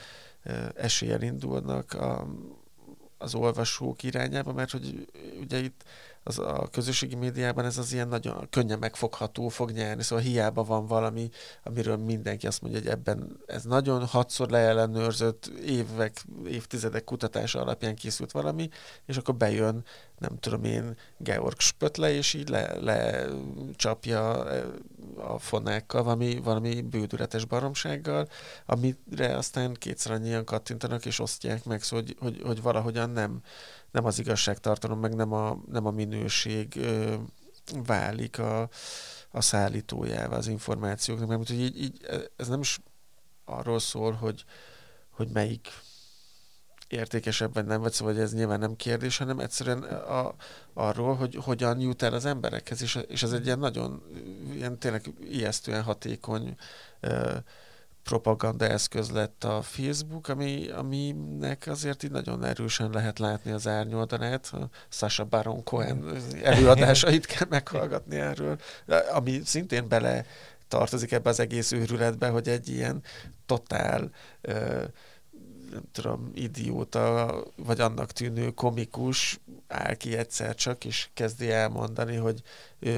eséllyel 0.75 1.21
indulnak 1.21 1.93
a, 1.93 2.27
az 3.17 3.35
olvasók 3.35 4.03
irányába, 4.03 4.53
mert 4.53 4.71
hogy 4.71 5.07
ugye 5.39 5.57
itt 5.57 5.83
az 6.23 6.39
a 6.39 6.67
közösségi 6.71 7.15
médiában 7.15 7.65
ez 7.65 7.77
az 7.77 7.93
ilyen 7.93 8.07
nagyon 8.07 8.47
könnyen 8.49 8.79
megfogható 8.79 9.47
fog 9.47 9.71
nyerni, 9.71 10.03
szóval 10.03 10.23
hiába 10.23 10.63
van 10.63 10.85
valami, 10.85 11.29
amiről 11.63 11.97
mindenki 11.97 12.47
azt 12.47 12.61
mondja, 12.61 12.79
hogy 12.79 12.89
ebben 12.89 13.39
ez 13.45 13.63
nagyon 13.63 14.05
hatszor 14.05 14.49
leellenőrzött 14.49 15.51
évek, 15.65 16.25
évtizedek 16.47 17.03
kutatása 17.03 17.61
alapján 17.61 17.95
készült 17.95 18.31
valami, 18.31 18.69
és 19.05 19.17
akkor 19.17 19.35
bejön, 19.35 19.83
nem 20.17 20.39
tudom 20.39 20.63
én, 20.63 20.97
Georg 21.17 21.59
Spötle, 21.59 22.11
és 22.11 22.33
így 22.33 22.49
le, 22.49 22.75
lecsapja 22.79 24.49
e, 24.49 24.63
a 25.17 25.39
fonákkal 25.39 26.03
valami, 26.03 26.39
valami 26.43 26.81
bődületes 26.81 27.45
baromsággal, 27.45 28.27
amire 28.65 29.37
aztán 29.37 29.73
kétszer 29.73 30.11
annyian 30.11 30.45
kattintanak 30.45 31.05
és 31.05 31.19
osztják 31.19 31.65
meg, 31.65 31.81
szóval, 31.81 32.05
hogy, 32.05 32.15
hogy, 32.19 32.41
hogy 32.45 32.61
valahogyan 32.61 33.09
nem, 33.09 33.41
nem 33.93 34.05
az 34.05 34.19
igazságtartalom, 34.19 34.99
meg 34.99 35.15
nem 35.15 35.31
a, 35.31 35.57
nem 35.71 35.85
a 35.85 35.91
minőség 35.91 36.75
ö, 36.75 37.15
válik 37.85 38.39
a, 38.39 38.69
a 39.31 39.41
szállítójával 39.41 40.37
az 40.37 40.47
információknak, 40.47 41.27
mert 41.27 41.47
hogy 41.47 41.59
így, 41.59 41.81
így, 41.81 42.07
ez 42.35 42.47
nem 42.47 42.59
is 42.59 42.79
arról 43.45 43.79
szól, 43.79 44.11
hogy, 44.11 44.45
hogy 45.09 45.29
melyik 45.29 45.67
értékesebb 46.87 47.53
vagy 47.53 47.65
nem, 47.65 47.81
vagy 47.81 47.91
szóval 47.91 48.19
ez 48.19 48.33
nyilván 48.33 48.59
nem 48.59 48.75
kérdés, 48.75 49.17
hanem 49.17 49.39
egyszerűen 49.39 49.83
a, 49.83 50.35
arról, 50.73 51.15
hogy 51.15 51.35
hogyan 51.35 51.79
jut 51.79 52.01
el 52.01 52.13
az 52.13 52.25
emberekhez, 52.25 52.81
és, 52.81 52.99
és 53.07 53.23
ez 53.23 53.31
egy 53.31 53.45
ilyen 53.45 53.59
nagyon, 53.59 54.03
ilyen 54.53 54.79
tényleg 54.79 55.13
ijesztően 55.29 55.83
hatékony 55.83 56.55
ö, 56.99 57.35
propaganda 58.03 58.67
eszköz 58.67 59.09
lett 59.09 59.43
a 59.43 59.61
Facebook, 59.61 60.27
ami, 60.27 60.69
aminek 60.69 61.67
azért 61.67 62.03
így 62.03 62.11
nagyon 62.11 62.43
erősen 62.43 62.89
lehet 62.89 63.19
látni 63.19 63.51
az 63.51 63.67
árnyoldalát. 63.67 64.51
Sasha 64.89 65.23
Baron 65.23 65.63
Cohen 65.63 66.17
előadásait 66.43 67.25
kell 67.25 67.47
meghallgatni 67.49 68.15
erről, 68.15 68.59
ami 69.13 69.41
szintén 69.45 69.87
bele 69.87 70.25
tartozik 70.67 71.11
ebbe 71.11 71.29
az 71.29 71.39
egész 71.39 71.71
őrületbe, 71.71 72.27
hogy 72.27 72.47
egy 72.47 72.69
ilyen 72.69 73.03
totál 73.45 74.09
nem 75.73 75.83
tudom, 75.91 76.31
idióta, 76.33 77.35
vagy 77.55 77.81
annak 77.81 78.11
tűnő 78.11 78.51
komikus 78.51 79.39
áll 79.67 79.93
ki 79.93 80.17
egyszer 80.17 80.55
csak, 80.55 80.85
és 80.85 81.09
kezdi 81.13 81.51
elmondani, 81.51 82.15
hogy 82.15 82.41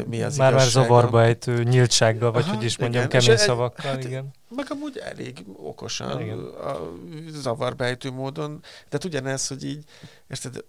mi 0.07 0.23
az 0.23 0.38
Már 0.38 0.53
már 0.53 0.67
zavarba 0.67 1.21
ejtő 1.23 1.63
nyíltsággal, 1.63 2.32
vagy 2.32 2.43
Aha, 2.43 2.55
hogy 2.55 2.63
is 2.63 2.78
mondjam, 2.78 3.05
igen. 3.05 3.21
kemény 3.21 3.38
szavakkal, 3.38 3.91
hát, 3.91 4.03
igen. 4.03 4.34
Meg 4.49 4.65
amúgy 4.69 4.97
elég 4.97 5.45
okosan, 5.57 6.21
igen. 6.21 6.39
a 6.39 6.91
zavarba 7.30 7.84
ejtő 7.84 8.11
módon, 8.11 8.59
de 8.61 8.88
hát 8.91 9.03
ugyanez, 9.03 9.47
hogy 9.47 9.63
így, 9.63 9.84
érted, 10.28 10.65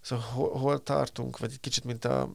szóval 0.00 0.24
hol, 0.24 0.50
hol 0.50 0.82
tartunk, 0.82 1.38
vagy 1.38 1.50
egy 1.52 1.60
kicsit, 1.60 1.84
mint 1.84 2.04
a 2.04 2.30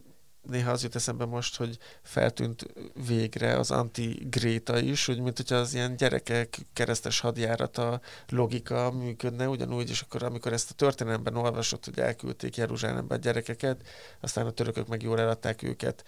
néha 0.49 0.71
az 0.71 0.83
jut 0.83 0.95
eszembe 0.95 1.25
most, 1.25 1.55
hogy 1.57 1.77
feltűnt 2.01 2.65
végre 3.07 3.57
az 3.57 3.71
anti-gréta 3.71 4.79
is, 4.79 5.05
hogy 5.05 5.19
mint 5.19 5.37
hogyha 5.37 5.55
az 5.55 5.73
ilyen 5.73 5.95
gyerekek 5.95 6.59
keresztes 6.73 7.19
hadjárata 7.19 8.01
logika 8.29 8.91
működne, 8.91 9.47
ugyanúgy, 9.47 9.89
és 9.89 10.01
akkor 10.01 10.23
amikor 10.23 10.53
ezt 10.53 10.71
a 10.71 10.73
történelemben 10.73 11.35
olvasott, 11.35 11.85
hogy 11.85 11.99
elküldték 11.99 12.57
Jeruzsálembe 12.57 13.15
a 13.15 13.17
gyerekeket, 13.17 13.87
aztán 14.19 14.45
a 14.45 14.51
törökök 14.51 14.87
meg 14.87 15.01
jól 15.01 15.19
eladták 15.19 15.63
őket 15.63 16.03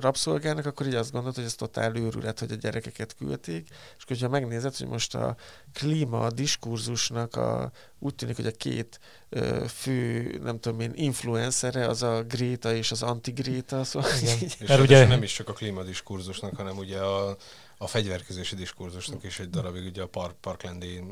rabszolgának, 0.00 0.66
akkor 0.66 0.86
így 0.86 0.94
azt 0.94 1.12
gondolt, 1.12 1.34
hogy 1.34 1.44
ez 1.44 1.54
totál 1.54 1.96
őrület, 1.96 2.38
hogy 2.38 2.52
a 2.52 2.54
gyerekeket 2.54 3.14
küldték, 3.16 3.68
és 3.96 4.04
hogyha 4.06 4.28
megnézed, 4.28 4.76
hogy 4.76 4.88
most 4.88 5.14
a 5.14 5.36
klíma 5.72 6.30
diskurzusnak 6.30 7.36
a, 7.36 7.70
úgy 8.00 8.14
tűnik, 8.14 8.36
hogy 8.36 8.46
a 8.46 8.50
két 8.50 9.00
ö, 9.28 9.64
fő, 9.68 10.38
nem 10.42 10.60
tudom 10.60 10.80
én, 10.80 10.92
influencere, 10.94 11.86
az 11.86 12.02
a 12.02 12.22
Gréta 12.22 12.74
és 12.74 12.90
az 12.90 13.02
anti-Gréta. 13.02 13.84
Szóval 13.84 14.10
Igen. 14.22 14.38
és 14.40 14.56
Mert 14.68 14.80
ugye... 14.80 15.06
nem 15.06 15.22
is 15.22 15.32
csak 15.32 15.48
a 15.48 15.52
klímadiskurzusnak, 15.52 16.56
hanem 16.56 16.76
ugye 16.76 16.98
a 16.98 17.36
a 17.82 17.86
fegyverkezési 17.86 18.54
diskurzusnak 18.54 19.24
is 19.24 19.38
egy 19.38 19.50
darabig 19.50 19.86
ugye 19.86 20.02
a 20.02 20.06
Park, 20.06 20.34
Parklandi 20.40 21.02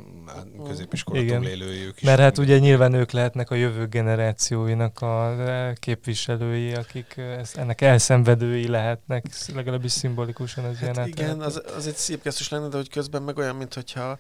középiskola 0.67 1.25
túlélőjük 1.25 1.97
is. 1.97 2.03
Mert 2.03 2.21
hát 2.21 2.39
ugye 2.39 2.59
nyilván 2.59 2.93
ők 2.93 3.11
lehetnek 3.11 3.51
a 3.51 3.55
jövő 3.55 3.87
generációinak 3.87 5.01
a 5.01 5.37
képviselői, 5.75 6.75
akik 6.75 7.17
ezt, 7.17 7.57
ennek 7.57 7.81
elszenvedői 7.81 8.69
lehetnek, 8.69 9.25
legalábbis 9.55 9.93
szimbolikusan 9.93 10.65
az 10.65 10.79
hát 10.79 10.95
ilyen 10.97 11.09
Igen, 11.09 11.41
az, 11.41 11.63
az 11.77 11.87
egy 11.87 11.97
szép 11.97 12.23
gesztus 12.23 12.49
lenne, 12.49 12.69
de 12.69 12.77
hogy 12.77 12.91
közben 12.91 13.23
meg 13.23 13.37
olyan, 13.37 13.57
mintha 13.57 14.19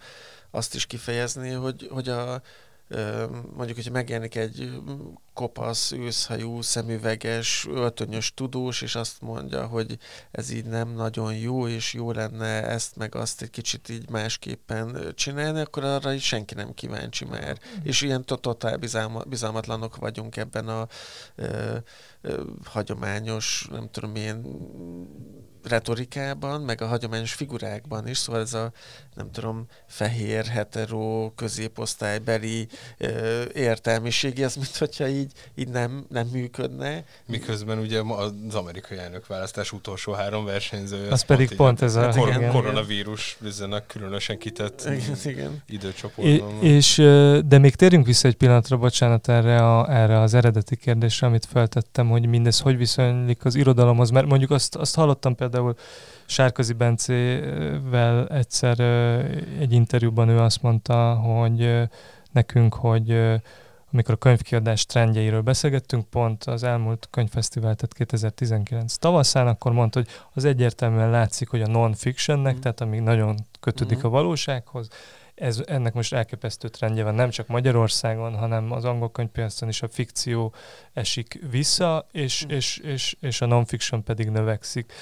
azt 0.50 0.74
is 0.74 0.86
kifejezni, 0.86 1.50
hogy, 1.50 1.88
hogy 1.90 2.08
a, 2.08 2.42
mondjuk, 3.54 3.76
hogyha 3.76 3.90
megjelenik 3.90 4.36
egy 4.36 4.80
kopasz, 5.34 5.92
őszhajú, 5.92 6.60
szemüveges, 6.60 7.66
öltönyös 7.70 8.34
tudós, 8.34 8.82
és 8.82 8.94
azt 8.94 9.20
mondja, 9.20 9.66
hogy 9.66 9.98
ez 10.30 10.50
így 10.50 10.64
nem 10.64 10.88
nagyon 10.88 11.34
jó, 11.34 11.68
és 11.68 11.94
jó 11.94 12.12
lenne 12.12 12.66
ezt 12.66 12.96
meg 12.96 13.14
azt 13.14 13.42
egy 13.42 13.50
kicsit 13.50 13.88
így 13.88 14.10
másképpen 14.10 15.12
csinálni, 15.14 15.60
akkor 15.60 15.84
arra 15.84 16.12
is 16.12 16.26
senki 16.26 16.54
nem 16.54 16.74
kíváncsi 16.74 17.24
már. 17.24 17.58
Mm. 17.76 17.80
És 17.82 18.00
ilyen 18.02 18.24
totál 18.24 18.78
bizalmatlanok 19.28 19.96
vagyunk 19.96 20.36
ebben 20.36 20.68
a 20.68 20.88
ö, 21.34 21.76
ö, 22.20 22.42
hagyományos, 22.64 23.68
nem 23.70 23.88
tudom 23.90 24.14
én, 24.14 24.42
retorikában, 25.68 26.60
meg 26.60 26.80
a 26.80 26.86
hagyományos 26.86 27.32
figurákban 27.32 28.08
is, 28.08 28.18
szóval 28.18 28.40
ez 28.40 28.54
a, 28.54 28.72
nem 29.14 29.30
tudom, 29.30 29.66
fehér, 29.86 30.44
hetero, 30.44 31.30
középosztálybeli 31.34 32.68
ö, 32.98 33.42
értelmiségi, 33.54 34.44
az 34.44 34.56
mint 34.56 34.76
hogyha 34.76 35.08
így, 35.08 35.32
így 35.54 35.68
nem, 35.68 36.06
nem 36.08 36.26
működne. 36.26 37.04
Miközben 37.26 37.78
ugye 37.78 38.00
az 38.00 38.54
amerikai 38.54 38.98
elnök 38.98 39.26
választás 39.26 39.72
utolsó 39.72 40.12
három 40.12 40.44
versenyző. 40.44 41.08
Az 41.08 41.22
pedig 41.22 41.46
pont, 41.46 41.58
pont 41.58 41.82
ez 41.82 41.94
a 41.94 42.08
kor- 42.08 42.28
igen, 42.28 42.50
koronavírus 42.50 43.38
igen. 43.58 43.82
különösen 43.86 44.38
kitett 44.38 44.80
igen, 44.84 45.16
igen. 45.24 45.62
időcsoportban. 45.66 46.62
és, 46.62 46.96
de 47.46 47.58
még 47.58 47.74
térjünk 47.74 48.06
vissza 48.06 48.28
egy 48.28 48.34
pillanatra, 48.34 48.76
bocsánat, 48.76 49.28
erre, 49.28 49.56
a, 49.56 49.92
erre 49.92 50.20
az 50.20 50.34
eredeti 50.34 50.76
kérdésre, 50.76 51.26
amit 51.26 51.46
feltettem, 51.46 52.08
hogy 52.08 52.26
mindez 52.26 52.60
hogy 52.60 52.76
viszonylik 52.76 53.44
az 53.44 53.54
irodalomhoz, 53.54 54.10
mert 54.10 54.26
mondjuk 54.26 54.50
azt, 54.50 54.76
azt 54.76 54.94
hallottam 54.94 55.34
például 55.34 55.57
Sárközi 56.26 56.72
Bencével 56.72 58.26
egyszer 58.28 58.80
egy 59.58 59.72
interjúban 59.72 60.28
ő 60.28 60.38
azt 60.38 60.62
mondta, 60.62 61.14
hogy 61.14 61.88
nekünk, 62.32 62.74
hogy 62.74 63.38
amikor 63.92 64.14
a 64.14 64.18
könyvkiadás 64.18 64.86
trendjeiről 64.86 65.40
beszélgettünk, 65.40 66.04
pont 66.04 66.44
az 66.44 66.62
elmúlt 66.62 67.08
könyvfesztivál, 67.10 67.74
tehát 67.74 67.94
2019 67.94 68.96
tavaszán, 68.96 69.46
akkor 69.46 69.72
mondta, 69.72 69.98
hogy 69.98 70.08
az 70.32 70.44
egyértelműen 70.44 71.10
látszik, 71.10 71.48
hogy 71.48 71.62
a 71.62 71.66
non-fictionnek, 71.66 72.56
mm. 72.56 72.58
tehát 72.58 72.80
amíg 72.80 73.00
nagyon 73.00 73.36
kötődik 73.60 73.98
mm. 73.98 74.06
a 74.06 74.08
valósághoz, 74.08 74.88
ez, 75.40 75.62
ennek 75.66 75.94
most 75.94 76.12
elképesztő 76.12 76.68
trendje 76.68 77.04
van, 77.04 77.14
nem 77.14 77.30
csak 77.30 77.46
Magyarországon, 77.46 78.36
hanem 78.36 78.72
az 78.72 78.84
angol 78.84 79.10
könyvpiacon 79.10 79.68
is 79.68 79.82
a 79.82 79.88
fikció 79.88 80.54
esik 80.92 81.40
vissza, 81.50 82.06
és, 82.12 82.46
mm. 82.46 82.50
és, 82.50 82.78
és, 82.78 83.16
és 83.20 83.40
a 83.40 83.46
non-fiction 83.46 84.02
pedig 84.02 84.28
növekszik 84.28 84.92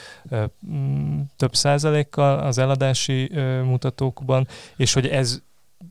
több 1.37 1.55
százalékkal 1.55 2.39
az 2.39 2.59
eladási 2.59 3.30
mutatókban, 3.62 4.49
és 4.76 4.93
hogy 4.93 5.07
ez 5.07 5.43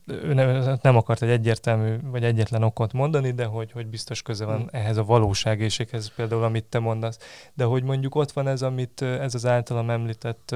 ő 0.05 0.33
nem, 0.33 0.77
nem 0.81 0.95
akart 0.95 1.21
egy 1.21 1.29
egyértelmű 1.29 1.95
vagy 2.03 2.23
egyetlen 2.23 2.63
okot 2.63 2.93
mondani, 2.93 3.31
de 3.31 3.45
hogy, 3.45 3.71
hogy 3.71 3.87
biztos 3.87 4.21
köze 4.21 4.45
van 4.45 4.61
mm. 4.61 4.65
ehhez 4.71 4.97
a 4.97 5.03
valóságészséghez, 5.03 6.11
például 6.15 6.43
amit 6.43 6.63
te 6.63 6.79
mondasz. 6.79 7.17
De 7.53 7.63
hogy 7.63 7.83
mondjuk 7.83 8.15
ott 8.15 8.31
van 8.31 8.47
ez, 8.47 8.61
amit 8.61 9.01
ez 9.01 9.35
az 9.35 9.45
általam 9.45 9.89
említett 9.89 10.55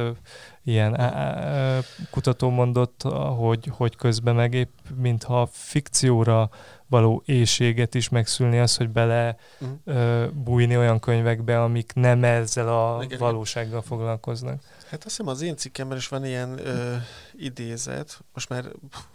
ilyen 0.63 0.99
á, 0.99 1.79
kutató 2.11 2.49
mondott, 2.49 3.01
hogy, 3.37 3.69
hogy 3.71 3.95
közben 3.95 4.35
meg 4.35 4.53
épp, 4.53 4.71
mintha 4.95 5.47
fikcióra 5.51 6.49
való 6.87 7.21
éjséget 7.25 7.95
is 7.95 8.09
megszülni 8.09 8.59
az, 8.59 8.77
hogy 8.77 8.89
bele 8.89 9.35
mm. 9.65 9.67
ö, 9.83 10.27
bújni 10.33 10.77
olyan 10.77 10.99
könyvekbe, 10.99 11.61
amik 11.63 11.91
nem 11.95 12.23
ezzel 12.23 12.67
a 12.67 13.05
valósággal 13.17 13.81
foglalkoznak. 13.81 14.61
Hát 14.89 15.05
azt 15.05 15.17
hiszem 15.17 15.27
az 15.27 15.41
én 15.41 15.55
cikkemben 15.55 15.97
is 15.97 16.07
van 16.07 16.25
ilyen 16.25 16.67
ö, 16.67 16.95
idézet, 17.33 18.23
most 18.33 18.49
már 18.49 18.65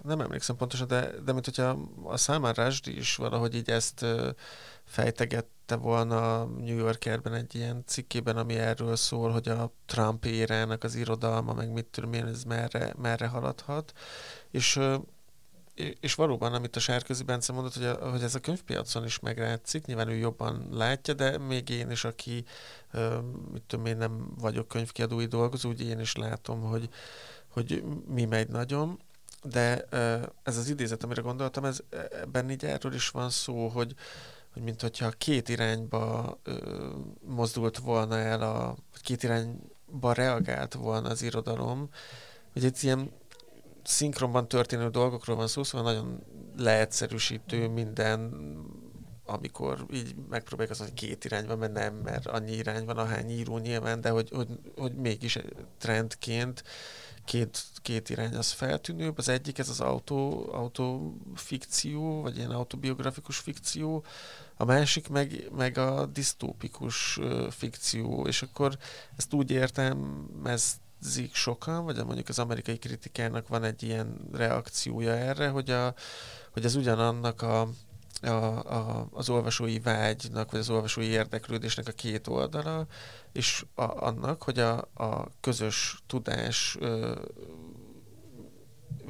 nem 0.03 0.21
emlékszem 0.21 0.57
pontosan, 0.57 0.87
de, 0.87 1.11
de 1.25 1.33
mint 1.33 1.45
hogyha 1.45 1.79
a 2.05 2.17
Salman 2.17 2.53
Rushdie 2.53 2.97
is 2.97 3.17
valahogy 3.17 3.55
így 3.55 3.71
ezt 3.71 4.03
ö, 4.03 4.31
fejtegette 4.85 5.77
volna 5.77 6.45
New 6.45 6.77
Yorkerben 6.77 7.35
egy 7.35 7.55
ilyen 7.55 7.83
cikkében, 7.87 8.37
ami 8.37 8.55
erről 8.55 8.97
szól, 8.97 9.31
hogy 9.31 9.49
a 9.49 9.73
Trump 9.87 10.25
érának 10.25 10.85
az 10.85 10.95
irodalma, 10.95 11.53
meg 11.53 11.73
mit 11.73 11.87
tudom 11.87 12.13
én, 12.13 12.27
ez 12.27 12.45
merre, 12.45 12.95
merre 12.99 13.27
haladhat. 13.27 13.93
És 14.51 14.77
ö, 14.77 14.97
és 16.01 16.15
valóban, 16.15 16.55
amit 16.55 16.77
a 16.77 16.81
Sárközi 16.81 17.23
Bence 17.23 17.53
mondott, 17.53 17.75
hogy, 17.75 17.85
a, 17.85 18.11
hogy 18.11 18.23
ez 18.23 18.35
a 18.35 18.41
könyvpiacon 18.41 19.05
is 19.05 19.19
meglátszik, 19.19 19.87
nyilván 19.87 20.09
ő 20.09 20.15
jobban 20.15 20.69
látja, 20.71 21.15
de 21.15 21.39
még 21.39 21.69
én 21.69 21.91
is, 21.91 22.05
aki, 22.05 22.45
mit 23.53 23.63
tudom 23.67 23.87
én, 23.87 23.97
nem 23.97 24.35
vagyok 24.39 24.69
könyvkiadói 24.69 25.27
dolgozó, 25.27 25.69
úgy 25.69 25.81
én 25.81 26.01
is 26.01 26.17
látom, 26.17 26.61
hogy, 26.61 26.89
hogy 27.49 27.85
mi 28.07 28.25
megy 28.25 28.49
nagyon, 28.49 29.01
de 29.43 29.85
ez 30.43 30.57
az 30.57 30.69
idézet, 30.69 31.03
amire 31.03 31.21
gondoltam, 31.23 31.65
ez, 31.65 31.81
ebben 32.23 32.51
így 32.51 32.65
erről 32.65 32.95
is 32.95 33.09
van 33.09 33.31
szó, 33.31 33.69
hogy, 33.69 33.95
hogy 34.53 34.63
mint 34.63 34.81
hogyha 34.81 35.11
két 35.11 35.49
irányba 35.49 36.39
mozdult 37.21 37.79
volna 37.79 38.19
el, 38.19 38.43
a, 38.43 38.77
két 39.03 39.23
irányba 39.23 40.13
reagált 40.13 40.75
volna 40.75 41.09
az 41.09 41.23
irodalom, 41.23 41.89
hogy 42.53 42.65
egy 42.65 42.85
ilyen 42.85 43.11
szinkronban 43.85 44.49
történő 44.49 44.89
dolgokról 44.89 45.37
van 45.37 45.47
szó, 45.47 45.63
szóval 45.63 45.93
nagyon 45.93 46.23
leegyszerűsítő 46.57 47.69
minden, 47.69 48.35
amikor 49.27 49.87
így 49.93 50.15
megpróbálják 50.29 50.75
az, 50.75 50.83
hogy 50.83 50.95
két 50.95 51.25
irány 51.25 51.47
van, 51.47 51.59
mert 51.59 51.73
nem, 51.73 51.95
mert 51.95 52.27
annyi 52.27 52.53
irány 52.53 52.85
van, 52.85 52.99
ahány 52.99 53.31
író 53.31 53.59
nyilván, 53.59 54.01
de 54.01 54.11
hogy, 54.11 54.31
hogy, 54.31 54.49
hogy 54.77 54.95
mégis 54.95 55.39
trendként 55.79 56.65
két, 57.25 57.63
két 57.83 58.09
irány 58.09 58.35
az 58.35 58.51
feltűnőbb. 58.51 59.19
Az 59.19 59.29
egyik 59.29 59.59
ez 59.59 59.69
az 59.69 59.81
autó, 59.81 60.49
autofikció, 60.53 62.23
vagy 62.23 62.37
ilyen 62.37 62.51
autobiografikus 62.51 63.39
fikció, 63.39 64.05
a 64.57 64.65
másik 64.65 65.09
meg, 65.09 65.49
meg 65.57 65.79
a 65.79 66.07
disztópikus 66.07 67.21
fikció, 67.51 68.27
és 68.27 68.43
akkor 68.43 68.77
ezt 69.17 69.33
úgy 69.33 69.51
értem, 69.51 70.27
ezt 70.45 70.77
érzik 71.05 71.35
sokan, 71.35 71.85
vagy 71.85 72.05
mondjuk 72.05 72.29
az 72.29 72.39
amerikai 72.39 72.79
kritikának 72.79 73.49
van 73.49 73.65
egy 73.65 73.83
ilyen 73.83 74.29
reakciója 74.33 75.13
erre, 75.13 75.49
hogy, 75.49 75.71
a, 75.71 75.95
hogy 76.51 76.65
ez 76.65 76.75
ugyanannak 76.75 77.43
a, 77.43 77.69
a, 78.23 78.29
a, 78.29 79.09
az 79.11 79.29
olvasói 79.29 79.79
vágynak, 79.79 80.51
vagy 80.51 80.61
az 80.61 80.71
olvasói 80.71 81.07
érdeklődésnek 81.07 81.89
a 81.89 81.93
két 81.93 82.27
oldala, 82.27 82.87
és 83.33 83.65
a, 83.75 83.83
annak, 83.83 84.43
hogy 84.43 84.59
a, 84.59 84.77
a 84.95 85.27
közös 85.41 86.03
tudás 86.07 86.77
ö, 86.81 87.21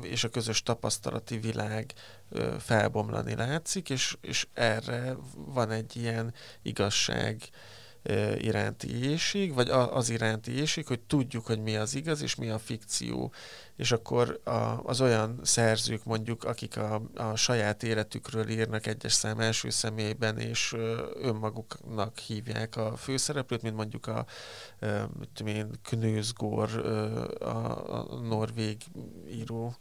és 0.02 0.24
a 0.24 0.28
közös 0.28 0.62
tapasztalati 0.62 1.38
világ 1.38 1.92
ö, 2.28 2.54
felbomlani 2.58 3.34
látszik, 3.34 3.90
és, 3.90 4.16
és 4.20 4.46
erre 4.52 5.16
van 5.34 5.70
egy 5.70 5.96
ilyen 5.96 6.34
igazság 6.62 7.42
iránti 8.38 9.04
éjség, 9.04 9.54
vagy 9.54 9.68
az 9.70 10.10
iránti 10.10 10.52
éjség, 10.52 10.86
hogy 10.86 11.00
tudjuk, 11.00 11.46
hogy 11.46 11.62
mi 11.62 11.76
az 11.76 11.94
igaz, 11.94 12.22
és 12.22 12.34
mi 12.34 12.50
a 12.50 12.58
fikció. 12.58 13.32
És 13.76 13.92
akkor 13.92 14.40
a, 14.44 14.80
az 14.84 15.00
olyan 15.00 15.40
szerzők 15.42 16.04
mondjuk, 16.04 16.44
akik 16.44 16.76
a, 16.76 17.02
a 17.14 17.36
saját 17.36 17.82
életükről 17.82 18.48
írnak 18.48 18.86
egyes 18.86 19.12
szám 19.12 19.40
első 19.40 19.70
személyben, 19.70 20.38
és 20.38 20.74
önmaguknak 21.14 22.18
hívják 22.18 22.76
a 22.76 22.96
főszereplőt, 22.96 23.62
mint 23.62 23.76
mondjuk 23.76 24.06
a 24.06 24.26
mit 25.44 25.68
Knőzgór, 25.82 26.76
a, 27.40 27.98
a 27.98 28.20
norvég 28.20 28.82
író, 29.30 29.76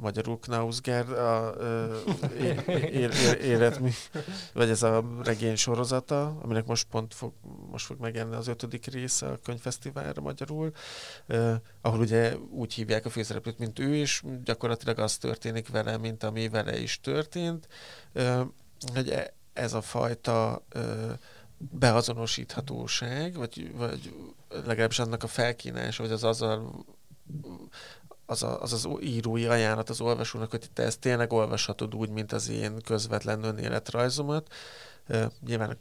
magyarul 0.00 0.38
Knausgard 0.38 1.10
a 1.10 1.54
életmű, 3.42 3.90
vagy 4.52 4.70
ez 4.70 4.82
a 4.82 5.04
regény 5.22 5.56
sorozata, 5.56 6.38
aminek 6.42 6.66
most 6.66 6.86
pont 6.90 7.14
fog, 7.14 7.32
most 7.70 7.86
fog 7.86 8.00
megjelenni 8.00 8.34
az 8.34 8.48
ötödik 8.48 8.86
része 8.86 9.26
a 9.26 9.38
könyvfesztiválra 9.42 10.20
magyarul, 10.20 10.72
ahol 11.80 12.00
ugye 12.00 12.36
úgy 12.36 12.74
hívják 12.74 13.04
a 13.04 13.10
főszereplőt, 13.10 13.58
mint 13.58 13.78
ő, 13.78 13.96
és 13.96 14.22
gyakorlatilag 14.44 14.98
az 14.98 15.16
történik 15.16 15.68
vele, 15.68 15.96
mint 15.96 16.22
ami 16.22 16.48
vele 16.48 16.78
is 16.78 17.00
történt. 17.00 17.68
Hogy 18.94 19.08
e, 19.08 19.34
ez 19.52 19.72
a 19.72 19.80
fajta 19.80 20.64
beazonosíthatóság, 21.58 23.34
vagy, 23.34 23.72
vagy 23.76 24.14
legalábbis 24.64 24.98
annak 24.98 25.22
a 25.22 25.26
felkínása, 25.26 26.02
vagy 26.02 26.12
az 26.12 26.24
azzal 26.24 26.84
az, 28.30 28.42
a, 28.42 28.62
az 28.62 28.72
az 28.72 28.88
írói 29.00 29.46
ajánlat 29.46 29.88
az 29.88 30.00
olvasónak, 30.00 30.50
hogy 30.50 30.70
te 30.72 30.82
ezt 30.82 31.00
tényleg 31.00 31.32
olvashatod 31.32 31.94
úgy, 31.94 32.10
mint 32.10 32.32
az 32.32 32.48
én 32.48 32.80
közvetlen 32.84 33.42
önéletrajzomat. 33.42 34.52
Nyilván 35.46 35.78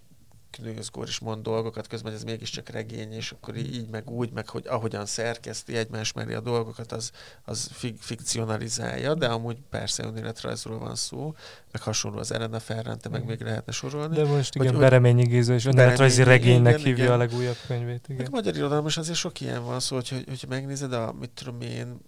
Knőzgór 0.52 1.08
is 1.08 1.20
mond 1.20 1.44
dolgokat, 1.44 1.88
közben 1.88 2.14
ez 2.14 2.24
mégiscsak 2.24 2.70
regény, 2.70 3.12
és 3.12 3.32
akkor 3.32 3.56
így, 3.56 3.90
meg 3.90 4.10
úgy, 4.10 4.32
meg 4.32 4.50
hogy 4.50 4.68
ahogyan 4.68 5.06
szerkeszti 5.06 5.78
egymás 5.78 6.14
mellé 6.14 6.34
a 6.34 6.40
dolgokat, 6.40 6.92
az, 6.92 7.12
az 7.46 7.70
fik- 7.72 8.04
fikcionalizálja, 8.04 9.14
de 9.14 9.28
amúgy 9.28 9.58
persze 9.70 10.04
önéletrajzról 10.04 10.80
van 10.80 10.96
szó, 10.96 11.34
meg 11.72 11.82
hasonló 11.82 12.18
az 12.18 12.32
Elena 12.32 12.60
Ferrante, 12.60 13.10
meg 13.10 13.26
még 13.26 13.42
lehetne 13.42 13.72
sorolni. 13.72 14.16
De 14.16 14.26
most 14.26 14.56
igen, 14.56 14.72
hogy, 14.72 14.80
Bereményi 14.80 15.24
Géza 15.24 15.54
és 15.54 15.66
önéletrajzi 15.66 16.24
regénynek 16.24 16.74
igen, 16.74 16.86
hívja 16.86 17.04
igen. 17.04 17.16
a 17.16 17.18
legújabb 17.18 17.58
könyvét. 17.68 18.06
Igen. 18.08 18.18
Meg 18.18 18.28
a 18.28 18.36
magyar 18.36 18.56
irodalom 18.56 18.86
is 18.86 18.98
azért 18.98 19.18
sok 19.18 19.42
ilyen 19.42 19.64
van 19.64 19.80
szó, 19.80 19.96
hogy, 19.96 20.10
hogy, 20.10 20.24
hogy 20.28 20.46
megnézed 20.50 20.94
a, 20.94 21.16
mit 21.20 21.30
tudom 21.30 21.62
én, 21.62 22.00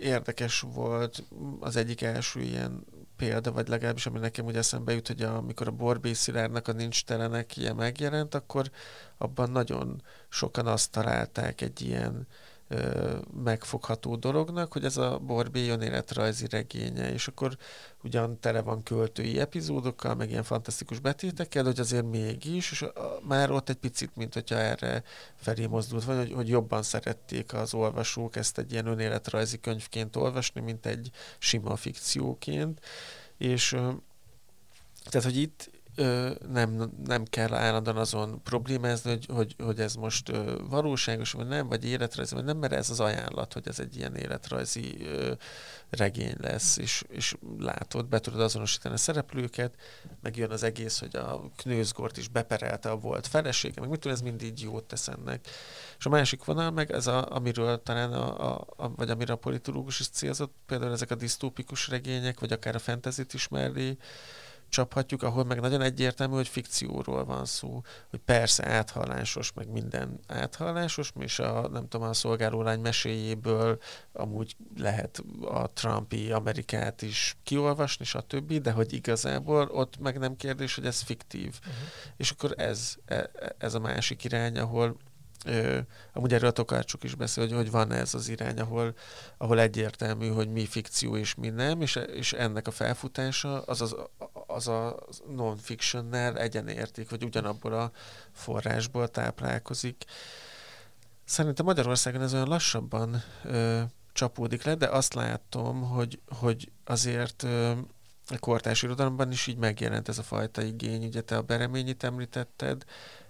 érdekes 0.00 0.60
volt. 0.60 1.24
Az 1.60 1.76
egyik 1.76 2.02
első 2.02 2.40
ilyen 2.40 2.84
példa, 3.16 3.52
vagy 3.52 3.68
legalábbis 3.68 4.06
ami 4.06 4.18
nekem 4.18 4.44
ugye 4.46 4.58
eszembe 4.58 4.92
jut, 4.92 5.06
hogy 5.06 5.22
amikor 5.22 5.68
a 5.68 5.70
Borbé 5.70 6.12
Szilárdnak 6.12 6.68
a 6.68 6.72
Nincs 6.72 7.04
telenek 7.04 7.56
ilyen 7.56 7.76
megjelent, 7.76 8.34
akkor 8.34 8.70
abban 9.18 9.50
nagyon 9.50 10.02
sokan 10.28 10.66
azt 10.66 10.90
találták 10.90 11.60
egy 11.60 11.80
ilyen 11.80 12.26
megfogható 13.44 14.16
dolognak, 14.16 14.72
hogy 14.72 14.84
ez 14.84 14.96
a 14.96 15.18
Borbé 15.18 15.68
önéletrajzi 15.68 16.46
regénye, 16.50 17.12
és 17.12 17.28
akkor 17.28 17.56
ugyan 18.02 18.40
tele 18.40 18.60
van 18.60 18.82
költői 18.82 19.38
epizódokkal, 19.38 20.14
meg 20.14 20.30
ilyen 20.30 20.42
fantasztikus 20.42 20.98
betétekkel, 20.98 21.64
hogy 21.64 21.80
azért 21.80 22.10
mégis, 22.10 22.70
és 22.70 22.84
már 23.22 23.50
ott 23.50 23.68
egy 23.68 23.76
picit, 23.76 24.16
mint 24.16 24.34
hogyha 24.34 24.56
erre 24.56 25.02
felé 25.34 25.66
mozdult, 25.66 26.04
vagy 26.04 26.16
hogy, 26.16 26.32
hogy 26.32 26.48
jobban 26.48 26.82
szerették 26.82 27.52
az 27.52 27.74
olvasók 27.74 28.36
ezt 28.36 28.58
egy 28.58 28.72
ilyen 28.72 28.86
önéletrajzi 28.86 29.60
könyvként 29.60 30.16
olvasni, 30.16 30.60
mint 30.60 30.86
egy 30.86 31.10
sima 31.38 31.76
fikcióként, 31.76 32.80
és 33.38 33.68
tehát, 35.10 35.26
hogy 35.26 35.36
itt, 35.36 35.70
nem, 36.52 36.92
nem 37.04 37.24
kell 37.24 37.54
állandóan 37.54 37.96
azon 37.96 38.42
problémázni, 38.42 39.10
hogy, 39.10 39.26
hogy, 39.26 39.54
hogy 39.58 39.80
ez 39.80 39.94
most 39.94 40.32
valóságos, 40.68 41.32
vagy 41.32 41.46
nem, 41.46 41.68
vagy 41.68 41.84
életrajzi, 41.84 42.34
vagy 42.34 42.44
nem, 42.44 42.56
mert 42.56 42.72
ez 42.72 42.90
az 42.90 43.00
ajánlat, 43.00 43.52
hogy 43.52 43.68
ez 43.68 43.78
egy 43.78 43.96
ilyen 43.96 44.16
életrajzi 44.16 45.06
regény 45.90 46.34
lesz, 46.40 46.76
és, 46.76 47.04
és 47.08 47.36
látod, 47.58 48.06
be 48.06 48.20
tudod 48.20 48.40
azonosítani 48.40 48.94
a 48.94 48.98
szereplőket, 48.98 49.74
meg 50.22 50.36
jön 50.36 50.50
az 50.50 50.62
egész, 50.62 50.98
hogy 50.98 51.16
a 51.16 51.50
Knőzgort 51.56 52.16
is 52.16 52.28
beperelte 52.28 52.90
a 52.90 52.96
volt 52.96 53.26
felesége, 53.26 53.80
meg 53.80 53.88
mit 53.90 54.00
tudom, 54.00 54.16
ez 54.16 54.22
mindig 54.22 54.62
jót 54.62 54.84
tesz 54.84 55.08
ennek. 55.08 55.48
És 55.98 56.06
a 56.06 56.08
másik 56.08 56.44
vonal 56.44 56.70
meg 56.70 56.90
ez, 56.90 57.06
a, 57.06 57.34
amiről 57.34 57.82
talán, 57.82 58.12
a, 58.12 58.52
a, 58.52 58.66
a, 58.76 58.94
vagy 58.96 59.10
amire 59.10 59.32
a 59.32 59.36
politológus 59.36 60.00
is 60.00 60.08
célzott, 60.08 60.54
például 60.66 60.92
ezek 60.92 61.10
a 61.10 61.14
disztópikus 61.14 61.88
regények, 61.88 62.40
vagy 62.40 62.52
akár 62.52 62.74
a 62.74 62.78
fentezit 62.78 63.34
is 63.34 63.48
csaphatjuk, 64.68 65.22
ahol 65.22 65.44
meg 65.44 65.60
nagyon 65.60 65.80
egyértelmű, 65.80 66.34
hogy 66.34 66.48
fikcióról 66.48 67.24
van 67.24 67.44
szó, 67.44 67.82
hogy 68.10 68.20
persze 68.20 68.66
áthallásos, 68.66 69.52
meg 69.52 69.68
minden 69.68 70.20
áthallásos, 70.26 71.12
és 71.18 71.38
a, 71.38 71.68
nem 71.68 71.88
tudom, 71.88 72.08
a 72.08 72.12
szolgálólány 72.12 72.80
meséjéből 72.80 73.78
amúgy 74.12 74.56
lehet 74.76 75.22
a 75.40 75.66
Trumpi 75.72 76.32
Amerikát 76.32 77.02
is 77.02 77.36
kiolvasni, 77.42 78.04
stb., 78.04 78.52
de 78.52 78.70
hogy 78.70 78.92
igazából 78.92 79.68
ott 79.72 79.98
meg 79.98 80.18
nem 80.18 80.36
kérdés, 80.36 80.74
hogy 80.74 80.86
ez 80.86 81.00
fiktív. 81.00 81.58
Uh-huh. 81.58 81.74
És 82.16 82.30
akkor 82.30 82.54
ez, 82.56 82.94
e, 83.04 83.30
ez 83.58 83.74
a 83.74 83.80
másik 83.80 84.24
irány, 84.24 84.58
ahol 84.58 84.96
Ö, 85.44 85.78
amúgy 86.12 86.32
erről 86.32 86.48
a 86.48 86.52
Tokarcsuk 86.52 87.04
is 87.04 87.14
beszél, 87.14 87.44
hogy, 87.44 87.52
hogy 87.52 87.70
van 87.70 87.92
ez 87.92 88.14
az 88.14 88.28
irány, 88.28 88.60
ahol, 88.60 88.94
ahol 89.36 89.60
egyértelmű, 89.60 90.28
hogy 90.28 90.48
mi 90.48 90.66
fikció 90.66 91.16
és 91.16 91.34
mi 91.34 91.48
nem, 91.48 91.80
és, 91.80 91.98
és 92.14 92.32
ennek 92.32 92.66
a 92.66 92.70
felfutása 92.70 93.62
az 93.62 93.80
az, 93.80 93.96
az 94.46 94.68
a 94.68 94.98
non-fictionnel 95.28 96.38
egyenérték, 96.38 97.10
vagy 97.10 97.24
ugyanabból 97.24 97.72
a 97.72 97.90
forrásból 98.32 99.08
táplálkozik. 99.08 100.04
Szerintem 101.24 101.64
Magyarországon 101.64 102.22
ez 102.22 102.34
olyan 102.34 102.48
lassabban 102.48 103.22
ö, 103.44 103.82
csapódik 104.12 104.62
le, 104.62 104.74
de 104.74 104.86
azt 104.86 105.14
látom, 105.14 105.82
hogy, 105.82 106.20
hogy 106.38 106.72
azért 106.84 107.42
ö, 107.42 107.72
a 108.28 108.38
kortárs 108.38 108.82
irodalomban 108.82 109.32
is 109.32 109.46
így 109.46 109.56
megjelent 109.56 110.08
ez 110.08 110.18
a 110.18 110.22
fajta 110.22 110.62
igény. 110.62 111.04
Ugye 111.04 111.20
te 111.20 111.36
a 111.36 111.42
Bereményit 111.42 112.04
említetted, 112.04 112.84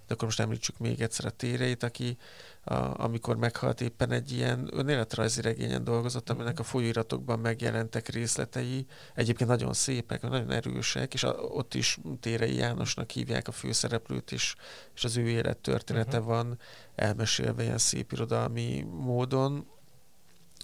de 0.07 0.15
akkor 0.15 0.25
most 0.25 0.41
említsük 0.41 0.79
még 0.79 1.01
egyszer 1.01 1.27
a 1.27 1.31
téreit, 1.31 1.83
aki 1.83 2.17
a, 2.65 2.75
amikor 3.03 3.37
meghalt 3.37 3.81
éppen 3.81 4.11
egy 4.11 4.33
ilyen 4.33 4.69
önéletrajzi 4.73 5.41
regényen 5.41 5.85
dolgozott, 5.85 6.31
aminek 6.31 6.59
a 6.59 6.63
folyóiratokban 6.63 7.39
megjelentek 7.39 8.09
részletei, 8.09 8.87
egyébként 9.15 9.51
nagyon 9.51 9.73
szépek, 9.73 10.23
nagyon 10.23 10.51
erősek, 10.51 11.15
és 11.15 11.23
a, 11.23 11.33
ott 11.33 11.75
is 11.75 11.99
Térei 12.21 12.57
Jánosnak 12.57 13.11
hívják 13.11 13.49
a 13.49 13.53
főszereplőt 13.53 14.33
is, 14.33 14.55
és 14.95 15.05
az 15.05 15.17
ő 15.17 15.29
élettörténete 15.29 16.19
uh-huh. 16.19 16.35
van 16.35 16.59
elmesélve 16.95 17.63
ilyen 17.63 17.79
szép 17.79 18.13
irodalmi 18.13 18.87
módon, 18.91 19.67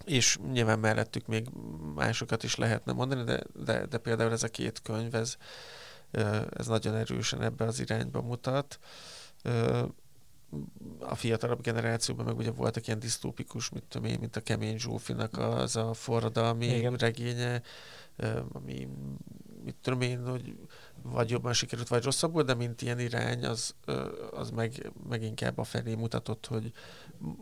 és 0.04 0.38
nyilván 0.52 0.78
mellettük 0.78 1.26
még 1.26 1.48
másokat 1.94 2.42
is 2.42 2.54
lehetne 2.54 2.92
mondani, 2.92 3.24
de, 3.24 3.42
de, 3.64 3.86
de 3.86 3.98
például 3.98 4.32
ez 4.32 4.42
a 4.42 4.48
két 4.48 4.82
könyv, 4.82 5.14
ez, 5.14 5.36
ez 6.50 6.66
nagyon 6.66 6.94
erősen 6.94 7.42
ebbe 7.42 7.64
az 7.64 7.80
irányba 7.80 8.22
mutat 8.22 8.78
a 11.00 11.14
fiatalabb 11.14 11.62
generációban 11.62 12.24
meg 12.24 12.36
ugye 12.36 12.50
voltak 12.50 12.86
ilyen 12.86 12.98
disztópikus, 12.98 13.70
mit 13.70 13.82
tudom 13.88 14.10
én, 14.10 14.16
mint 14.20 14.36
a 14.36 14.40
Kemény 14.40 14.78
Zsófinak 14.78 15.38
az 15.38 15.76
a 15.76 15.94
forradalmi 15.94 16.66
Igen. 16.66 16.94
regénye, 16.94 17.62
ami 18.52 18.88
mit 19.64 19.76
tudom 19.80 20.00
én, 20.00 20.26
hogy 20.26 20.56
vagy 21.02 21.30
jobban 21.30 21.52
sikerült, 21.52 21.88
vagy 21.88 22.04
rosszabbul, 22.04 22.42
de 22.42 22.54
mint 22.54 22.82
ilyen 22.82 22.98
irány, 22.98 23.44
az, 23.44 23.74
az 24.30 24.50
meg, 24.50 24.92
meg 25.08 25.22
inkább 25.22 25.58
a 25.58 25.64
felé 25.64 25.94
mutatott, 25.94 26.46
hogy 26.46 26.72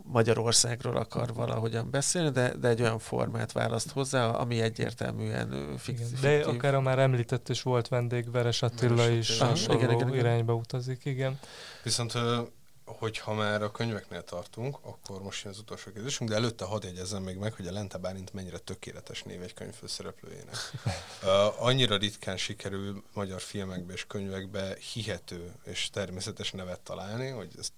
Magyarországról 0.03 0.97
akar 0.97 1.33
valahogyan 1.33 1.89
beszélni, 1.89 2.29
de, 2.29 2.53
de 2.55 2.67
egy 2.67 2.81
olyan 2.81 2.99
formát 2.99 3.51
választ 3.51 3.91
hozzá, 3.91 4.27
ami 4.27 4.61
egyértelműen 4.61 5.77
fiktív. 5.77 6.19
De 6.19 6.43
akár 6.45 6.75
a 6.75 6.81
már 6.81 6.99
említett 6.99 7.49
és 7.49 7.61
volt 7.61 7.87
vendég, 7.87 8.31
Veres 8.31 8.61
Attila 8.61 8.95
Veres 8.95 9.29
is 9.29 9.39
hasonló 9.39 9.81
igen, 9.81 9.93
igen, 9.93 10.07
igen. 10.07 10.19
irányba 10.19 10.53
utazik, 10.53 11.05
igen. 11.05 11.39
Viszont 11.83 12.13
hogyha 12.99 13.33
már 13.33 13.63
a 13.63 13.71
könyveknél 13.71 14.23
tartunk, 14.23 14.77
akkor 14.81 15.21
most 15.21 15.43
jön 15.43 15.53
az 15.53 15.59
utolsó 15.59 15.91
kérdésünk, 15.91 16.29
de 16.29 16.35
előtte 16.35 16.65
hadd 16.65 16.85
jegyezzem 16.85 17.23
még 17.23 17.37
meg, 17.37 17.53
hogy 17.53 17.67
a 17.67 17.71
Lente 17.71 17.97
Bálint 17.97 18.33
mennyire 18.33 18.57
tökéletes 18.57 19.23
név 19.23 19.41
egy 19.41 19.53
könyv 19.53 19.73
főszereplőjének. 19.73 20.55
uh, 21.23 21.63
annyira 21.67 21.97
ritkán 21.97 22.37
sikerül 22.37 23.03
magyar 23.13 23.41
filmekbe 23.41 23.93
és 23.93 24.05
könyvekbe 24.07 24.77
hihető 24.93 25.51
és 25.63 25.89
természetes 25.89 26.51
nevet 26.51 26.79
találni, 26.79 27.29
hogy 27.29 27.49
ezt 27.59 27.73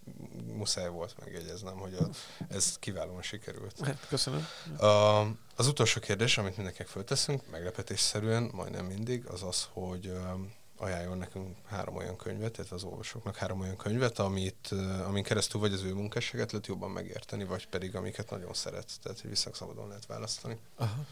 muszáj 0.46 0.90
volt 0.90 1.16
megjegyeznem, 1.20 1.78
hogy 1.78 1.94
a, 1.94 2.10
ez 2.50 2.78
kiválóan 2.80 3.22
sikerült. 3.22 3.80
Hát, 3.82 4.08
köszönöm. 4.10 4.48
Uh, 4.80 5.28
az 5.56 5.68
utolsó 5.68 6.00
kérdés, 6.00 6.38
amit 6.38 6.56
mindenkinek 6.56 6.88
fölteszünk, 6.88 7.50
meglepetésszerűen, 7.52 8.50
majdnem 8.54 8.86
mindig, 8.86 9.26
az 9.26 9.44
az, 9.44 9.68
hogy 9.74 10.08
uh, 10.08 10.40
ajánljon 10.84 11.18
nekünk 11.18 11.58
három 11.66 11.96
olyan 11.96 12.16
könyvet, 12.16 12.52
tehát 12.52 12.72
az 12.72 12.84
olvasóknak 12.84 13.36
három 13.36 13.60
olyan 13.60 13.78
könyvet, 13.78 14.20
amit, 14.20 14.70
amin 15.08 15.24
keresztül 15.24 15.60
vagy 15.60 15.74
az 15.74 15.84
ő 15.84 15.94
munkásságát 15.94 16.52
lehet 16.52 16.68
jobban 16.68 16.92
megérteni, 16.92 17.44
vagy 17.44 17.68
pedig 17.68 17.96
amiket 17.96 18.30
nagyon 18.30 18.54
szeret, 18.54 18.92
tehát 19.04 19.20
hogy 19.22 19.30
visszaszabadon 19.30 19.88
lehet 19.88 20.06
választani. 20.06 20.58
Aha. 20.76 21.06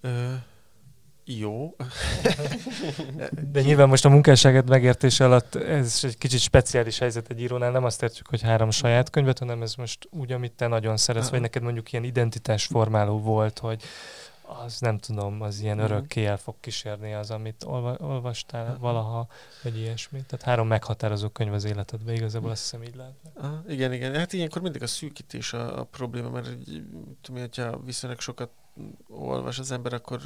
Ö, 0.00 0.34
jó. 1.24 1.76
De 3.52 3.60
nyilván 3.62 3.88
most 3.88 4.04
a 4.04 4.08
munkásságet 4.08 4.68
megértése 4.68 5.24
alatt 5.24 5.54
ez 5.54 6.00
egy 6.02 6.18
kicsit 6.18 6.40
speciális 6.40 6.98
helyzet 6.98 7.30
egy 7.30 7.40
írónál, 7.40 7.70
nem 7.70 7.84
azt 7.84 8.02
értjük, 8.02 8.26
hogy 8.28 8.42
három 8.42 8.70
saját 8.70 9.10
könyvet, 9.10 9.38
hanem 9.38 9.62
ez 9.62 9.74
most 9.74 10.08
úgy, 10.10 10.32
amit 10.32 10.52
te 10.52 10.66
nagyon 10.66 10.96
szeretsz, 10.96 11.28
vagy 11.28 11.40
neked 11.40 11.62
mondjuk 11.62 11.92
ilyen 11.92 12.04
identitásformáló 12.04 13.20
volt, 13.20 13.58
hogy 13.58 13.82
az 14.42 14.80
nem 14.80 14.98
tudom, 14.98 15.40
az 15.40 15.60
ilyen 15.60 15.78
örökké 15.78 16.26
el 16.26 16.36
fog 16.36 16.54
kísérni 16.60 17.14
az, 17.14 17.30
amit 17.30 17.64
olva, 17.64 17.96
olvastál 18.00 18.78
valaha, 18.78 19.28
vagy 19.62 19.76
ilyesmi. 19.78 20.22
Tehát 20.26 20.44
három 20.44 20.66
meghatározó 20.66 21.28
könyv 21.28 21.52
az 21.52 21.64
életedben, 21.64 22.14
igazából 22.14 22.50
azt 22.50 22.62
hiszem 22.62 22.82
így 22.82 22.96
lehet. 22.96 23.14
Aha, 23.34 23.62
igen, 23.68 23.92
igen. 23.92 24.14
Hát 24.14 24.32
ilyenkor 24.32 24.62
mindig 24.62 24.82
a 24.82 24.86
szűkítés 24.86 25.52
a, 25.52 25.80
a 25.80 25.84
probléma, 25.84 26.30
mert 26.30 26.48
így, 26.68 26.84
tudom, 27.20 27.40
hogyha 27.40 27.80
viszonylag 27.80 28.20
sokat 28.20 28.50
olvas 29.08 29.58
az 29.58 29.70
ember, 29.70 29.92
akkor 29.92 30.20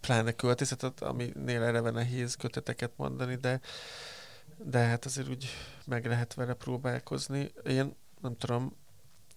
pláne 0.00 0.32
költészetet, 0.32 1.02
aminél 1.02 1.62
eleve 1.62 1.90
nehéz 1.90 2.34
köteteket 2.34 2.92
mondani, 2.96 3.34
de, 3.34 3.60
de 4.64 4.78
hát 4.78 5.04
azért 5.04 5.28
úgy 5.28 5.48
meg 5.86 6.06
lehet 6.06 6.34
vele 6.34 6.54
próbálkozni. 6.54 7.52
Én 7.66 7.94
nem 8.20 8.36
tudom, 8.36 8.76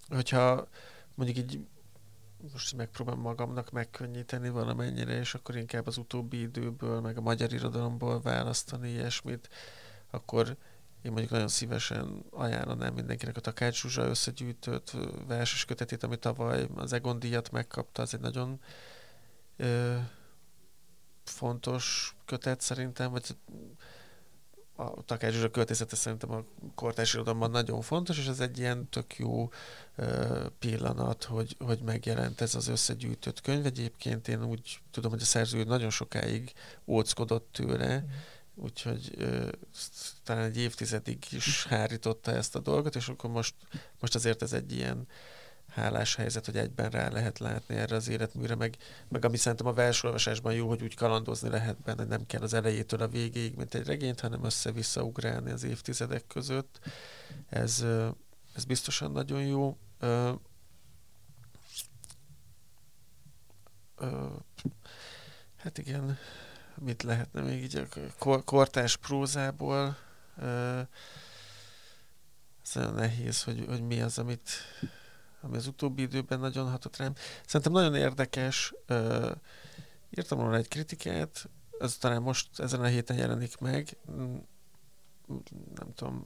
hogyha 0.09 0.67
mondjuk 1.15 1.37
így 1.37 1.59
most 2.51 2.75
megpróbálom 2.75 3.21
magamnak 3.21 3.71
megkönnyíteni 3.71 4.49
valamennyire, 4.49 5.19
és 5.19 5.33
akkor 5.33 5.55
inkább 5.55 5.87
az 5.87 5.97
utóbbi 5.97 6.41
időből, 6.41 7.01
meg 7.01 7.17
a 7.17 7.21
magyar 7.21 7.53
irodalomból 7.53 8.21
választani 8.21 8.89
ilyesmit, 8.89 9.49
akkor 10.09 10.57
én 11.01 11.11
mondjuk 11.11 11.31
nagyon 11.31 11.47
szívesen 11.47 12.25
ajánlanám 12.31 12.93
mindenkinek 12.93 13.37
a 13.37 13.41
Takács 13.41 13.81
Zsuzsa 13.81 14.01
összegyűjtött 14.01 14.91
verses 15.27 15.65
kötetét, 15.65 16.03
ami 16.03 16.17
tavaly 16.17 16.67
az 16.75 16.93
Egon 16.93 17.19
díjat 17.19 17.51
megkapta, 17.51 18.01
az 18.01 18.13
egy 18.13 18.19
nagyon 18.19 18.61
ö, 19.57 19.97
fontos 21.23 22.15
kötet 22.25 22.61
szerintem, 22.61 23.11
vagy 23.11 23.37
a 24.79 25.03
Takács 25.05 25.33
Zsuzsa 25.33 25.51
költészete 25.51 25.95
szerintem 25.95 26.31
a 26.31 26.43
kortárs 26.75 27.13
irodalomban 27.13 27.51
nagyon 27.51 27.81
fontos, 27.81 28.17
és 28.17 28.27
ez 28.27 28.39
egy 28.39 28.57
ilyen 28.57 28.89
tök 28.89 29.17
jó 29.17 29.49
pillanat, 30.59 31.23
hogy, 31.23 31.55
hogy 31.59 31.79
megjelent 31.79 32.41
ez 32.41 32.55
az 32.55 32.67
összegyűjtött 32.67 33.41
könyv. 33.41 33.65
Egyébként 33.65 34.27
én 34.27 34.43
úgy 34.43 34.79
tudom, 34.91 35.11
hogy 35.11 35.21
a 35.21 35.25
szerző 35.25 35.63
nagyon 35.63 35.89
sokáig 35.89 36.53
óckodott 36.87 37.49
tőle, 37.51 38.05
úgyhogy 38.55 39.13
ö, 39.17 39.49
talán 40.23 40.43
egy 40.43 40.57
évtizedig 40.57 41.25
is 41.29 41.65
hárította 41.69 42.31
ezt 42.31 42.55
a 42.55 42.59
dolgot, 42.59 42.95
és 42.95 43.07
akkor 43.07 43.29
most, 43.29 43.55
most 43.99 44.15
azért 44.15 44.41
ez 44.41 44.53
egy 44.53 44.71
ilyen 44.71 45.07
hálás 45.69 46.15
helyzet, 46.15 46.45
hogy 46.45 46.57
egyben 46.57 46.89
rá 46.89 47.09
lehet 47.09 47.39
látni 47.39 47.75
erre 47.75 47.95
az 47.95 48.07
életműre, 48.07 48.55
meg, 48.55 48.77
meg 49.07 49.25
ami 49.25 49.37
szerintem 49.37 49.67
a 49.67 49.73
versolvasásban 49.73 50.53
jó, 50.53 50.67
hogy 50.67 50.83
úgy 50.83 50.95
kalandozni 50.95 51.49
lehet 51.49 51.81
benne, 51.81 52.03
nem 52.03 52.25
kell 52.25 52.41
az 52.41 52.53
elejétől 52.53 53.01
a 53.01 53.07
végéig, 53.07 53.55
mint 53.55 53.73
egy 53.73 53.85
regényt, 53.85 54.19
hanem 54.19 54.43
össze-vissza 54.43 55.03
ugrálni 55.03 55.51
az 55.51 55.63
évtizedek 55.63 56.27
között. 56.27 56.79
Ez, 57.49 57.85
ez 58.53 58.65
biztosan 58.65 59.11
nagyon 59.11 59.41
jó. 59.41 59.77
Ö, 59.99 60.31
ö, 63.97 64.27
hát 65.57 65.77
igen, 65.77 66.17
mit 66.75 67.03
lehetne 67.03 67.41
még 67.41 67.63
így 67.63 67.75
a 67.75 67.85
kor- 68.17 68.43
kortás 68.43 68.97
prózából 68.97 69.97
ö, 70.37 70.81
ez 72.63 72.75
nagyon 72.75 72.93
nehéz, 72.93 73.43
hogy, 73.43 73.65
hogy 73.67 73.81
mi 73.81 74.01
az, 74.01 74.17
amit 74.17 74.49
ami 75.41 75.57
az 75.57 75.67
utóbbi 75.67 76.01
időben 76.01 76.39
nagyon 76.39 76.69
hatott 76.69 76.97
rám. 76.97 77.13
Szerintem 77.45 77.71
nagyon 77.71 77.95
érdekes, 77.95 78.73
ö, 78.85 79.31
írtam 80.09 80.37
volna 80.37 80.55
egy 80.55 80.67
kritikát, 80.67 81.49
ez 81.79 81.97
talán 81.97 82.21
most 82.21 82.59
ezen 82.59 82.81
a 82.81 82.85
héten 82.85 83.17
jelenik 83.17 83.57
meg, 83.57 83.97
Mm, 85.31 85.37
nem 85.75 85.93
tudom, 85.95 86.25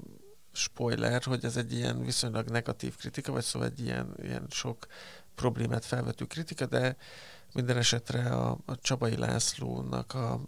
spoiler, 0.51 1.23
hogy 1.23 1.45
ez 1.45 1.57
egy 1.57 1.73
ilyen 1.73 2.01
viszonylag 2.01 2.49
negatív 2.49 2.95
kritika, 2.95 3.31
vagy 3.31 3.43
szóval 3.43 3.67
egy 3.67 3.79
ilyen, 3.79 4.13
ilyen 4.21 4.45
sok 4.49 4.87
problémát 5.35 5.85
felvető 5.85 6.25
kritika, 6.25 6.65
de 6.65 6.95
minden 7.53 7.77
esetre 7.77 8.29
a, 8.29 8.57
a 8.65 8.75
Csabai 8.81 9.17
Lászlónak 9.17 10.13
a, 10.13 10.41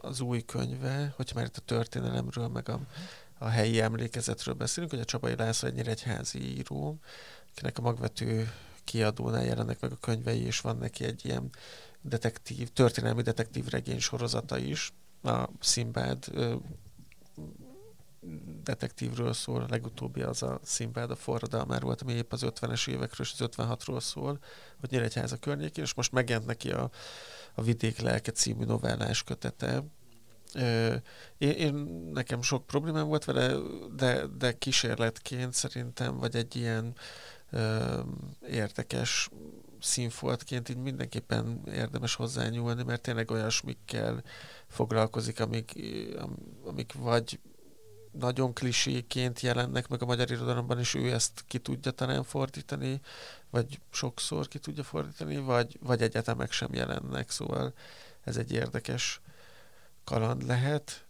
az 0.00 0.20
új 0.20 0.44
könyve, 0.44 1.12
hogyha 1.16 1.34
már 1.38 1.46
itt 1.46 1.56
a 1.56 1.60
történelemről, 1.60 2.48
meg 2.48 2.68
a, 2.68 2.80
a 3.38 3.48
helyi 3.48 3.80
emlékezetről 3.80 4.54
beszélünk, 4.54 4.92
hogy 4.92 5.00
a 5.00 5.04
Csabai 5.04 5.34
László 5.36 5.68
egy 5.68 5.74
nyíregyházi 5.74 6.56
író, 6.56 6.98
akinek 7.54 7.78
a 7.78 7.82
magvető 7.82 8.52
kiadónál 8.84 9.44
jelennek 9.44 9.80
meg 9.80 9.92
a 9.92 9.96
könyvei, 9.96 10.44
és 10.44 10.60
van 10.60 10.76
neki 10.76 11.04
egy 11.04 11.24
ilyen 11.24 11.50
detektív, 12.00 12.68
történelmi 12.68 13.22
detektív 13.22 13.66
regény 13.68 14.00
sorozata 14.00 14.58
is. 14.58 14.92
A 15.22 15.48
Szimbád 15.60 16.24
ö, 16.32 16.54
detektívről 18.62 19.32
szól, 19.32 19.62
a 19.62 19.66
legutóbbi 19.68 20.20
az 20.20 20.42
a 20.42 20.60
Szimbád 20.62 21.10
a 21.10 21.16
forradalmár 21.16 21.82
volt, 21.82 22.02
ami 22.02 22.12
épp 22.12 22.32
az 22.32 22.42
50-es 22.44 22.88
évekről 22.88 23.26
és 23.26 23.32
az 23.38 23.48
56-ról 23.56 24.00
szól, 24.00 24.38
hogy 24.80 24.90
Nyíregyháza 24.90 25.36
környékén, 25.36 25.84
és 25.84 25.94
most 25.94 26.12
megjelent 26.12 26.46
neki 26.46 26.70
a, 26.70 26.90
a 27.54 27.62
Vidék 27.62 27.98
lelke 27.98 28.30
című 28.30 28.64
novellás 28.64 29.22
kötete. 29.22 29.84
Én, 31.38 31.50
én, 31.50 31.74
nekem 32.12 32.42
sok 32.42 32.66
problémám 32.66 33.06
volt 33.06 33.24
vele, 33.24 33.54
de, 33.96 34.26
de 34.26 34.52
kísérletként 34.52 35.52
szerintem, 35.52 36.16
vagy 36.16 36.36
egy 36.36 36.56
ilyen 36.56 36.94
érdekes 38.48 39.30
színfoltként 39.80 40.68
így 40.68 40.76
mindenképpen 40.76 41.62
érdemes 41.66 42.14
hozzányúlni, 42.14 42.82
mert 42.82 43.02
tényleg 43.02 43.30
olyasmikkel 43.30 44.22
foglalkozik, 44.66 45.40
amik, 45.40 45.72
am- 46.18 46.36
amik 46.64 46.92
vagy 46.92 47.40
nagyon 48.12 48.52
kliséként 48.52 49.40
jelennek 49.40 49.88
meg 49.88 50.02
a 50.02 50.06
magyar 50.06 50.30
irodalomban, 50.30 50.78
és 50.78 50.94
ő 50.94 51.12
ezt 51.12 51.44
ki 51.46 51.58
tudja 51.58 51.90
talán 51.90 52.24
fordítani, 52.24 53.00
vagy 53.50 53.80
sokszor 53.90 54.48
ki 54.48 54.58
tudja 54.58 54.82
fordítani, 54.82 55.36
vagy, 55.36 55.78
vagy 55.80 56.20
meg 56.36 56.50
sem 56.50 56.74
jelennek, 56.74 57.30
szóval 57.30 57.72
ez 58.24 58.36
egy 58.36 58.52
érdekes 58.52 59.20
kaland 60.04 60.46
lehet. 60.46 61.06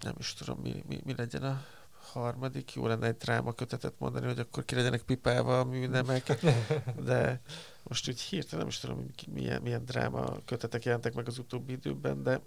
Nem 0.00 0.14
is 0.18 0.34
tudom, 0.34 0.58
mi, 0.60 0.84
mi, 0.86 1.00
mi 1.04 1.14
legyen 1.16 1.42
a 1.42 1.64
harmadik. 2.12 2.74
Jó 2.74 2.86
lenne 2.86 3.06
egy 3.06 3.16
dráma 3.16 3.52
kötetet 3.52 3.94
mondani, 3.98 4.26
hogy 4.26 4.38
akkor 4.38 4.64
ki 4.64 4.74
legyenek 4.74 5.02
pipálva 5.02 5.60
a 5.60 5.64
műnemek, 5.64 6.44
de 7.08 7.40
most 7.82 8.08
úgy 8.08 8.20
hirtelen 8.20 8.58
nem 8.58 8.68
is 8.68 8.78
tudom, 8.78 8.96
hogy 8.96 9.28
milyen, 9.32 9.62
milyen 9.62 9.84
dráma 9.84 10.44
kötetek 10.44 10.84
jelentek 10.84 11.14
meg 11.14 11.26
az 11.26 11.38
utóbbi 11.38 11.72
időben, 11.72 12.22
de 12.22 12.40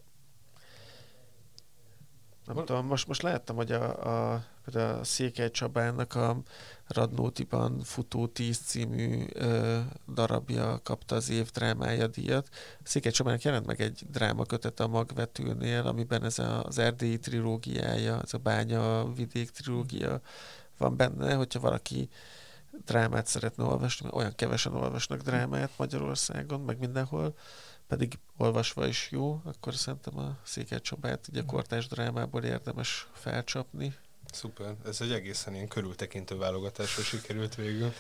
nem 2.45 2.55
Val- 2.55 2.65
tudom, 2.65 2.85
most, 2.85 3.07
most 3.07 3.21
láttam, 3.21 3.55
hogy 3.55 3.71
a, 3.71 4.05
a, 4.33 4.45
például 4.65 4.99
a 4.99 5.03
Székely 5.03 5.51
Csabának 5.51 6.15
a 6.15 6.41
Radnótiban 6.87 7.79
futó 7.83 8.27
10 8.27 8.57
című 8.57 9.25
ö, 9.33 9.79
darabja 10.13 10.79
kapta 10.83 11.15
az 11.15 11.29
év 11.29 11.49
drámája 11.49 12.07
díjat. 12.07 12.49
Székely 12.83 13.11
Csabának 13.11 13.41
jelent 13.41 13.65
meg 13.65 13.81
egy 13.81 14.03
dráma 14.09 14.45
kötet 14.45 14.79
a 14.79 14.87
magvetőnél, 14.87 15.87
amiben 15.87 16.23
ez 16.23 16.39
az 16.63 16.77
erdélyi 16.77 17.19
trilógiája, 17.19 18.21
ez 18.21 18.33
a 18.33 18.37
bánya 18.37 19.13
vidék 19.13 19.49
trilógia 19.49 20.21
van 20.77 20.95
benne, 20.97 21.33
hogyha 21.33 21.59
valaki 21.59 22.09
drámát 22.85 23.27
szeretne 23.27 23.63
olvasni, 23.63 24.05
mert 24.05 24.17
olyan 24.17 24.35
kevesen 24.35 24.73
olvasnak 24.73 25.21
drámát 25.21 25.71
Magyarországon, 25.77 26.61
meg 26.61 26.79
mindenhol, 26.79 27.35
pedig 27.87 28.19
olvasva 28.37 28.87
is 28.87 29.11
jó, 29.11 29.41
akkor 29.43 29.75
szerintem 29.75 30.17
a 30.17 30.37
Székely 30.43 30.81
Csabát 30.81 31.27
ugye 31.27 31.41
a 31.41 31.45
kortás 31.45 31.87
drámából 31.87 32.43
érdemes 32.43 33.07
felcsapni. 33.13 33.95
Szuper, 34.31 34.75
ez 34.85 35.01
egy 35.01 35.11
egészen 35.11 35.53
ilyen 35.53 35.67
körültekintő 35.67 36.37
válogatásra 36.37 37.03
sikerült 37.03 37.55
végül. 37.55 37.93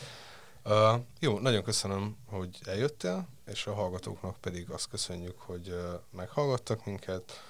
Uh, 0.63 0.99
jó, 1.19 1.39
nagyon 1.39 1.63
köszönöm, 1.63 2.17
hogy 2.25 2.59
eljöttél, 2.65 3.27
és 3.45 3.67
a 3.67 3.73
hallgatóknak 3.73 4.37
pedig 4.37 4.69
azt 4.69 4.89
köszönjük, 4.89 5.39
hogy 5.39 5.69
uh, 5.69 5.99
meghallgattak 6.09 6.85
minket, 6.85 7.41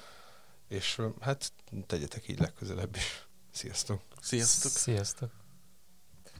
és 0.67 0.97
uh, 0.97 1.13
hát 1.19 1.51
tegyetek 1.87 2.27
így 2.27 2.39
legközelebb 2.39 2.95
is. 2.95 3.27
Sziasztok! 3.51 4.01
Sziasztok! 4.21 4.71
Sziasztok! 4.71 5.40